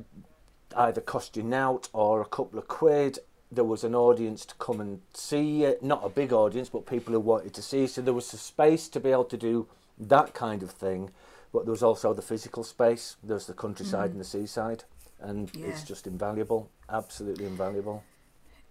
either 0.76 1.02
cost 1.02 1.38
you 1.38 1.54
out 1.54 1.90
or 1.94 2.22
a 2.22 2.26
couple 2.26 2.60
of 2.60 2.68
quid. 2.68 3.20
There 3.52 3.64
was 3.64 3.84
an 3.84 3.96
audience 3.96 4.46
to 4.46 4.56
come 4.56 4.80
and 4.80 5.02
see 5.14 5.64
it, 5.64 5.82
not 5.82 6.02
a 6.04 6.10
big 6.10 6.32
audience, 6.34 6.70
but 6.70 6.86
people 6.86 7.14
who 7.14 7.20
wanted 7.20 7.54
to 7.54 7.62
see. 7.62 7.88
So 7.88 8.02
there 8.02 8.14
was 8.14 8.34
a 8.34 8.38
space 8.38 8.88
to 8.90 9.00
be 9.00 9.12
able 9.12 9.26
to 9.26 9.38
do 9.38 9.68
that 9.98 10.34
kind 10.34 10.62
of 10.62 10.72
thing, 10.72 11.12
but 11.54 11.66
there 11.66 11.72
was 11.72 11.84
also 11.84 12.14
the 12.14 12.22
physical 12.22 12.64
space. 12.64 13.16
There's 13.24 13.48
the 13.48 13.54
countryside 13.54 14.10
mm. 14.10 14.12
and 14.12 14.20
the 14.20 14.26
seaside, 14.26 14.84
and 15.20 15.50
yeah. 15.54 15.68
it's 15.68 15.84
just 15.84 16.08
invaluable, 16.08 16.70
absolutely 16.90 17.46
invaluable 17.46 18.04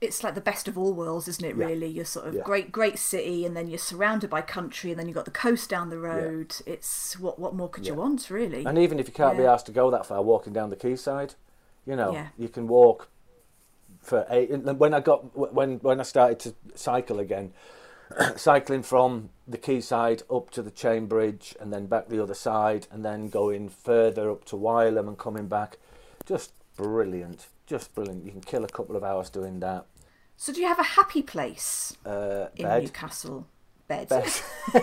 it's 0.00 0.24
like 0.24 0.34
the 0.34 0.40
best 0.40 0.66
of 0.66 0.78
all 0.78 0.94
worlds, 0.94 1.28
isn't 1.28 1.44
it? 1.44 1.54
Really, 1.56 1.86
yeah. 1.86 1.96
you're 1.96 2.04
sort 2.06 2.26
of 2.26 2.34
yeah. 2.34 2.42
great, 2.42 2.72
great 2.72 2.98
city, 2.98 3.44
and 3.44 3.54
then 3.54 3.68
you're 3.68 3.78
surrounded 3.78 4.30
by 4.30 4.40
country, 4.40 4.90
and 4.90 4.98
then 4.98 5.06
you've 5.06 5.14
got 5.14 5.26
the 5.26 5.30
coast 5.30 5.68
down 5.68 5.90
the 5.90 5.98
road. 5.98 6.56
Yeah. 6.66 6.74
It's 6.74 7.18
what 7.18 7.38
what 7.38 7.54
more 7.54 7.68
could 7.68 7.86
you 7.86 7.94
want, 7.94 8.30
really? 8.30 8.64
And 8.64 8.78
even 8.78 8.98
if 8.98 9.08
you 9.08 9.14
can't 9.14 9.36
be 9.36 9.44
asked 9.44 9.66
to 9.66 9.72
go 9.72 9.90
that 9.90 10.06
far, 10.06 10.22
walking 10.22 10.52
down 10.52 10.70
the 10.70 10.76
quayside, 10.76 11.34
you 11.86 11.96
know, 11.96 12.26
you 12.38 12.48
can 12.48 12.66
walk 12.66 13.08
for 14.00 14.26
eight. 14.30 14.50
When 14.50 14.94
I 14.94 15.00
got 15.00 15.36
when 15.36 15.78
when 15.80 16.00
I 16.00 16.04
started 16.04 16.38
to 16.40 16.54
cycle 16.74 17.18
again, 17.18 17.52
cycling 18.36 18.82
from 18.82 19.28
the 19.46 19.58
quayside 19.58 20.22
up 20.30 20.50
to 20.52 20.62
the 20.62 20.70
chain 20.70 21.06
bridge, 21.06 21.54
and 21.60 21.70
then 21.70 21.86
back 21.86 22.08
the 22.08 22.22
other 22.22 22.34
side, 22.34 22.86
and 22.90 23.04
then 23.04 23.28
going 23.28 23.68
further 23.68 24.30
up 24.30 24.46
to 24.46 24.56
Wylam 24.56 25.08
and 25.08 25.18
coming 25.18 25.46
back, 25.46 25.76
just 26.24 26.52
brilliant 26.74 27.48
just 27.70 27.94
brilliant. 27.94 28.24
You 28.24 28.32
can 28.32 28.40
kill 28.40 28.64
a 28.64 28.68
couple 28.68 28.96
of 28.96 29.04
hours 29.04 29.30
doing 29.30 29.60
that. 29.60 29.86
So, 30.40 30.52
do 30.54 30.62
you 30.62 30.68
have 30.68 30.78
a 30.78 30.94
happy 30.96 31.20
place 31.20 31.94
uh, 32.06 32.46
in 32.56 32.64
bed. 32.64 32.84
Newcastle? 32.84 33.46
Bed. 33.86 34.08
Bed. 34.08 34.32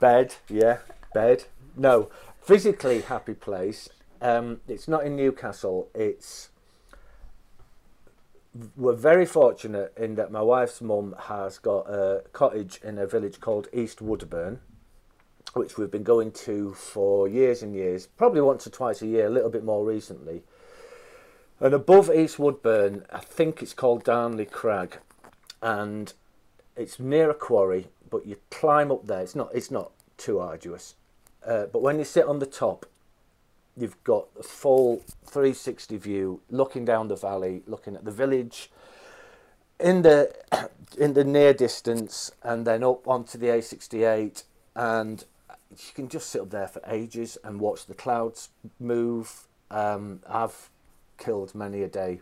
bed. 0.00 0.36
Yeah, 0.48 0.78
bed. 1.12 1.44
No, 1.76 2.08
physically 2.40 3.02
happy 3.02 3.34
place. 3.34 3.90
Um, 4.22 4.62
it's 4.68 4.88
not 4.88 5.04
in 5.04 5.16
Newcastle. 5.16 5.90
It's 5.94 6.48
we're 8.74 8.94
very 8.94 9.26
fortunate 9.26 9.92
in 9.98 10.14
that 10.14 10.32
my 10.32 10.40
wife's 10.40 10.80
mum 10.80 11.14
has 11.24 11.58
got 11.58 11.90
a 11.90 12.24
cottage 12.32 12.80
in 12.82 12.96
a 12.96 13.06
village 13.06 13.38
called 13.38 13.68
East 13.70 14.00
Woodburn, 14.00 14.60
which 15.52 15.76
we've 15.76 15.90
been 15.90 16.04
going 16.04 16.32
to 16.32 16.72
for 16.72 17.28
years 17.28 17.62
and 17.62 17.74
years, 17.74 18.06
probably 18.06 18.40
once 18.40 18.66
or 18.66 18.70
twice 18.70 19.02
a 19.02 19.06
year, 19.06 19.26
a 19.26 19.30
little 19.30 19.50
bit 19.50 19.62
more 19.62 19.84
recently. 19.84 20.42
And 21.60 21.74
above 21.74 22.10
East 22.10 22.38
Woodburn, 22.38 23.04
I 23.12 23.18
think 23.18 23.62
it's 23.62 23.74
called 23.74 24.02
Darnley 24.02 24.46
Crag, 24.46 24.98
and 25.60 26.12
it's 26.74 26.98
near 26.98 27.28
a 27.28 27.34
quarry. 27.34 27.88
But 28.08 28.26
you 28.26 28.38
climb 28.50 28.90
up 28.90 29.06
there. 29.06 29.20
It's 29.20 29.36
not. 29.36 29.50
It's 29.54 29.70
not 29.70 29.92
too 30.16 30.40
arduous. 30.40 30.94
Uh, 31.46 31.66
but 31.66 31.82
when 31.82 31.98
you 31.98 32.04
sit 32.04 32.24
on 32.24 32.38
the 32.38 32.46
top, 32.46 32.86
you've 33.76 34.02
got 34.04 34.26
a 34.38 34.42
full 34.42 35.02
360 35.26 35.96
view, 35.96 36.40
looking 36.50 36.84
down 36.84 37.08
the 37.08 37.16
valley, 37.16 37.62
looking 37.66 37.94
at 37.94 38.04
the 38.04 38.10
village 38.10 38.70
in 39.78 40.02
the 40.02 40.34
in 40.98 41.14
the 41.14 41.24
near 41.24 41.52
distance, 41.52 42.32
and 42.42 42.66
then 42.66 42.82
up 42.82 43.06
onto 43.06 43.38
the 43.38 43.46
A68, 43.46 44.44
and 44.74 45.24
you 45.70 45.92
can 45.94 46.08
just 46.08 46.30
sit 46.30 46.40
up 46.40 46.50
there 46.50 46.68
for 46.68 46.82
ages 46.86 47.38
and 47.44 47.60
watch 47.60 47.86
the 47.86 47.94
clouds 47.94 48.48
move. 48.78 49.46
Um, 49.70 50.20
I've 50.28 50.70
killed 51.20 51.54
many 51.54 51.82
a 51.82 51.88
day 51.88 52.20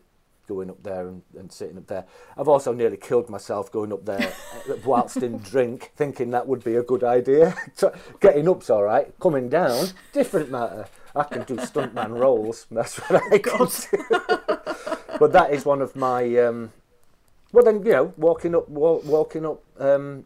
going 0.49 0.70
up 0.70 0.82
there 0.82 1.07
and, 1.07 1.22
and 1.38 1.53
sitting 1.53 1.76
up 1.76 1.86
there. 1.86 2.05
I've 2.36 2.49
also 2.49 2.72
nearly 2.72 2.96
killed 2.96 3.28
myself 3.28 3.70
going 3.70 3.92
up 3.92 4.05
there 4.05 4.32
whilst 4.84 5.18
in 5.18 5.38
drink, 5.38 5.92
thinking 5.94 6.30
that 6.30 6.49
would 6.49 6.64
be 6.64 6.74
a 6.74 6.82
good 6.82 7.05
idea. 7.05 7.55
Getting 8.20 8.49
up's 8.49 8.70
all 8.70 8.82
right, 8.82 9.14
coming 9.20 9.49
down, 9.49 9.88
different 10.12 10.51
matter. 10.51 10.86
I 11.14 11.24
can 11.24 11.44
do 11.44 11.57
stuntman 11.57 12.18
roles. 12.18 12.66
That's 12.70 12.96
what 12.96 13.22
I 13.32 13.38
can 13.38 13.66
do. 13.66 15.18
but 15.18 15.32
that 15.32 15.53
is 15.53 15.64
one 15.64 15.82
of 15.82 15.94
my. 15.94 16.36
Um, 16.38 16.72
well, 17.53 17.64
then 17.64 17.84
you 17.84 17.92
know, 17.92 18.14
walking 18.16 18.55
up, 18.55 18.68
walking 18.68 19.46
up 19.46 19.62
um, 19.78 20.24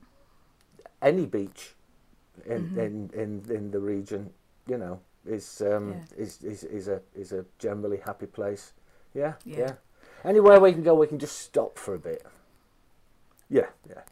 any 1.01 1.27
beach 1.27 1.75
in, 2.47 2.63
mm-hmm. 2.63 2.81
in, 2.81 3.11
in, 3.15 3.57
in 3.57 3.71
the 3.71 3.79
region, 3.79 4.31
you 4.67 4.77
know, 4.77 5.01
is, 5.27 5.63
um, 5.63 5.93
yeah. 5.93 6.25
is, 6.25 6.43
is, 6.43 6.65
is, 6.65 6.89
a, 6.89 7.01
is 7.15 7.33
a 7.33 7.45
generally 7.59 7.99
happy 8.05 8.27
place. 8.27 8.73
Yeah, 9.15 9.35
yeah, 9.45 9.59
yeah. 9.59 9.73
Anywhere 10.25 10.61
we 10.61 10.73
can 10.73 10.83
go, 10.83 10.95
we 10.95 11.07
can 11.07 11.19
just 11.19 11.41
stop 11.41 11.79
for 11.79 11.95
a 11.95 11.99
bit. 11.99 12.25
Yeah, 13.51 13.67
yeah. 13.89 14.03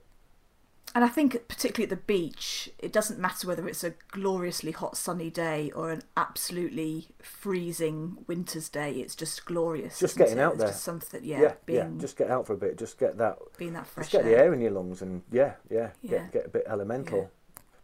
And 0.92 1.04
I 1.04 1.08
think, 1.08 1.46
particularly 1.46 1.84
at 1.84 1.96
the 1.96 2.04
beach, 2.04 2.68
it 2.80 2.92
doesn't 2.92 3.20
matter 3.20 3.46
whether 3.46 3.68
it's 3.68 3.84
a 3.84 3.94
gloriously 4.10 4.72
hot 4.72 4.96
sunny 4.96 5.30
day 5.30 5.70
or 5.72 5.92
an 5.92 6.02
absolutely 6.16 7.08
freezing 7.22 8.18
winter's 8.26 8.68
day. 8.68 8.94
It's 8.94 9.14
just 9.14 9.44
glorious. 9.44 10.00
Just 10.00 10.18
getting 10.18 10.38
it? 10.38 10.40
out 10.40 10.54
it's 10.54 10.58
there. 10.58 10.68
Just 10.70 10.82
something, 10.82 11.20
yeah. 11.22 11.42
Yeah, 11.42 11.52
being, 11.64 11.78
yeah. 11.78 12.00
Just 12.00 12.16
get 12.16 12.28
out 12.28 12.44
for 12.44 12.54
a 12.54 12.56
bit. 12.56 12.76
Just 12.76 12.98
get 12.98 13.18
that. 13.18 13.38
Being 13.56 13.74
that 13.74 13.86
fresh. 13.86 14.06
Just 14.06 14.12
get 14.12 14.24
air. 14.24 14.36
the 14.36 14.42
air 14.42 14.52
in 14.52 14.60
your 14.60 14.72
lungs 14.72 15.00
and 15.00 15.22
yeah, 15.30 15.52
yeah. 15.70 15.90
yeah. 16.02 16.10
Get 16.10 16.32
get 16.32 16.46
a 16.46 16.50
bit 16.50 16.64
elemental. 16.66 17.30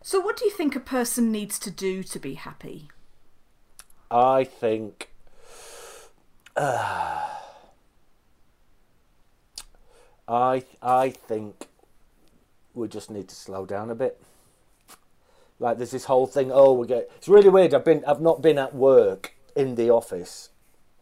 So, 0.02 0.20
what 0.20 0.36
do 0.36 0.44
you 0.44 0.50
think 0.50 0.74
a 0.74 0.80
person 0.80 1.30
needs 1.30 1.60
to 1.60 1.70
do 1.70 2.02
to 2.02 2.18
be 2.18 2.34
happy? 2.34 2.88
I 4.10 4.44
think. 4.44 5.10
Uh, 6.56 7.28
I 10.28 10.64
I 10.82 11.10
think 11.10 11.68
we 12.74 12.88
just 12.88 13.10
need 13.10 13.28
to 13.28 13.34
slow 13.34 13.64
down 13.64 13.90
a 13.90 13.94
bit. 13.94 14.20
Like 15.58 15.78
there's 15.78 15.92
this 15.92 16.04
whole 16.04 16.26
thing. 16.26 16.50
Oh, 16.52 16.72
we 16.72 16.86
get. 16.86 17.10
It's 17.16 17.28
really 17.28 17.48
weird. 17.48 17.74
I've 17.74 17.84
been. 17.84 18.04
I've 18.06 18.20
not 18.20 18.42
been 18.42 18.58
at 18.58 18.74
work 18.74 19.34
in 19.54 19.74
the 19.76 19.90
office 19.90 20.50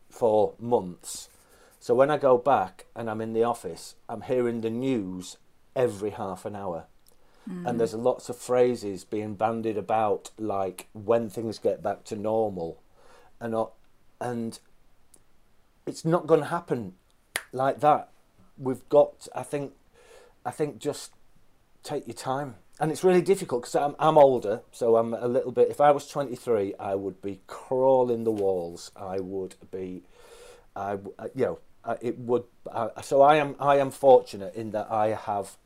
for 0.08 0.54
months. 0.58 1.28
So 1.80 1.94
when 1.94 2.10
I 2.10 2.16
go 2.16 2.38
back 2.38 2.86
and 2.94 3.10
I'm 3.10 3.20
in 3.20 3.34
the 3.34 3.42
office, 3.42 3.96
I'm 4.08 4.22
hearing 4.22 4.62
the 4.62 4.70
news 4.70 5.36
every 5.76 6.10
half 6.10 6.46
an 6.46 6.56
hour. 6.56 6.86
Mm. 7.50 7.68
And 7.68 7.80
there's 7.80 7.92
lots 7.92 8.28
of 8.30 8.36
phrases 8.36 9.04
being 9.04 9.34
bandied 9.34 9.76
about, 9.76 10.30
like 10.38 10.86
when 10.92 11.28
things 11.28 11.58
get 11.58 11.82
back 11.82 12.04
to 12.04 12.16
normal, 12.16 12.80
and 13.40 13.54
and 14.20 14.58
it's 15.86 16.04
not 16.04 16.26
going 16.26 16.40
to 16.40 16.46
happen 16.46 16.94
like 17.52 17.80
that. 17.80 18.08
We've 18.56 18.88
got, 18.88 19.28
I 19.34 19.42
think, 19.42 19.72
I 20.44 20.50
think 20.50 20.78
just 20.78 21.12
take 21.82 22.06
your 22.06 22.14
time. 22.14 22.54
And 22.80 22.90
it's 22.90 23.04
really 23.04 23.22
difficult 23.22 23.62
because 23.62 23.74
I'm, 23.76 23.94
I'm 23.98 24.18
older, 24.18 24.62
so 24.72 24.96
I'm 24.96 25.14
a 25.14 25.28
little 25.28 25.52
bit. 25.52 25.68
If 25.70 25.80
I 25.80 25.90
was 25.90 26.08
23, 26.08 26.74
I 26.80 26.94
would 26.94 27.20
be 27.22 27.40
crawling 27.46 28.24
the 28.24 28.32
walls. 28.32 28.90
I 28.96 29.20
would 29.20 29.54
be, 29.70 30.02
I, 30.74 30.92
uh, 31.18 31.28
you 31.34 31.44
know, 31.44 31.58
it 32.00 32.18
would. 32.18 32.44
so 33.02 33.22
I 33.22 33.36
am, 33.36 33.54
I 33.60 33.76
am 33.76 33.90
fortunate 33.90 34.54
in 34.54 34.70
that 34.72 34.90
I 34.90 35.08
have 35.08 35.56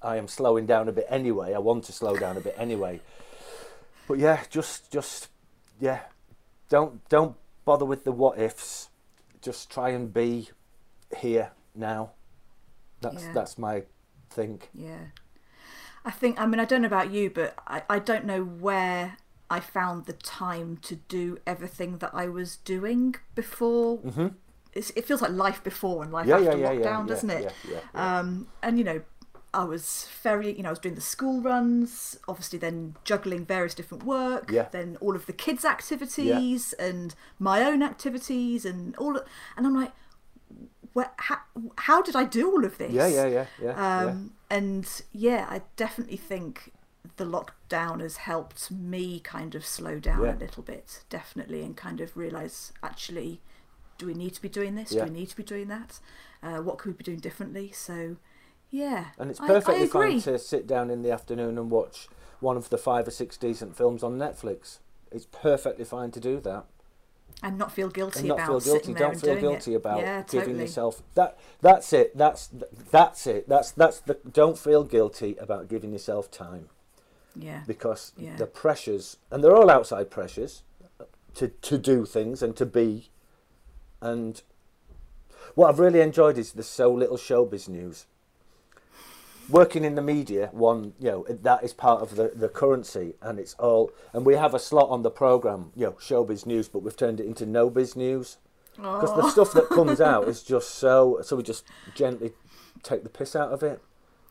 I 0.00 0.16
am 0.16 0.28
slowing 0.28 0.66
down 0.66 0.88
a 0.88 0.92
bit 0.92 1.06
anyway. 1.08 1.54
I 1.54 1.58
want 1.58 1.84
to 1.84 1.92
slow 1.92 2.16
down 2.16 2.36
a 2.36 2.40
bit 2.40 2.54
anyway. 2.56 3.00
But 4.06 4.18
yeah, 4.18 4.42
just 4.48 4.90
just 4.92 5.28
yeah, 5.80 6.00
don't 6.68 7.06
don't 7.08 7.36
bother 7.64 7.84
with 7.84 8.04
the 8.04 8.12
what 8.12 8.38
ifs. 8.38 8.90
Just 9.40 9.70
try 9.70 9.90
and 9.90 10.12
be 10.12 10.50
here 11.16 11.52
now. 11.74 12.10
That's 13.00 13.24
yeah. 13.24 13.32
that's 13.32 13.58
my 13.58 13.84
think. 14.30 14.70
Yeah. 14.74 15.06
I 16.04 16.10
think 16.10 16.40
I 16.40 16.46
mean 16.46 16.60
I 16.60 16.64
don't 16.64 16.82
know 16.82 16.86
about 16.86 17.10
you, 17.10 17.30
but 17.30 17.54
I, 17.66 17.82
I 17.88 17.98
don't 17.98 18.24
know 18.24 18.42
where 18.42 19.16
I 19.50 19.60
found 19.60 20.06
the 20.06 20.12
time 20.12 20.78
to 20.82 20.96
do 20.96 21.38
everything 21.46 21.98
that 21.98 22.10
I 22.14 22.28
was 22.28 22.56
doing 22.56 23.16
before. 23.34 23.98
Mm-hmm. 23.98 24.28
it 24.74 25.06
feels 25.06 25.22
like 25.22 25.32
life 25.32 25.64
before 25.64 26.02
and 26.02 26.12
life 26.12 26.26
yeah, 26.26 26.36
after 26.36 26.58
yeah, 26.58 26.70
lockdown, 26.72 27.08
doesn't 27.08 27.30
it? 27.30 27.52
Um, 27.94 28.48
and 28.62 28.78
you 28.78 28.84
know, 28.84 29.00
I 29.58 29.64
was 29.64 30.06
very, 30.22 30.56
you 30.56 30.62
know, 30.62 30.68
I 30.68 30.70
was 30.70 30.78
doing 30.78 30.94
the 30.94 31.00
school 31.00 31.40
runs, 31.40 32.16
obviously 32.28 32.60
then 32.60 32.94
juggling 33.02 33.44
various 33.44 33.74
different 33.74 34.04
work, 34.04 34.52
yeah. 34.52 34.68
then 34.70 34.96
all 35.00 35.16
of 35.16 35.26
the 35.26 35.32
kids' 35.32 35.64
activities 35.64 36.74
yeah. 36.78 36.86
and 36.86 37.16
my 37.40 37.64
own 37.64 37.82
activities 37.82 38.64
and 38.64 38.94
all 38.98 39.16
of, 39.16 39.24
and 39.56 39.66
I'm 39.66 39.74
like, 39.74 39.90
where, 40.92 41.10
how, 41.16 41.38
how 41.76 42.02
did 42.02 42.14
I 42.14 42.22
do 42.22 42.48
all 42.52 42.64
of 42.64 42.78
this? 42.78 42.92
Yeah, 42.92 43.08
yeah, 43.08 43.26
yeah, 43.26 43.46
yeah, 43.60 43.70
um, 43.70 44.32
yeah. 44.48 44.56
And 44.56 45.02
yeah, 45.10 45.46
I 45.50 45.62
definitely 45.74 46.18
think 46.18 46.72
the 47.16 47.24
lockdown 47.24 48.00
has 48.00 48.18
helped 48.18 48.70
me 48.70 49.18
kind 49.18 49.56
of 49.56 49.66
slow 49.66 49.98
down 49.98 50.24
yeah. 50.24 50.36
a 50.36 50.38
little 50.38 50.62
bit, 50.62 51.02
definitely, 51.10 51.62
and 51.62 51.76
kind 51.76 52.00
of 52.00 52.16
realize 52.16 52.72
actually, 52.80 53.40
do 53.98 54.06
we 54.06 54.14
need 54.14 54.34
to 54.34 54.40
be 54.40 54.48
doing 54.48 54.76
this? 54.76 54.90
Do 54.90 55.02
we 55.02 55.10
need 55.10 55.30
to 55.30 55.36
be 55.36 55.42
doing 55.42 55.66
that? 55.66 55.98
Uh, 56.44 56.58
what 56.58 56.78
could 56.78 56.92
we 56.92 56.96
be 56.96 57.02
doing 57.02 57.18
differently? 57.18 57.72
So 57.72 58.18
yeah. 58.70 59.06
And 59.18 59.30
it's 59.30 59.40
perfectly 59.40 59.82
I, 59.82 59.84
I 59.84 59.86
fine 59.86 60.20
to 60.22 60.38
sit 60.38 60.66
down 60.66 60.90
in 60.90 61.02
the 61.02 61.10
afternoon 61.10 61.56
and 61.58 61.70
watch 61.70 62.08
one 62.40 62.56
of 62.56 62.70
the 62.70 62.78
five 62.78 63.08
or 63.08 63.10
six 63.10 63.36
decent 63.36 63.76
films 63.76 64.02
on 64.02 64.18
Netflix. 64.18 64.78
It's 65.10 65.26
perfectly 65.32 65.84
fine 65.84 66.10
to 66.12 66.20
do 66.20 66.38
that. 66.40 66.64
and 67.42 67.56
not 67.58 67.72
feel 67.72 67.88
guilty 67.88 68.20
and 68.20 68.28
not 68.28 68.34
about 68.40 68.46
feel 68.46 68.60
guilty. 68.60 68.94
Don't 68.94 69.12
and 69.12 69.20
feel 69.20 69.36
guilty 69.40 69.72
it. 69.72 69.76
about 69.76 70.00
yeah, 70.00 70.22
giving 70.22 70.40
totally. 70.46 70.60
yourself 70.62 71.02
that. 71.14 71.38
That's 71.60 71.92
it. 71.92 72.16
That's 72.16 72.50
that's 72.90 73.26
it. 73.26 73.48
That's 73.48 73.70
that's 73.72 74.00
the. 74.00 74.18
Don't 74.30 74.58
feel 74.58 74.84
guilty 74.84 75.36
about 75.40 75.68
giving 75.68 75.92
yourself 75.92 76.30
time 76.30 76.68
Yeah, 77.34 77.62
because 77.66 78.12
Yeah. 78.16 78.36
the 78.36 78.46
pressures, 78.46 79.16
and 79.30 79.42
they're 79.42 79.54
all 79.56 79.70
outside 79.70 80.10
pressures, 80.10 80.62
to 81.34 81.48
to 81.48 81.78
do 81.78 82.04
things 82.04 82.42
and 82.42 82.54
to 82.56 82.66
be, 82.66 83.08
and 84.00 84.42
what 85.54 85.68
I've 85.68 85.78
really 85.78 86.00
enjoyed 86.00 86.36
is 86.38 86.52
there's 86.52 86.66
so 86.68 86.92
little 86.92 87.16
showbiz 87.16 87.68
news. 87.68 88.06
Working 89.48 89.84
in 89.84 89.94
the 89.94 90.02
media, 90.02 90.50
one 90.52 90.92
you 91.00 91.10
know 91.10 91.26
that 91.28 91.64
is 91.64 91.72
part 91.72 92.02
of 92.02 92.16
the, 92.16 92.32
the 92.34 92.48
currency, 92.50 93.14
and 93.22 93.38
it's 93.38 93.54
all. 93.54 93.90
And 94.12 94.26
we 94.26 94.34
have 94.34 94.52
a 94.54 94.58
slot 94.58 94.90
on 94.90 95.02
the 95.02 95.10
program, 95.10 95.72
you 95.74 95.86
know, 95.86 95.92
showbiz 95.92 96.44
news, 96.44 96.68
but 96.68 96.80
we've 96.82 96.96
turned 96.96 97.18
it 97.18 97.26
into 97.26 97.46
no 97.46 97.70
biz 97.70 97.96
news 97.96 98.36
because 98.76 99.14
the 99.16 99.30
stuff 99.30 99.52
that 99.54 99.68
comes 99.70 100.00
out 100.00 100.28
is 100.32 100.42
just 100.42 100.74
so. 100.74 101.20
So 101.22 101.36
we 101.36 101.42
just 101.42 101.64
gently 101.94 102.32
take 102.82 103.04
the 103.04 103.08
piss 103.08 103.34
out 103.34 103.50
of 103.52 103.62
it 103.62 103.80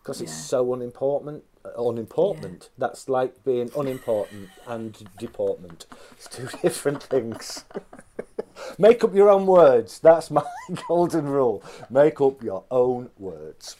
because 0.03 0.21
it's 0.21 0.31
Yeah. 0.31 0.37
so 0.43 0.73
unimportant. 0.73 1.43
uh, 1.65 1.83
Unimportant. 1.83 2.69
That's 2.77 3.09
like 3.09 3.43
being 3.43 3.71
unimportant 3.75 4.49
and 4.67 5.09
deportment. 5.17 5.87
It's 6.11 6.27
two 6.29 6.47
different 6.61 7.01
things. 7.01 7.65
Make 8.77 9.03
up 9.03 9.15
your 9.15 9.29
own 9.29 9.47
words. 9.47 9.99
That's 9.99 10.29
my 10.29 10.43
golden 10.87 11.25
rule. 11.25 11.63
Make 11.89 12.21
up 12.21 12.43
your 12.43 12.63
own 12.69 13.09
words. 13.17 13.75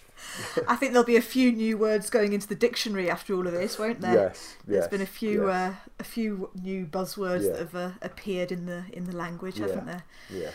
I 0.68 0.76
think 0.76 0.94
there'll 0.94 1.06
be 1.06 1.16
a 1.16 1.22
few 1.22 1.52
new 1.52 1.78
words 1.78 2.10
going 2.10 2.34
into 2.34 2.48
the 2.48 2.56
dictionary 2.56 3.10
after 3.10 3.34
all 3.34 3.48
of 3.48 3.54
this, 3.54 3.80
won't 3.80 4.02
there? 4.02 4.14
Yes. 4.14 4.56
There's 4.66 4.84
yes, 4.84 4.88
been 4.88 5.02
a 5.02 5.06
few 5.06 5.48
yes, 5.48 5.74
uh, 5.74 5.76
a 6.00 6.04
few 6.04 6.50
new 6.62 6.86
buzzwords 6.86 7.44
Yeah. 7.44 7.52
that 7.52 7.60
have 7.60 7.76
uh, 7.76 7.90
appeared 8.02 8.52
in 8.52 8.66
the 8.66 8.84
in 8.94 9.06
the 9.06 9.16
language, 9.16 9.60
Yeah. 9.60 9.68
haven't 9.68 9.86
there? 9.86 10.04
yeah. 10.30 10.50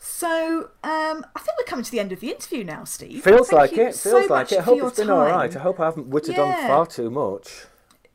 So 0.00 0.70
um, 0.84 1.26
I 1.34 1.40
think 1.40 1.58
we're 1.58 1.64
coming 1.66 1.84
to 1.84 1.90
the 1.90 2.00
end 2.00 2.12
of 2.12 2.20
the 2.20 2.30
interview 2.30 2.64
now, 2.64 2.84
Steve. 2.84 3.22
Feels 3.22 3.48
Thank 3.48 3.72
like 3.72 3.78
it. 3.78 3.94
Feels 3.94 4.30
like 4.30 4.52
it. 4.52 4.60
Hope 4.60 4.82
it's 4.82 4.98
been 4.98 5.10
all 5.10 5.26
right. 5.26 5.54
I 5.54 5.58
hope 5.58 5.80
I 5.80 5.86
haven't 5.86 6.08
whittled 6.08 6.38
on 6.38 6.52
far 6.66 6.86
too 6.86 7.10
much. 7.10 7.66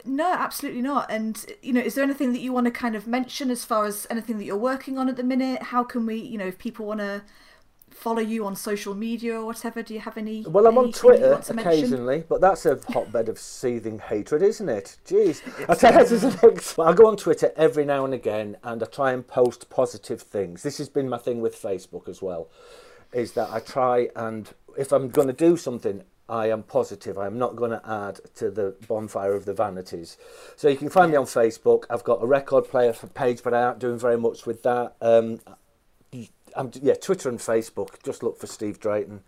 No, 0.05 0.33
absolutely 0.33 0.81
not. 0.81 1.09
And 1.09 1.45
you 1.61 1.73
know, 1.73 1.81
is 1.81 1.95
there 1.95 2.03
anything 2.03 2.33
that 2.33 2.39
you 2.39 2.51
want 2.51 2.65
to 2.65 2.71
kind 2.71 2.95
of 2.95 3.07
mention 3.07 3.49
as 3.49 3.63
far 3.63 3.85
as 3.85 4.07
anything 4.09 4.37
that 4.37 4.45
you're 4.45 4.57
working 4.57 4.97
on 4.97 5.07
at 5.09 5.17
the 5.17 5.23
minute? 5.23 5.63
How 5.63 5.83
can 5.83 6.05
we, 6.05 6.15
you 6.15 6.37
know, 6.37 6.47
if 6.47 6.57
people 6.57 6.85
want 6.85 6.99
to 6.99 7.21
follow 8.03 8.19
you 8.19 8.45
on 8.45 8.53
social 8.53 8.93
media 8.93 9.39
or 9.39 9.45
whatever, 9.45 9.81
do 9.81 9.93
you 9.93 9.99
have 10.01 10.17
any? 10.17 10.43
Well, 10.45 10.67
I'm 10.67 10.77
on 10.77 10.91
Twitter 10.91 11.31
want 11.31 11.53
mention? 11.53 11.71
occasionally, 11.71 12.25
but 12.27 12.41
that's 12.41 12.65
a 12.65 12.77
hotbed 12.89 13.29
of 13.29 13.39
seething 13.39 13.97
hatred, 13.97 14.41
isn't 14.41 14.67
it? 14.67 14.97
Jeez. 15.05 15.41
I 15.69 15.75
tell 15.75 15.93
you, 15.93 15.99
this 15.99 16.11
is 16.11 16.25
an 16.25 16.85
I 16.85 16.93
go 16.93 17.07
on 17.07 17.15
Twitter 17.15 17.53
every 17.55 17.85
now 17.85 18.03
and 18.03 18.13
again 18.13 18.57
and 18.61 18.83
I 18.83 18.85
try 18.87 19.13
and 19.13 19.25
post 19.25 19.69
positive 19.69 20.21
things. 20.21 20.63
This 20.63 20.77
has 20.79 20.89
been 20.89 21.07
my 21.07 21.17
thing 21.17 21.39
with 21.39 21.55
Facebook 21.55 22.09
as 22.09 22.21
well, 22.21 22.49
is 23.13 23.31
that 23.33 23.49
I 23.49 23.59
try 23.59 24.09
and 24.17 24.53
if 24.77 24.91
I'm 24.91 25.07
going 25.09 25.27
to 25.27 25.33
do 25.33 25.55
something, 25.55 26.03
I 26.27 26.49
am 26.49 26.63
positive. 26.63 27.17
I'm 27.17 27.37
not 27.37 27.55
going 27.55 27.71
to 27.71 27.81
add 27.89 28.19
to 28.35 28.51
the 28.51 28.75
bonfire 28.85 29.33
of 29.33 29.45
the 29.45 29.53
vanities. 29.53 30.17
So 30.57 30.67
you 30.67 30.75
can 30.75 30.89
find 30.89 31.11
me 31.11 31.17
on 31.17 31.25
Facebook. 31.25 31.85
I've 31.89 32.03
got 32.03 32.21
a 32.21 32.25
record 32.25 32.67
player 32.67 32.91
for 32.91 33.07
page, 33.07 33.43
but 33.43 33.53
I 33.53 33.61
aren't 33.63 33.79
doing 33.79 33.97
very 33.97 34.17
much 34.17 34.45
with 34.45 34.63
that. 34.63 34.95
Um, 34.99 35.39
I'm, 36.55 36.71
yeah, 36.81 36.93
Twitter 36.95 37.29
and 37.29 37.39
Facebook. 37.39 38.01
Just 38.03 38.23
look 38.23 38.37
for 38.37 38.47
Steve 38.47 38.79
Drayton. 38.79 39.21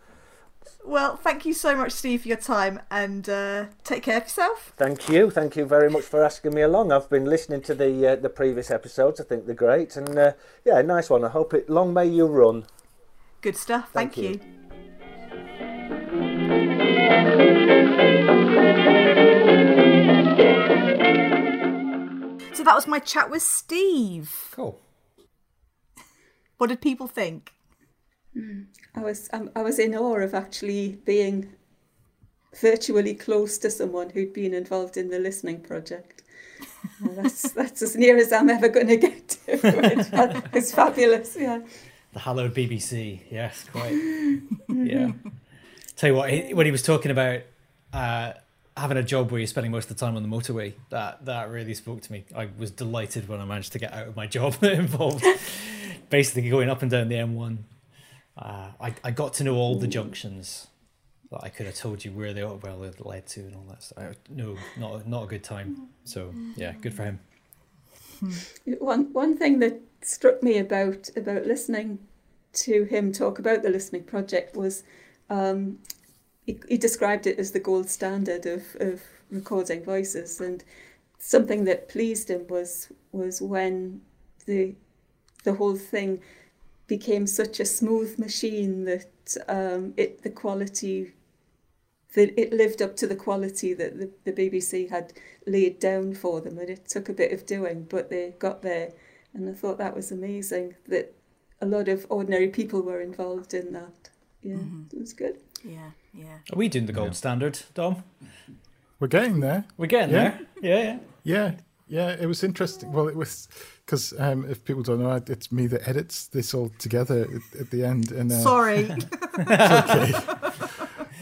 Well, 0.84 1.16
thank 1.16 1.44
you 1.44 1.52
so 1.52 1.76
much, 1.76 1.92
Steve, 1.92 2.22
for 2.22 2.28
your 2.28 2.36
time, 2.36 2.80
and 2.90 3.28
uh, 3.28 3.66
take 3.84 4.02
care 4.02 4.18
of 4.18 4.24
yourself. 4.24 4.72
Thank 4.76 5.08
you, 5.08 5.30
thank 5.30 5.56
you 5.56 5.64
very 5.64 5.90
much 5.90 6.04
for 6.04 6.24
asking 6.24 6.54
me 6.54 6.62
along. 6.62 6.92
I've 6.92 7.08
been 7.08 7.24
listening 7.24 7.60
to 7.62 7.74
the 7.74 8.12
uh, 8.12 8.16
the 8.16 8.28
previous 8.28 8.70
episodes. 8.70 9.20
I 9.20 9.24
think 9.24 9.46
they're 9.46 9.54
great, 9.54 9.96
and 9.96 10.18
uh, 10.18 10.32
yeah, 10.64 10.82
nice 10.82 11.08
one. 11.10 11.24
I 11.24 11.28
hope 11.28 11.54
it 11.54 11.70
long 11.70 11.92
may 11.94 12.06
you 12.06 12.26
run. 12.26 12.66
Good 13.42 13.56
stuff. 13.56 13.90
Thank, 13.92 14.14
Thank 14.14 14.24
you. 14.24 14.30
you. 14.30 14.40
So 22.54 22.64
that 22.64 22.74
was 22.74 22.86
my 22.86 22.98
chat 22.98 23.30
with 23.30 23.42
Steve. 23.42 24.32
Cool. 24.52 24.80
What 26.58 26.68
did 26.68 26.80
people 26.80 27.06
think? 27.06 27.52
I 28.94 29.00
was 29.00 29.28
um, 29.32 29.50
I 29.56 29.62
was 29.62 29.78
in 29.78 29.94
awe 29.94 30.16
of 30.16 30.34
actually 30.34 30.98
being 31.04 31.54
virtually 32.60 33.14
close 33.14 33.58
to 33.58 33.70
someone 33.70 34.10
who'd 34.10 34.32
been 34.32 34.54
involved 34.54 34.96
in 34.96 35.10
the 35.10 35.18
listening 35.18 35.60
project. 35.60 36.22
And 37.00 37.16
that's 37.16 37.52
that's 37.58 37.82
as 37.82 37.96
near 37.96 38.16
as 38.16 38.32
I'm 38.32 38.48
ever 38.48 38.68
going 38.68 38.88
to 38.88 38.96
get 38.96 39.28
to 39.28 39.40
it. 39.46 40.44
It's 40.52 40.72
fabulous, 40.72 41.36
yeah. 41.38 41.60
The 42.12 42.20
hallowed 42.20 42.54
BBC. 42.54 43.20
Yes, 43.30 43.66
quite. 43.70 43.92
yeah. 44.68 45.12
Tell 45.96 46.10
you 46.10 46.16
what, 46.16 46.30
he, 46.30 46.54
when 46.54 46.66
he 46.66 46.72
was 46.72 46.82
talking 46.82 47.10
about 47.10 47.40
uh, 47.92 48.32
having 48.76 48.96
a 48.96 49.02
job 49.02 49.30
where 49.30 49.40
you're 49.40 49.46
spending 49.46 49.72
most 49.72 49.90
of 49.90 49.96
the 49.96 50.04
time 50.04 50.16
on 50.16 50.22
the 50.22 50.28
motorway, 50.28 50.74
that 50.90 51.24
that 51.24 51.50
really 51.50 51.74
spoke 51.74 52.02
to 52.02 52.12
me. 52.12 52.24
I 52.34 52.48
was 52.58 52.70
delighted 52.70 53.28
when 53.28 53.40
I 53.40 53.44
managed 53.44 53.72
to 53.72 53.78
get 53.78 53.92
out 53.92 54.08
of 54.08 54.16
my 54.16 54.26
job 54.36 54.54
that 54.54 54.72
involved 54.72 55.24
basically 56.10 56.48
going 56.48 56.68
up 56.68 56.82
and 56.82 56.90
down 56.90 57.08
the 57.08 57.16
M1. 57.16 57.58
Uh, 58.36 58.68
I 58.80 58.94
I 59.02 59.10
got 59.10 59.34
to 59.34 59.44
know 59.44 59.56
all 59.56 59.76
the 59.76 59.88
junctions. 59.88 60.68
That 61.32 61.42
I 61.42 61.48
could 61.48 61.66
have 61.66 61.74
told 61.74 62.04
you 62.04 62.12
where 62.12 62.32
they 62.32 62.44
well 62.44 62.78
they 62.78 62.92
led 63.00 63.26
to 63.28 63.40
and 63.40 63.56
all 63.56 63.64
that 63.68 63.82
stuff. 63.82 64.14
No, 64.28 64.56
not 64.78 65.08
not 65.08 65.24
a 65.24 65.26
good 65.26 65.42
time. 65.42 65.88
So 66.04 66.32
yeah, 66.54 66.72
good 66.80 66.94
for 66.94 67.02
him. 67.04 67.20
One 68.78 69.12
one 69.12 69.36
thing 69.36 69.58
that 69.58 69.80
struck 70.02 70.42
me 70.42 70.58
about 70.58 71.10
about 71.16 71.44
listening 71.44 71.98
to 72.52 72.84
him 72.84 73.12
talk 73.12 73.38
about 73.38 73.62
the 73.62 73.70
listening 73.70 74.04
project 74.04 74.56
was 74.56 74.84
um, 75.28 75.78
he, 76.46 76.58
he 76.68 76.78
described 76.78 77.26
it 77.26 77.38
as 77.38 77.52
the 77.52 77.60
gold 77.60 77.90
standard 77.90 78.46
of, 78.46 78.76
of 78.80 79.02
recording 79.30 79.84
voices 79.84 80.40
and 80.40 80.64
something 81.18 81.64
that 81.64 81.88
pleased 81.88 82.30
him 82.30 82.46
was 82.48 82.92
was 83.12 83.42
when 83.42 84.00
the 84.46 84.74
the 85.44 85.54
whole 85.54 85.76
thing 85.76 86.20
became 86.86 87.26
such 87.26 87.58
a 87.58 87.64
smooth 87.64 88.18
machine 88.18 88.84
that 88.84 89.36
um, 89.48 89.92
it 89.96 90.22
the 90.22 90.30
quality 90.30 91.12
that 92.14 92.38
it 92.40 92.52
lived 92.52 92.80
up 92.80 92.96
to 92.96 93.06
the 93.06 93.16
quality 93.16 93.74
that 93.74 93.98
the, 93.98 94.10
the 94.24 94.32
BBC 94.32 94.88
had 94.88 95.12
laid 95.46 95.78
down 95.78 96.14
for 96.14 96.40
them 96.40 96.58
and 96.58 96.70
it 96.70 96.88
took 96.88 97.08
a 97.08 97.12
bit 97.12 97.32
of 97.32 97.44
doing 97.44 97.86
but 97.90 98.08
they 98.08 98.34
got 98.38 98.62
there. 98.62 98.92
And 99.34 99.48
I 99.50 99.52
thought 99.52 99.76
that 99.78 99.94
was 99.94 100.10
amazing 100.10 100.76
that 100.88 101.12
a 101.60 101.66
lot 101.66 101.88
of 101.88 102.06
ordinary 102.08 102.48
people 102.48 102.80
were 102.80 103.02
involved 103.02 103.52
in 103.52 103.72
that. 103.72 104.10
Yeah 104.42 104.62
it 104.92 104.98
was 104.98 105.12
good 105.12 105.38
Yeah, 105.64 105.90
yeah. 106.14 106.38
Are 106.52 106.56
we 106.56 106.68
doing 106.68 106.86
the 106.86 106.92
gold 106.92 107.14
standard, 107.16 107.60
Dom? 107.74 108.04
We're 109.00 109.08
getting 109.08 109.40
there. 109.40 109.64
We're 109.76 109.86
getting 109.86 110.14
Yeah. 110.14 110.30
there. 110.30 110.40
Yeah, 110.62 110.82
yeah. 110.82 110.98
Yeah, 111.24 111.52
yeah, 111.88 112.16
it 112.20 112.26
was 112.26 112.42
interesting. 112.42 112.92
Well, 112.92 113.08
it 113.08 113.16
was 113.16 113.48
because 113.84 114.14
um, 114.18 114.44
if 114.48 114.64
people 114.64 114.82
don't 114.82 115.00
know, 115.00 115.20
it's 115.26 115.52
me 115.52 115.66
that 115.68 115.86
edits 115.88 116.26
this 116.28 116.54
all 116.54 116.70
together 116.78 117.22
at, 117.22 117.60
at 117.60 117.70
the 117.70 117.84
end. 117.84 118.10
And 118.12 118.30
uh, 118.32 118.38
Sorry. 118.38 118.88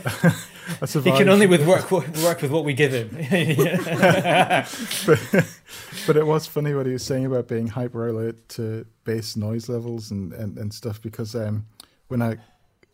I 0.83 0.87
He 0.87 1.13
can 1.13 1.29
only 1.29 1.47
with 1.47 1.67
work 1.67 1.91
work 1.91 2.43
with 2.43 2.51
what 2.51 2.65
we 2.65 2.75
give 2.75 2.93
him. 2.93 3.11
but 6.07 6.17
it 6.17 6.27
was 6.27 6.47
funny 6.47 6.75
what 6.75 6.87
he 6.87 6.93
was 6.93 7.03
saying 7.03 7.27
about 7.27 7.49
being 7.49 7.69
hyper 7.69 8.09
alert 8.09 8.49
to 8.51 8.87
bass 9.05 9.37
noise 9.37 9.69
levels 9.69 10.11
and, 10.11 10.33
and, 10.33 10.59
and 10.59 10.73
stuff 10.73 11.01
because 11.01 11.35
um, 11.35 11.67
when 12.09 12.23
I 12.23 12.37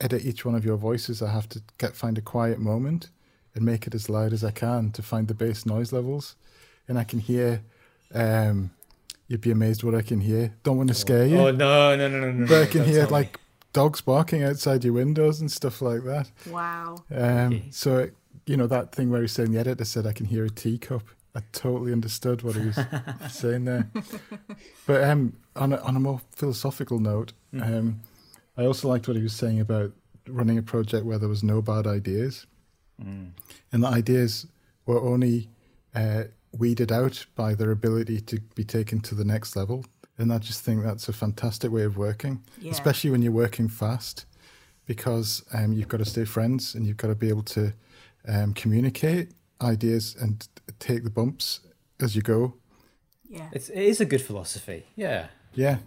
edit 0.01 0.25
each 0.25 0.45
one 0.45 0.55
of 0.55 0.65
your 0.65 0.77
voices, 0.77 1.23
I 1.23 1.31
have 1.31 1.49
to 1.51 1.63
get 1.79 1.95
find 1.97 2.17
a 2.19 2.23
quiet 2.23 2.59
moment 2.59 3.11
and 3.55 3.65
make 3.65 3.87
it 3.87 3.95
as 3.95 4.09
loud 4.09 4.33
as 4.33 4.43
I 4.45 4.51
can 4.51 4.91
to 4.93 5.03
find 5.03 5.29
the 5.29 5.35
bass 5.35 5.67
noise 5.67 5.93
levels, 5.93 6.37
and 6.89 6.99
I 6.99 7.05
can 7.05 7.19
hear. 7.21 7.63
Um, 8.15 8.71
you'd 9.29 9.41
be 9.41 9.53
amazed 9.53 9.85
what 9.85 9.95
I 9.95 10.03
can 10.03 10.21
hear. 10.21 10.53
Don't 10.65 10.77
want 10.77 10.89
to 10.89 10.95
scare 10.95 11.25
you, 11.27 11.39
Oh 11.39 11.51
no, 11.53 11.95
no, 11.97 12.09
no, 12.09 12.21
no, 12.21 12.33
no! 12.33 12.47
but 12.49 12.63
I 12.63 12.67
can 12.67 12.85
hear 12.85 13.03
tell 13.03 13.07
me. 13.07 13.13
like 13.13 13.39
dogs 13.73 14.01
barking 14.01 14.43
outside 14.43 14.83
your 14.83 14.95
windows 14.95 15.41
and 15.41 15.51
stuff 15.53 15.81
like 15.81 16.03
that. 16.03 16.29
wow. 16.49 16.97
Um, 17.15 17.47
Okay. 17.47 17.65
So, 17.71 17.99
it, 17.99 18.15
you 18.47 18.57
know, 18.57 18.67
that 18.67 18.91
thing 18.93 19.09
where 19.11 19.21
he's 19.21 19.31
saying 19.31 19.53
the 19.53 19.61
editor 19.61 19.85
said, 19.85 20.05
I 20.09 20.13
can 20.13 20.27
hear 20.27 20.45
a 20.45 20.51
teacup. 20.51 21.05
I 21.37 21.43
totally 21.53 21.93
understood 21.93 22.43
what 22.43 22.57
he 22.57 22.67
was 22.67 22.79
saying 23.31 23.67
there. 23.67 23.89
But 24.87 25.05
um, 25.05 25.35
on, 25.55 25.73
a, 25.73 25.77
on 25.77 25.95
a 25.95 26.01
more 26.01 26.21
philosophical 26.35 26.99
note, 26.99 27.33
um, 27.61 28.01
I 28.61 28.67
also 28.67 28.89
liked 28.89 29.09
what 29.09 29.17
he 29.17 29.23
was 29.23 29.33
saying 29.33 29.59
about 29.61 29.91
running 30.29 30.59
a 30.59 30.63
project 30.63 31.07
where 31.07 31.19
there 31.19 31.31
was 31.31 31.43
no 31.43 31.63
bad 31.63 31.87
ideas. 31.87 32.47
And 33.73 33.83
the 33.83 33.87
ideas 33.89 34.47
were 34.85 35.01
only 35.01 35.49
uh, 35.95 36.25
weeded 36.53 36.93
out 36.93 37.25
by 37.35 37.55
their 37.55 37.71
ability 37.71 38.21
to 38.21 38.39
be 38.55 38.65
taken 38.65 39.01
to 39.01 39.15
the 39.15 39.25
next 39.25 39.57
level. 39.57 39.87
And 40.19 40.31
I 40.31 40.37
just 40.37 40.61
think 40.63 40.83
that's 40.85 41.09
a 41.09 41.13
fantastic 41.15 41.73
way 41.73 41.85
of 41.85 41.97
working, 41.97 42.43
Yeah. 42.61 42.73
especially 42.73 43.09
when 43.11 43.23
you're 43.23 43.33
working 43.33 43.69
fast, 43.69 44.27
because 44.85 45.43
um, 45.55 45.73
you've 45.73 45.89
got 45.89 45.97
to 45.99 46.05
stay 46.05 46.27
friends 46.27 46.75
and 46.75 46.87
you've 46.87 46.99
got 46.99 47.09
to 47.09 47.15
be 47.15 47.31
able 47.31 47.45
to 47.45 47.73
um, 48.29 48.53
communicate 48.53 49.31
ideas 49.63 50.15
and 50.21 50.47
take 50.79 51.03
the 51.05 51.11
bumps 51.11 51.61
as 52.01 52.15
you 52.15 52.21
go. 52.21 52.53
Yeah. 53.27 53.49
It's 53.53 53.71
it 53.71 53.79
is 53.83 54.01
a 54.03 54.05
good 54.05 54.21
philosophy. 54.21 54.85
Yeah, 54.95 55.29
Yeah, 55.55 55.79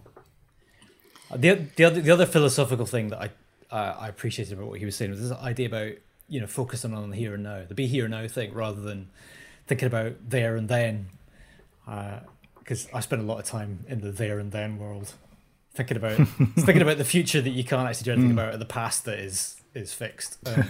The 1.30 1.66
the 1.76 1.84
other 1.84 2.00
the 2.00 2.10
other 2.10 2.26
philosophical 2.26 2.86
thing 2.86 3.08
that 3.08 3.20
I 3.20 3.30
uh, 3.74 3.96
I 3.98 4.08
appreciated 4.08 4.52
about 4.52 4.68
what 4.68 4.78
he 4.78 4.84
was 4.84 4.96
saying 4.96 5.10
was 5.10 5.20
this 5.20 5.38
idea 5.38 5.66
about 5.66 5.92
you 6.28 6.40
know 6.40 6.46
focusing 6.46 6.94
on 6.94 7.10
the 7.10 7.16
here 7.16 7.34
and 7.34 7.42
now, 7.42 7.62
the 7.66 7.74
be 7.74 7.86
here 7.86 8.04
and 8.04 8.12
now 8.12 8.26
thing, 8.28 8.52
rather 8.54 8.80
than 8.80 9.10
thinking 9.66 9.86
about 9.86 10.12
there 10.28 10.56
and 10.56 10.68
then. 10.68 11.06
Because 11.84 12.86
uh, 12.86 12.96
I 12.96 13.00
spend 13.00 13.20
a 13.20 13.24
lot 13.24 13.38
of 13.38 13.44
time 13.44 13.84
in 13.88 14.00
the 14.00 14.10
there 14.10 14.38
and 14.38 14.52
then 14.52 14.78
world, 14.78 15.12
thinking 15.74 15.96
about 15.96 16.16
thinking 16.56 16.82
about 16.82 16.98
the 16.98 17.04
future 17.04 17.40
that 17.40 17.50
you 17.50 17.64
can't 17.64 17.88
actually 17.88 18.04
do 18.04 18.12
anything 18.12 18.30
mm. 18.30 18.34
about, 18.34 18.54
or 18.54 18.56
the 18.56 18.64
past 18.64 19.04
that 19.04 19.18
is 19.18 19.60
is 19.74 19.92
fixed. 19.92 20.38
Um, 20.46 20.68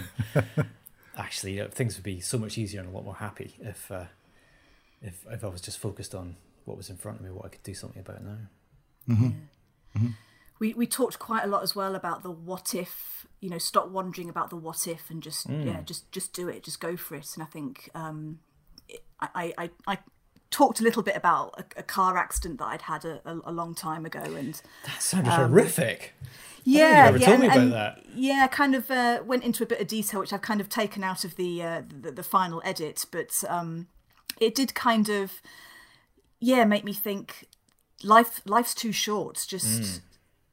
actually, 1.17 1.53
you 1.53 1.63
know, 1.63 1.69
things 1.69 1.95
would 1.95 2.03
be 2.03 2.19
so 2.19 2.37
much 2.37 2.57
easier 2.57 2.81
and 2.81 2.89
a 2.89 2.91
lot 2.91 3.05
more 3.05 3.15
happy 3.15 3.55
if 3.59 3.91
uh, 3.91 4.05
if 5.01 5.25
if 5.29 5.43
I 5.43 5.47
was 5.47 5.61
just 5.61 5.79
focused 5.79 6.13
on 6.13 6.35
what 6.65 6.75
was 6.75 6.89
in 6.89 6.97
front 6.97 7.19
of 7.19 7.25
me, 7.25 7.31
what 7.31 7.45
I 7.45 7.49
could 7.49 7.63
do 7.63 7.73
something 7.73 8.01
about 8.01 8.23
now. 8.23 8.37
Mm-hmm. 9.07 9.23
Yeah. 9.23 10.01
Mm-hmm. 10.01 10.07
We 10.59 10.73
we 10.73 10.87
talked 10.87 11.19
quite 11.19 11.43
a 11.43 11.47
lot 11.47 11.63
as 11.63 11.75
well 11.75 11.95
about 11.95 12.23
the 12.23 12.31
what 12.31 12.73
if. 12.73 13.25
You 13.41 13.49
know, 13.49 13.57
stop 13.57 13.89
wondering 13.89 14.29
about 14.29 14.49
the 14.49 14.55
what 14.55 14.87
if 14.87 15.09
and 15.09 15.21
just 15.21 15.47
mm. 15.47 15.65
yeah, 15.65 15.81
just 15.81 16.11
just 16.11 16.33
do 16.33 16.47
it, 16.47 16.63
just 16.63 16.79
go 16.79 16.97
for 16.97 17.15
it. 17.15 17.27
And 17.35 17.43
I 17.43 17.45
think 17.45 17.89
um, 17.93 18.39
I, 19.19 19.53
I 19.57 19.69
I 19.85 19.97
talked 20.55 20.79
a 20.79 20.83
little 20.83 21.03
bit 21.03 21.15
about 21.15 21.53
a, 21.57 21.79
a 21.79 21.83
car 21.83 22.17
accident 22.17 22.59
that 22.59 22.65
I'd 22.65 22.83
had 22.83 23.03
a, 23.03 23.21
a, 23.25 23.39
a, 23.45 23.51
long 23.51 23.75
time 23.75 24.05
ago, 24.05 24.21
and 24.21 24.61
that 24.85 25.01
sounded 25.01 25.31
um, 25.31 25.49
horrific. 25.49 26.13
Yeah, 26.63 27.15
yeah, 27.15 27.31
and, 27.31 27.73
and 27.73 27.95
yeah, 28.15 28.47
kind 28.47 28.73
of 28.73 28.89
uh, 28.89 29.21
went 29.25 29.43
into 29.43 29.63
a 29.63 29.67
bit 29.67 29.81
of 29.81 29.87
detail, 29.87 30.21
which 30.21 30.33
I've 30.33 30.41
kind 30.41 30.61
of 30.61 30.69
taken 30.69 31.03
out 31.03 31.23
of 31.23 31.35
the 31.35 31.61
uh, 31.61 31.81
the, 31.87 32.11
the, 32.11 32.23
final 32.23 32.61
edit, 32.65 33.05
but 33.11 33.43
um, 33.47 33.87
it 34.39 34.55
did 34.55 34.73
kind 34.73 35.09
of 35.09 35.41
yeah 36.39 36.63
make 36.63 36.83
me 36.83 36.93
think 36.93 37.47
life 38.03 38.41
life's 38.45 38.73
too 38.73 38.91
short. 38.91 39.45
Just 39.47 39.81
mm. 39.81 40.01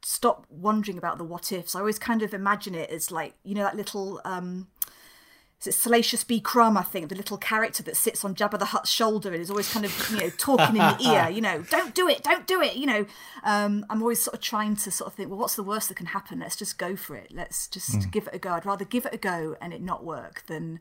Stop 0.04 0.46
wondering 0.50 0.98
about 0.98 1.18
the 1.18 1.24
what 1.24 1.52
ifs. 1.52 1.74
I 1.74 1.80
always 1.80 1.98
kind 1.98 2.22
of 2.22 2.34
imagine 2.34 2.74
it 2.74 2.90
as 2.90 3.10
like 3.10 3.34
you 3.44 3.54
know 3.54 3.62
that 3.62 3.76
little 3.76 4.20
um, 4.24 4.68
is 5.62 5.76
it 5.76 5.78
Salacious 5.78 6.24
B. 6.24 6.40
Crumb, 6.40 6.76
I 6.76 6.82
think, 6.82 7.08
the 7.08 7.14
little 7.14 7.38
character 7.38 7.84
that 7.84 7.96
sits 7.96 8.24
on 8.24 8.34
Jabba 8.34 8.58
the 8.58 8.66
Hutt's 8.66 8.90
shoulder 8.90 9.32
and 9.32 9.40
is 9.40 9.48
always 9.48 9.72
kind 9.72 9.86
of, 9.86 10.10
you 10.10 10.18
know, 10.18 10.30
talking 10.36 10.74
in 10.74 10.82
the 10.82 10.96
ear, 11.08 11.30
you 11.30 11.40
know, 11.40 11.62
don't 11.70 11.94
do 11.94 12.08
it, 12.08 12.24
don't 12.24 12.48
do 12.48 12.60
it, 12.60 12.74
you 12.74 12.86
know. 12.86 13.06
Um, 13.44 13.86
I'm 13.88 14.02
always 14.02 14.20
sort 14.20 14.34
of 14.34 14.40
trying 14.40 14.74
to 14.76 14.90
sort 14.90 15.06
of 15.06 15.14
think, 15.14 15.30
well, 15.30 15.38
what's 15.38 15.54
the 15.54 15.62
worst 15.62 15.88
that 15.88 15.96
can 15.96 16.06
happen? 16.06 16.40
Let's 16.40 16.56
just 16.56 16.78
go 16.78 16.96
for 16.96 17.14
it. 17.14 17.30
Let's 17.32 17.68
just 17.68 17.92
mm. 17.92 18.10
give 18.10 18.26
it 18.26 18.34
a 18.34 18.38
go. 18.40 18.50
I'd 18.50 18.66
rather 18.66 18.84
give 18.84 19.06
it 19.06 19.14
a 19.14 19.18
go 19.18 19.56
and 19.60 19.72
it 19.72 19.80
not 19.80 20.04
work 20.04 20.42
than 20.48 20.80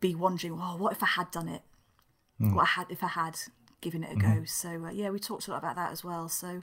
be 0.00 0.14
wondering, 0.14 0.58
oh, 0.60 0.76
what 0.76 0.92
if 0.92 1.02
I 1.02 1.06
had 1.06 1.30
done 1.30 1.48
it? 1.48 1.62
Mm. 2.38 2.54
What 2.54 2.64
I 2.64 2.66
had 2.66 2.86
if 2.90 3.02
I 3.02 3.08
had 3.08 3.38
given 3.80 4.04
it 4.04 4.12
a 4.12 4.16
go? 4.16 4.26
Mm. 4.26 4.48
So 4.48 4.84
uh, 4.84 4.90
yeah, 4.90 5.08
we 5.08 5.18
talked 5.18 5.48
a 5.48 5.50
lot 5.50 5.58
about 5.58 5.76
that 5.76 5.90
as 5.90 6.04
well. 6.04 6.28
So 6.28 6.62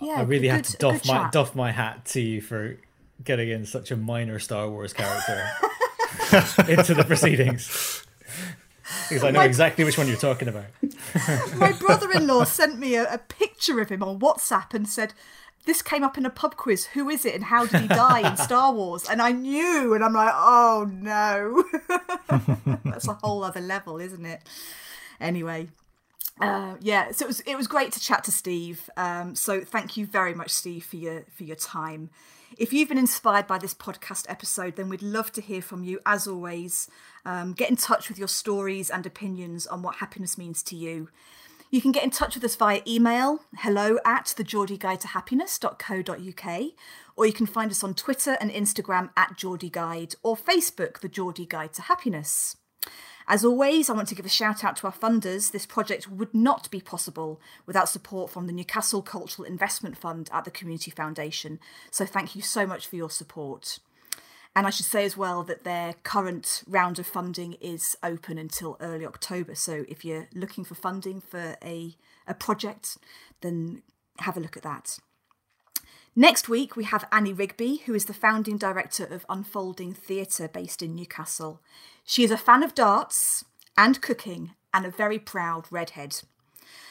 yeah, 0.00 0.14
I 0.14 0.22
really 0.22 0.42
good, 0.42 0.50
had 0.50 0.64
to 0.64 0.76
doff 0.76 1.06
my 1.06 1.30
doff 1.30 1.54
my 1.54 1.72
hat 1.72 2.04
to 2.06 2.20
you 2.20 2.40
for 2.40 2.76
getting 3.22 3.50
in 3.50 3.66
such 3.66 3.90
a 3.90 3.96
minor 3.96 4.38
Star 4.38 4.68
Wars 4.68 4.92
character. 4.92 5.48
into 6.68 6.94
the 6.94 7.04
proceedings. 7.06 8.04
Because 9.08 9.24
I 9.24 9.30
know 9.30 9.40
my, 9.40 9.44
exactly 9.44 9.84
which 9.84 9.98
one 9.98 10.08
you're 10.08 10.16
talking 10.16 10.48
about. 10.48 10.66
my 11.56 11.72
brother 11.72 12.10
in 12.12 12.26
law 12.26 12.44
sent 12.44 12.78
me 12.78 12.96
a, 12.96 13.14
a, 13.14 13.18
picture 13.18 13.80
of 13.80 13.88
him 13.88 14.02
on 14.02 14.18
WhatsApp 14.18 14.74
and 14.74 14.88
said, 14.88 15.14
This 15.64 15.82
came 15.82 16.02
up 16.02 16.18
in 16.18 16.26
a 16.26 16.30
pub 16.30 16.56
quiz. 16.56 16.86
Who 16.86 17.08
is 17.08 17.24
it 17.24 17.34
and 17.34 17.44
how 17.44 17.66
did 17.66 17.82
he 17.82 17.88
die 17.88 18.28
in 18.28 18.36
Star 18.36 18.72
Wars? 18.72 19.08
And 19.08 19.22
I 19.22 19.32
knew, 19.32 19.94
and 19.94 20.04
I'm 20.04 20.12
like, 20.12 20.32
Oh 20.34 20.88
no. 20.90 21.64
That's 22.84 23.08
a 23.08 23.14
whole 23.14 23.44
other 23.44 23.60
level, 23.60 23.98
isn't 23.98 24.26
it? 24.26 24.42
Anyway, 25.20 25.68
uh, 26.40 26.76
yeah, 26.80 27.12
so 27.12 27.24
it 27.24 27.28
was 27.28 27.40
it 27.40 27.56
was 27.56 27.66
great 27.66 27.92
to 27.92 28.00
chat 28.00 28.24
to 28.24 28.32
Steve. 28.32 28.88
Um, 28.96 29.34
so 29.34 29.60
thank 29.60 29.96
you 29.96 30.06
very 30.06 30.34
much, 30.34 30.50
Steve, 30.50 30.84
for 30.84 30.96
your 30.96 31.24
for 31.30 31.44
your 31.44 31.56
time. 31.56 32.10
If 32.58 32.72
you've 32.72 32.88
been 32.88 32.98
inspired 32.98 33.46
by 33.46 33.58
this 33.58 33.74
podcast 33.74 34.26
episode, 34.28 34.76
then 34.76 34.88
we'd 34.88 35.02
love 35.02 35.32
to 35.32 35.40
hear 35.40 35.62
from 35.62 35.84
you. 35.84 36.00
As 36.04 36.26
always, 36.26 36.88
um, 37.24 37.52
get 37.52 37.70
in 37.70 37.76
touch 37.76 38.08
with 38.08 38.18
your 38.18 38.28
stories 38.28 38.90
and 38.90 39.06
opinions 39.06 39.66
on 39.66 39.82
what 39.82 39.96
happiness 39.96 40.36
means 40.36 40.62
to 40.64 40.76
you. 40.76 41.08
You 41.70 41.80
can 41.80 41.92
get 41.92 42.02
in 42.02 42.10
touch 42.10 42.34
with 42.34 42.42
us 42.42 42.56
via 42.56 42.82
email, 42.84 43.42
hello 43.58 43.98
at 44.04 44.34
the 44.36 44.42
Guide 44.42 45.00
to 45.02 45.08
happiness.co.uk, 45.08 46.62
or 47.16 47.26
you 47.26 47.32
can 47.32 47.46
find 47.46 47.70
us 47.70 47.84
on 47.84 47.94
Twitter 47.94 48.36
and 48.40 48.50
Instagram 48.50 49.10
at 49.16 49.36
Geordie 49.36 49.70
Guide, 49.70 50.16
or 50.24 50.36
Facebook, 50.36 50.98
the 50.98 51.08
Geordie 51.08 51.46
Guide 51.46 51.72
to 51.74 51.82
Happiness. 51.82 52.56
As 53.28 53.44
always, 53.44 53.88
I 53.88 53.92
want 53.92 54.08
to 54.08 54.14
give 54.14 54.26
a 54.26 54.30
shout 54.30 54.64
out 54.64 54.76
to 54.76 54.86
our 54.86 54.92
funders. 54.92 55.52
This 55.52 55.66
project 55.66 56.08
would 56.08 56.34
not 56.34 56.70
be 56.70 56.80
possible 56.80 57.40
without 57.66 57.88
support 57.88 58.30
from 58.30 58.46
the 58.46 58.52
Newcastle 58.52 59.02
Cultural 59.02 59.46
Investment 59.46 59.96
Fund 59.96 60.28
at 60.32 60.44
the 60.44 60.50
Community 60.50 60.90
Foundation. 60.90 61.60
So 61.90 62.04
thank 62.04 62.34
you 62.34 62.42
so 62.42 62.66
much 62.66 62.86
for 62.86 62.96
your 62.96 63.10
support. 63.10 63.78
And 64.56 64.66
I 64.66 64.70
should 64.70 64.86
say 64.86 65.04
as 65.04 65.16
well 65.16 65.44
that 65.44 65.62
their 65.62 65.94
current 66.02 66.64
round 66.66 66.98
of 66.98 67.06
funding 67.06 67.52
is 67.60 67.96
open 68.02 68.36
until 68.36 68.76
early 68.80 69.06
October. 69.06 69.54
So 69.54 69.84
if 69.88 70.04
you're 70.04 70.28
looking 70.34 70.64
for 70.64 70.74
funding 70.74 71.20
for 71.20 71.56
a, 71.62 71.94
a 72.26 72.34
project, 72.34 72.98
then 73.42 73.82
have 74.18 74.36
a 74.36 74.40
look 74.40 74.56
at 74.56 74.64
that. 74.64 74.98
Next 76.16 76.48
week, 76.48 76.74
we 76.74 76.84
have 76.84 77.06
Annie 77.12 77.32
Rigby, 77.32 77.82
who 77.86 77.94
is 77.94 78.06
the 78.06 78.12
founding 78.12 78.58
director 78.58 79.04
of 79.04 79.24
Unfolding 79.28 79.94
Theatre 79.94 80.48
based 80.48 80.82
in 80.82 80.96
Newcastle. 80.96 81.60
She 82.04 82.24
is 82.24 82.32
a 82.32 82.36
fan 82.36 82.64
of 82.64 82.74
darts 82.74 83.44
and 83.76 84.02
cooking 84.02 84.52
and 84.74 84.84
a 84.84 84.90
very 84.90 85.20
proud 85.20 85.66
redhead. 85.70 86.20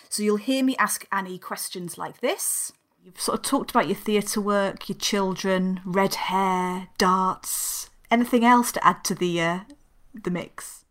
So 0.07 0.24
you'll 0.24 0.38
hear 0.38 0.63
me 0.63 0.78
ask 0.78 1.05
Annie 1.11 1.38
questions 1.38 1.97
like 1.97 2.22
this. 2.22 2.72
You've 3.03 3.20
sort 3.20 3.39
of 3.39 3.45
talked 3.45 3.72
about 3.72 3.88
your 3.88 3.95
theatre 3.95 4.41
work, 4.41 4.88
your 4.88 4.97
children, 4.97 5.82
red 5.86 6.15
hair, 6.15 6.88
darts. 6.97 7.89
Anything 8.09 8.45
else 8.45 8.72
to 8.72 8.86
add 8.86 9.03
to 9.05 9.15
the 9.15 9.41
uh, 9.41 9.59
the 10.13 10.32
mix? 10.32 10.86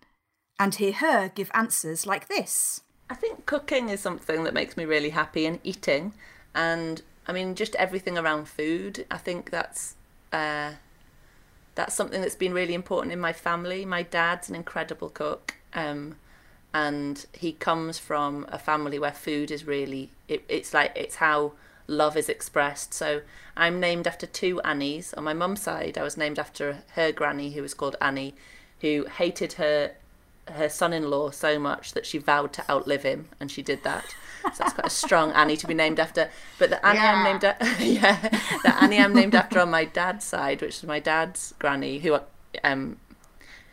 And 0.58 0.74
hear 0.74 0.92
her 0.92 1.30
give 1.34 1.50
answers 1.54 2.06
like 2.06 2.28
this. 2.28 2.82
I 3.10 3.14
think 3.14 3.46
cooking 3.46 3.88
is 3.88 4.00
something 4.00 4.44
that 4.44 4.54
makes 4.54 4.76
me 4.76 4.84
really 4.84 5.10
happy, 5.10 5.46
and 5.46 5.58
eating, 5.64 6.12
and 6.54 7.02
I 7.28 7.32
mean 7.32 7.54
just 7.54 7.74
everything 7.76 8.16
around 8.16 8.48
food. 8.48 9.04
I 9.10 9.18
think 9.18 9.50
that's 9.50 9.94
uh, 10.32 10.72
that's 11.74 11.94
something 11.94 12.20
that's 12.20 12.34
been 12.34 12.54
really 12.54 12.74
important 12.74 13.12
in 13.12 13.20
my 13.20 13.32
family. 13.32 13.84
My 13.84 14.02
dad's 14.02 14.48
an 14.48 14.54
incredible 14.54 15.10
cook, 15.10 15.54
um, 15.74 16.16
and 16.72 17.26
he 17.32 17.52
comes 17.52 17.98
from 17.98 18.46
a 18.48 18.58
family 18.58 18.98
where 18.98 19.12
food 19.12 19.50
is 19.50 19.66
really 19.66 20.10
it, 20.26 20.42
it's 20.48 20.72
like 20.72 20.92
it's 20.96 21.16
how 21.16 21.52
love 21.86 22.16
is 22.16 22.28
expressed. 22.28 22.94
So 22.94 23.22
I'm 23.56 23.78
named 23.78 24.06
after 24.06 24.26
two 24.26 24.60
Annies. 24.62 25.12
On 25.14 25.24
my 25.24 25.34
mum's 25.34 25.62
side, 25.62 25.98
I 25.98 26.02
was 26.02 26.16
named 26.16 26.38
after 26.38 26.78
her 26.92 27.12
granny, 27.12 27.52
who 27.52 27.62
was 27.62 27.74
called 27.74 27.96
Annie, 28.00 28.34
who 28.80 29.06
hated 29.06 29.54
her 29.54 29.92
her 30.53 30.68
son-in-law 30.68 31.30
so 31.30 31.59
much 31.59 31.92
that 31.92 32.07
she 32.07 32.18
vowed 32.18 32.53
to 32.55 32.70
outlive 32.70 33.03
him, 33.03 33.28
and 33.40 33.51
she 33.51 33.62
did 33.62 33.84
that. 33.84 34.05
So 34.55 34.64
that's 34.64 34.72
quite 34.72 34.86
a 34.86 34.90
strong 34.90 35.32
Annie 35.32 35.57
to 35.57 35.66
be 35.66 35.74
named 35.74 36.01
after. 36.01 36.30
But 36.59 36.70
the 36.70 36.84
Annie 36.86 36.99
yeah. 36.99 37.14
I'm 37.14 37.24
named 37.24 37.44
after, 37.44 37.82
yeah, 37.84 38.28
the 38.62 38.82
Annie 38.82 38.99
I'm 38.99 39.14
named 39.14 39.34
after 39.34 39.61
on 39.61 39.70
my 39.70 39.84
dad's 39.84 40.24
side, 40.24 40.62
which 40.62 40.76
is 40.76 40.84
my 40.84 41.01
dad's 41.01 41.55
granny, 41.59 41.99
who 41.99 42.18
um, 42.64 42.96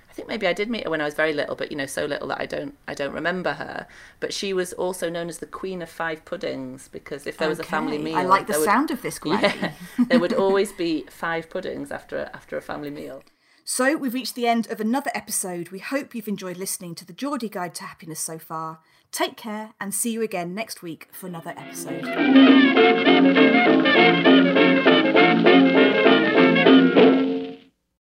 I 0.10 0.14
think 0.14 0.28
maybe 0.30 0.48
I 0.48 0.54
did 0.54 0.70
meet 0.70 0.86
her 0.86 0.90
when 0.90 1.02
I 1.02 1.06
was 1.06 1.14
very 1.14 1.34
little, 1.34 1.56
but 1.58 1.72
you 1.72 1.78
know, 1.78 1.86
so 1.86 2.06
little 2.06 2.30
that 2.30 2.40
I 2.40 2.46
don't 2.46 2.78
I 2.88 2.94
don't 2.94 3.14
remember 3.14 3.54
her. 3.54 3.86
But 4.22 4.34
she 4.34 4.54
was 4.54 4.72
also 4.72 5.10
known 5.10 5.28
as 5.28 5.40
the 5.40 5.46
Queen 5.46 5.82
of 5.82 5.90
Five 5.90 6.24
Puddings 6.24 6.88
because 6.88 7.28
if 7.28 7.38
there 7.38 7.50
was 7.50 7.60
a 7.60 7.64
family 7.64 7.98
meal, 7.98 8.16
I 8.16 8.24
like 8.24 8.48
the 8.48 8.54
sound 8.54 8.92
of 8.92 9.02
this 9.02 9.20
granny. 9.20 9.42
Yeah, 9.62 9.72
there 10.08 10.20
would 10.20 10.34
always 10.34 10.72
be 10.72 11.06
five 11.10 11.50
puddings 11.50 11.92
after 11.92 12.18
a, 12.18 12.32
after 12.34 12.58
a 12.58 12.62
family 12.62 12.90
meal. 12.90 13.24
So 13.68 13.98
we've 13.98 14.14
reached 14.14 14.36
the 14.36 14.46
end 14.48 14.70
of 14.70 14.80
another 14.80 15.10
episode. 15.16 15.70
We 15.70 15.80
hope 15.80 16.14
you've 16.14 16.28
enjoyed 16.28 16.56
listening 16.56 16.94
to 16.96 17.06
the 17.06 17.14
Geordie 17.14 17.50
Guide 17.50 17.74
to 17.76 17.84
Happiness 17.84 18.20
so 18.20 18.38
far. 18.38 18.82
Take 19.12 19.38
care 19.38 19.74
and 19.82 19.92
see 19.92 20.12
you 20.12 20.22
again 20.22 20.54
next 20.54 20.84
week 20.84 21.08
for 21.12 21.26
another 21.26 21.56
episode. 21.58 22.06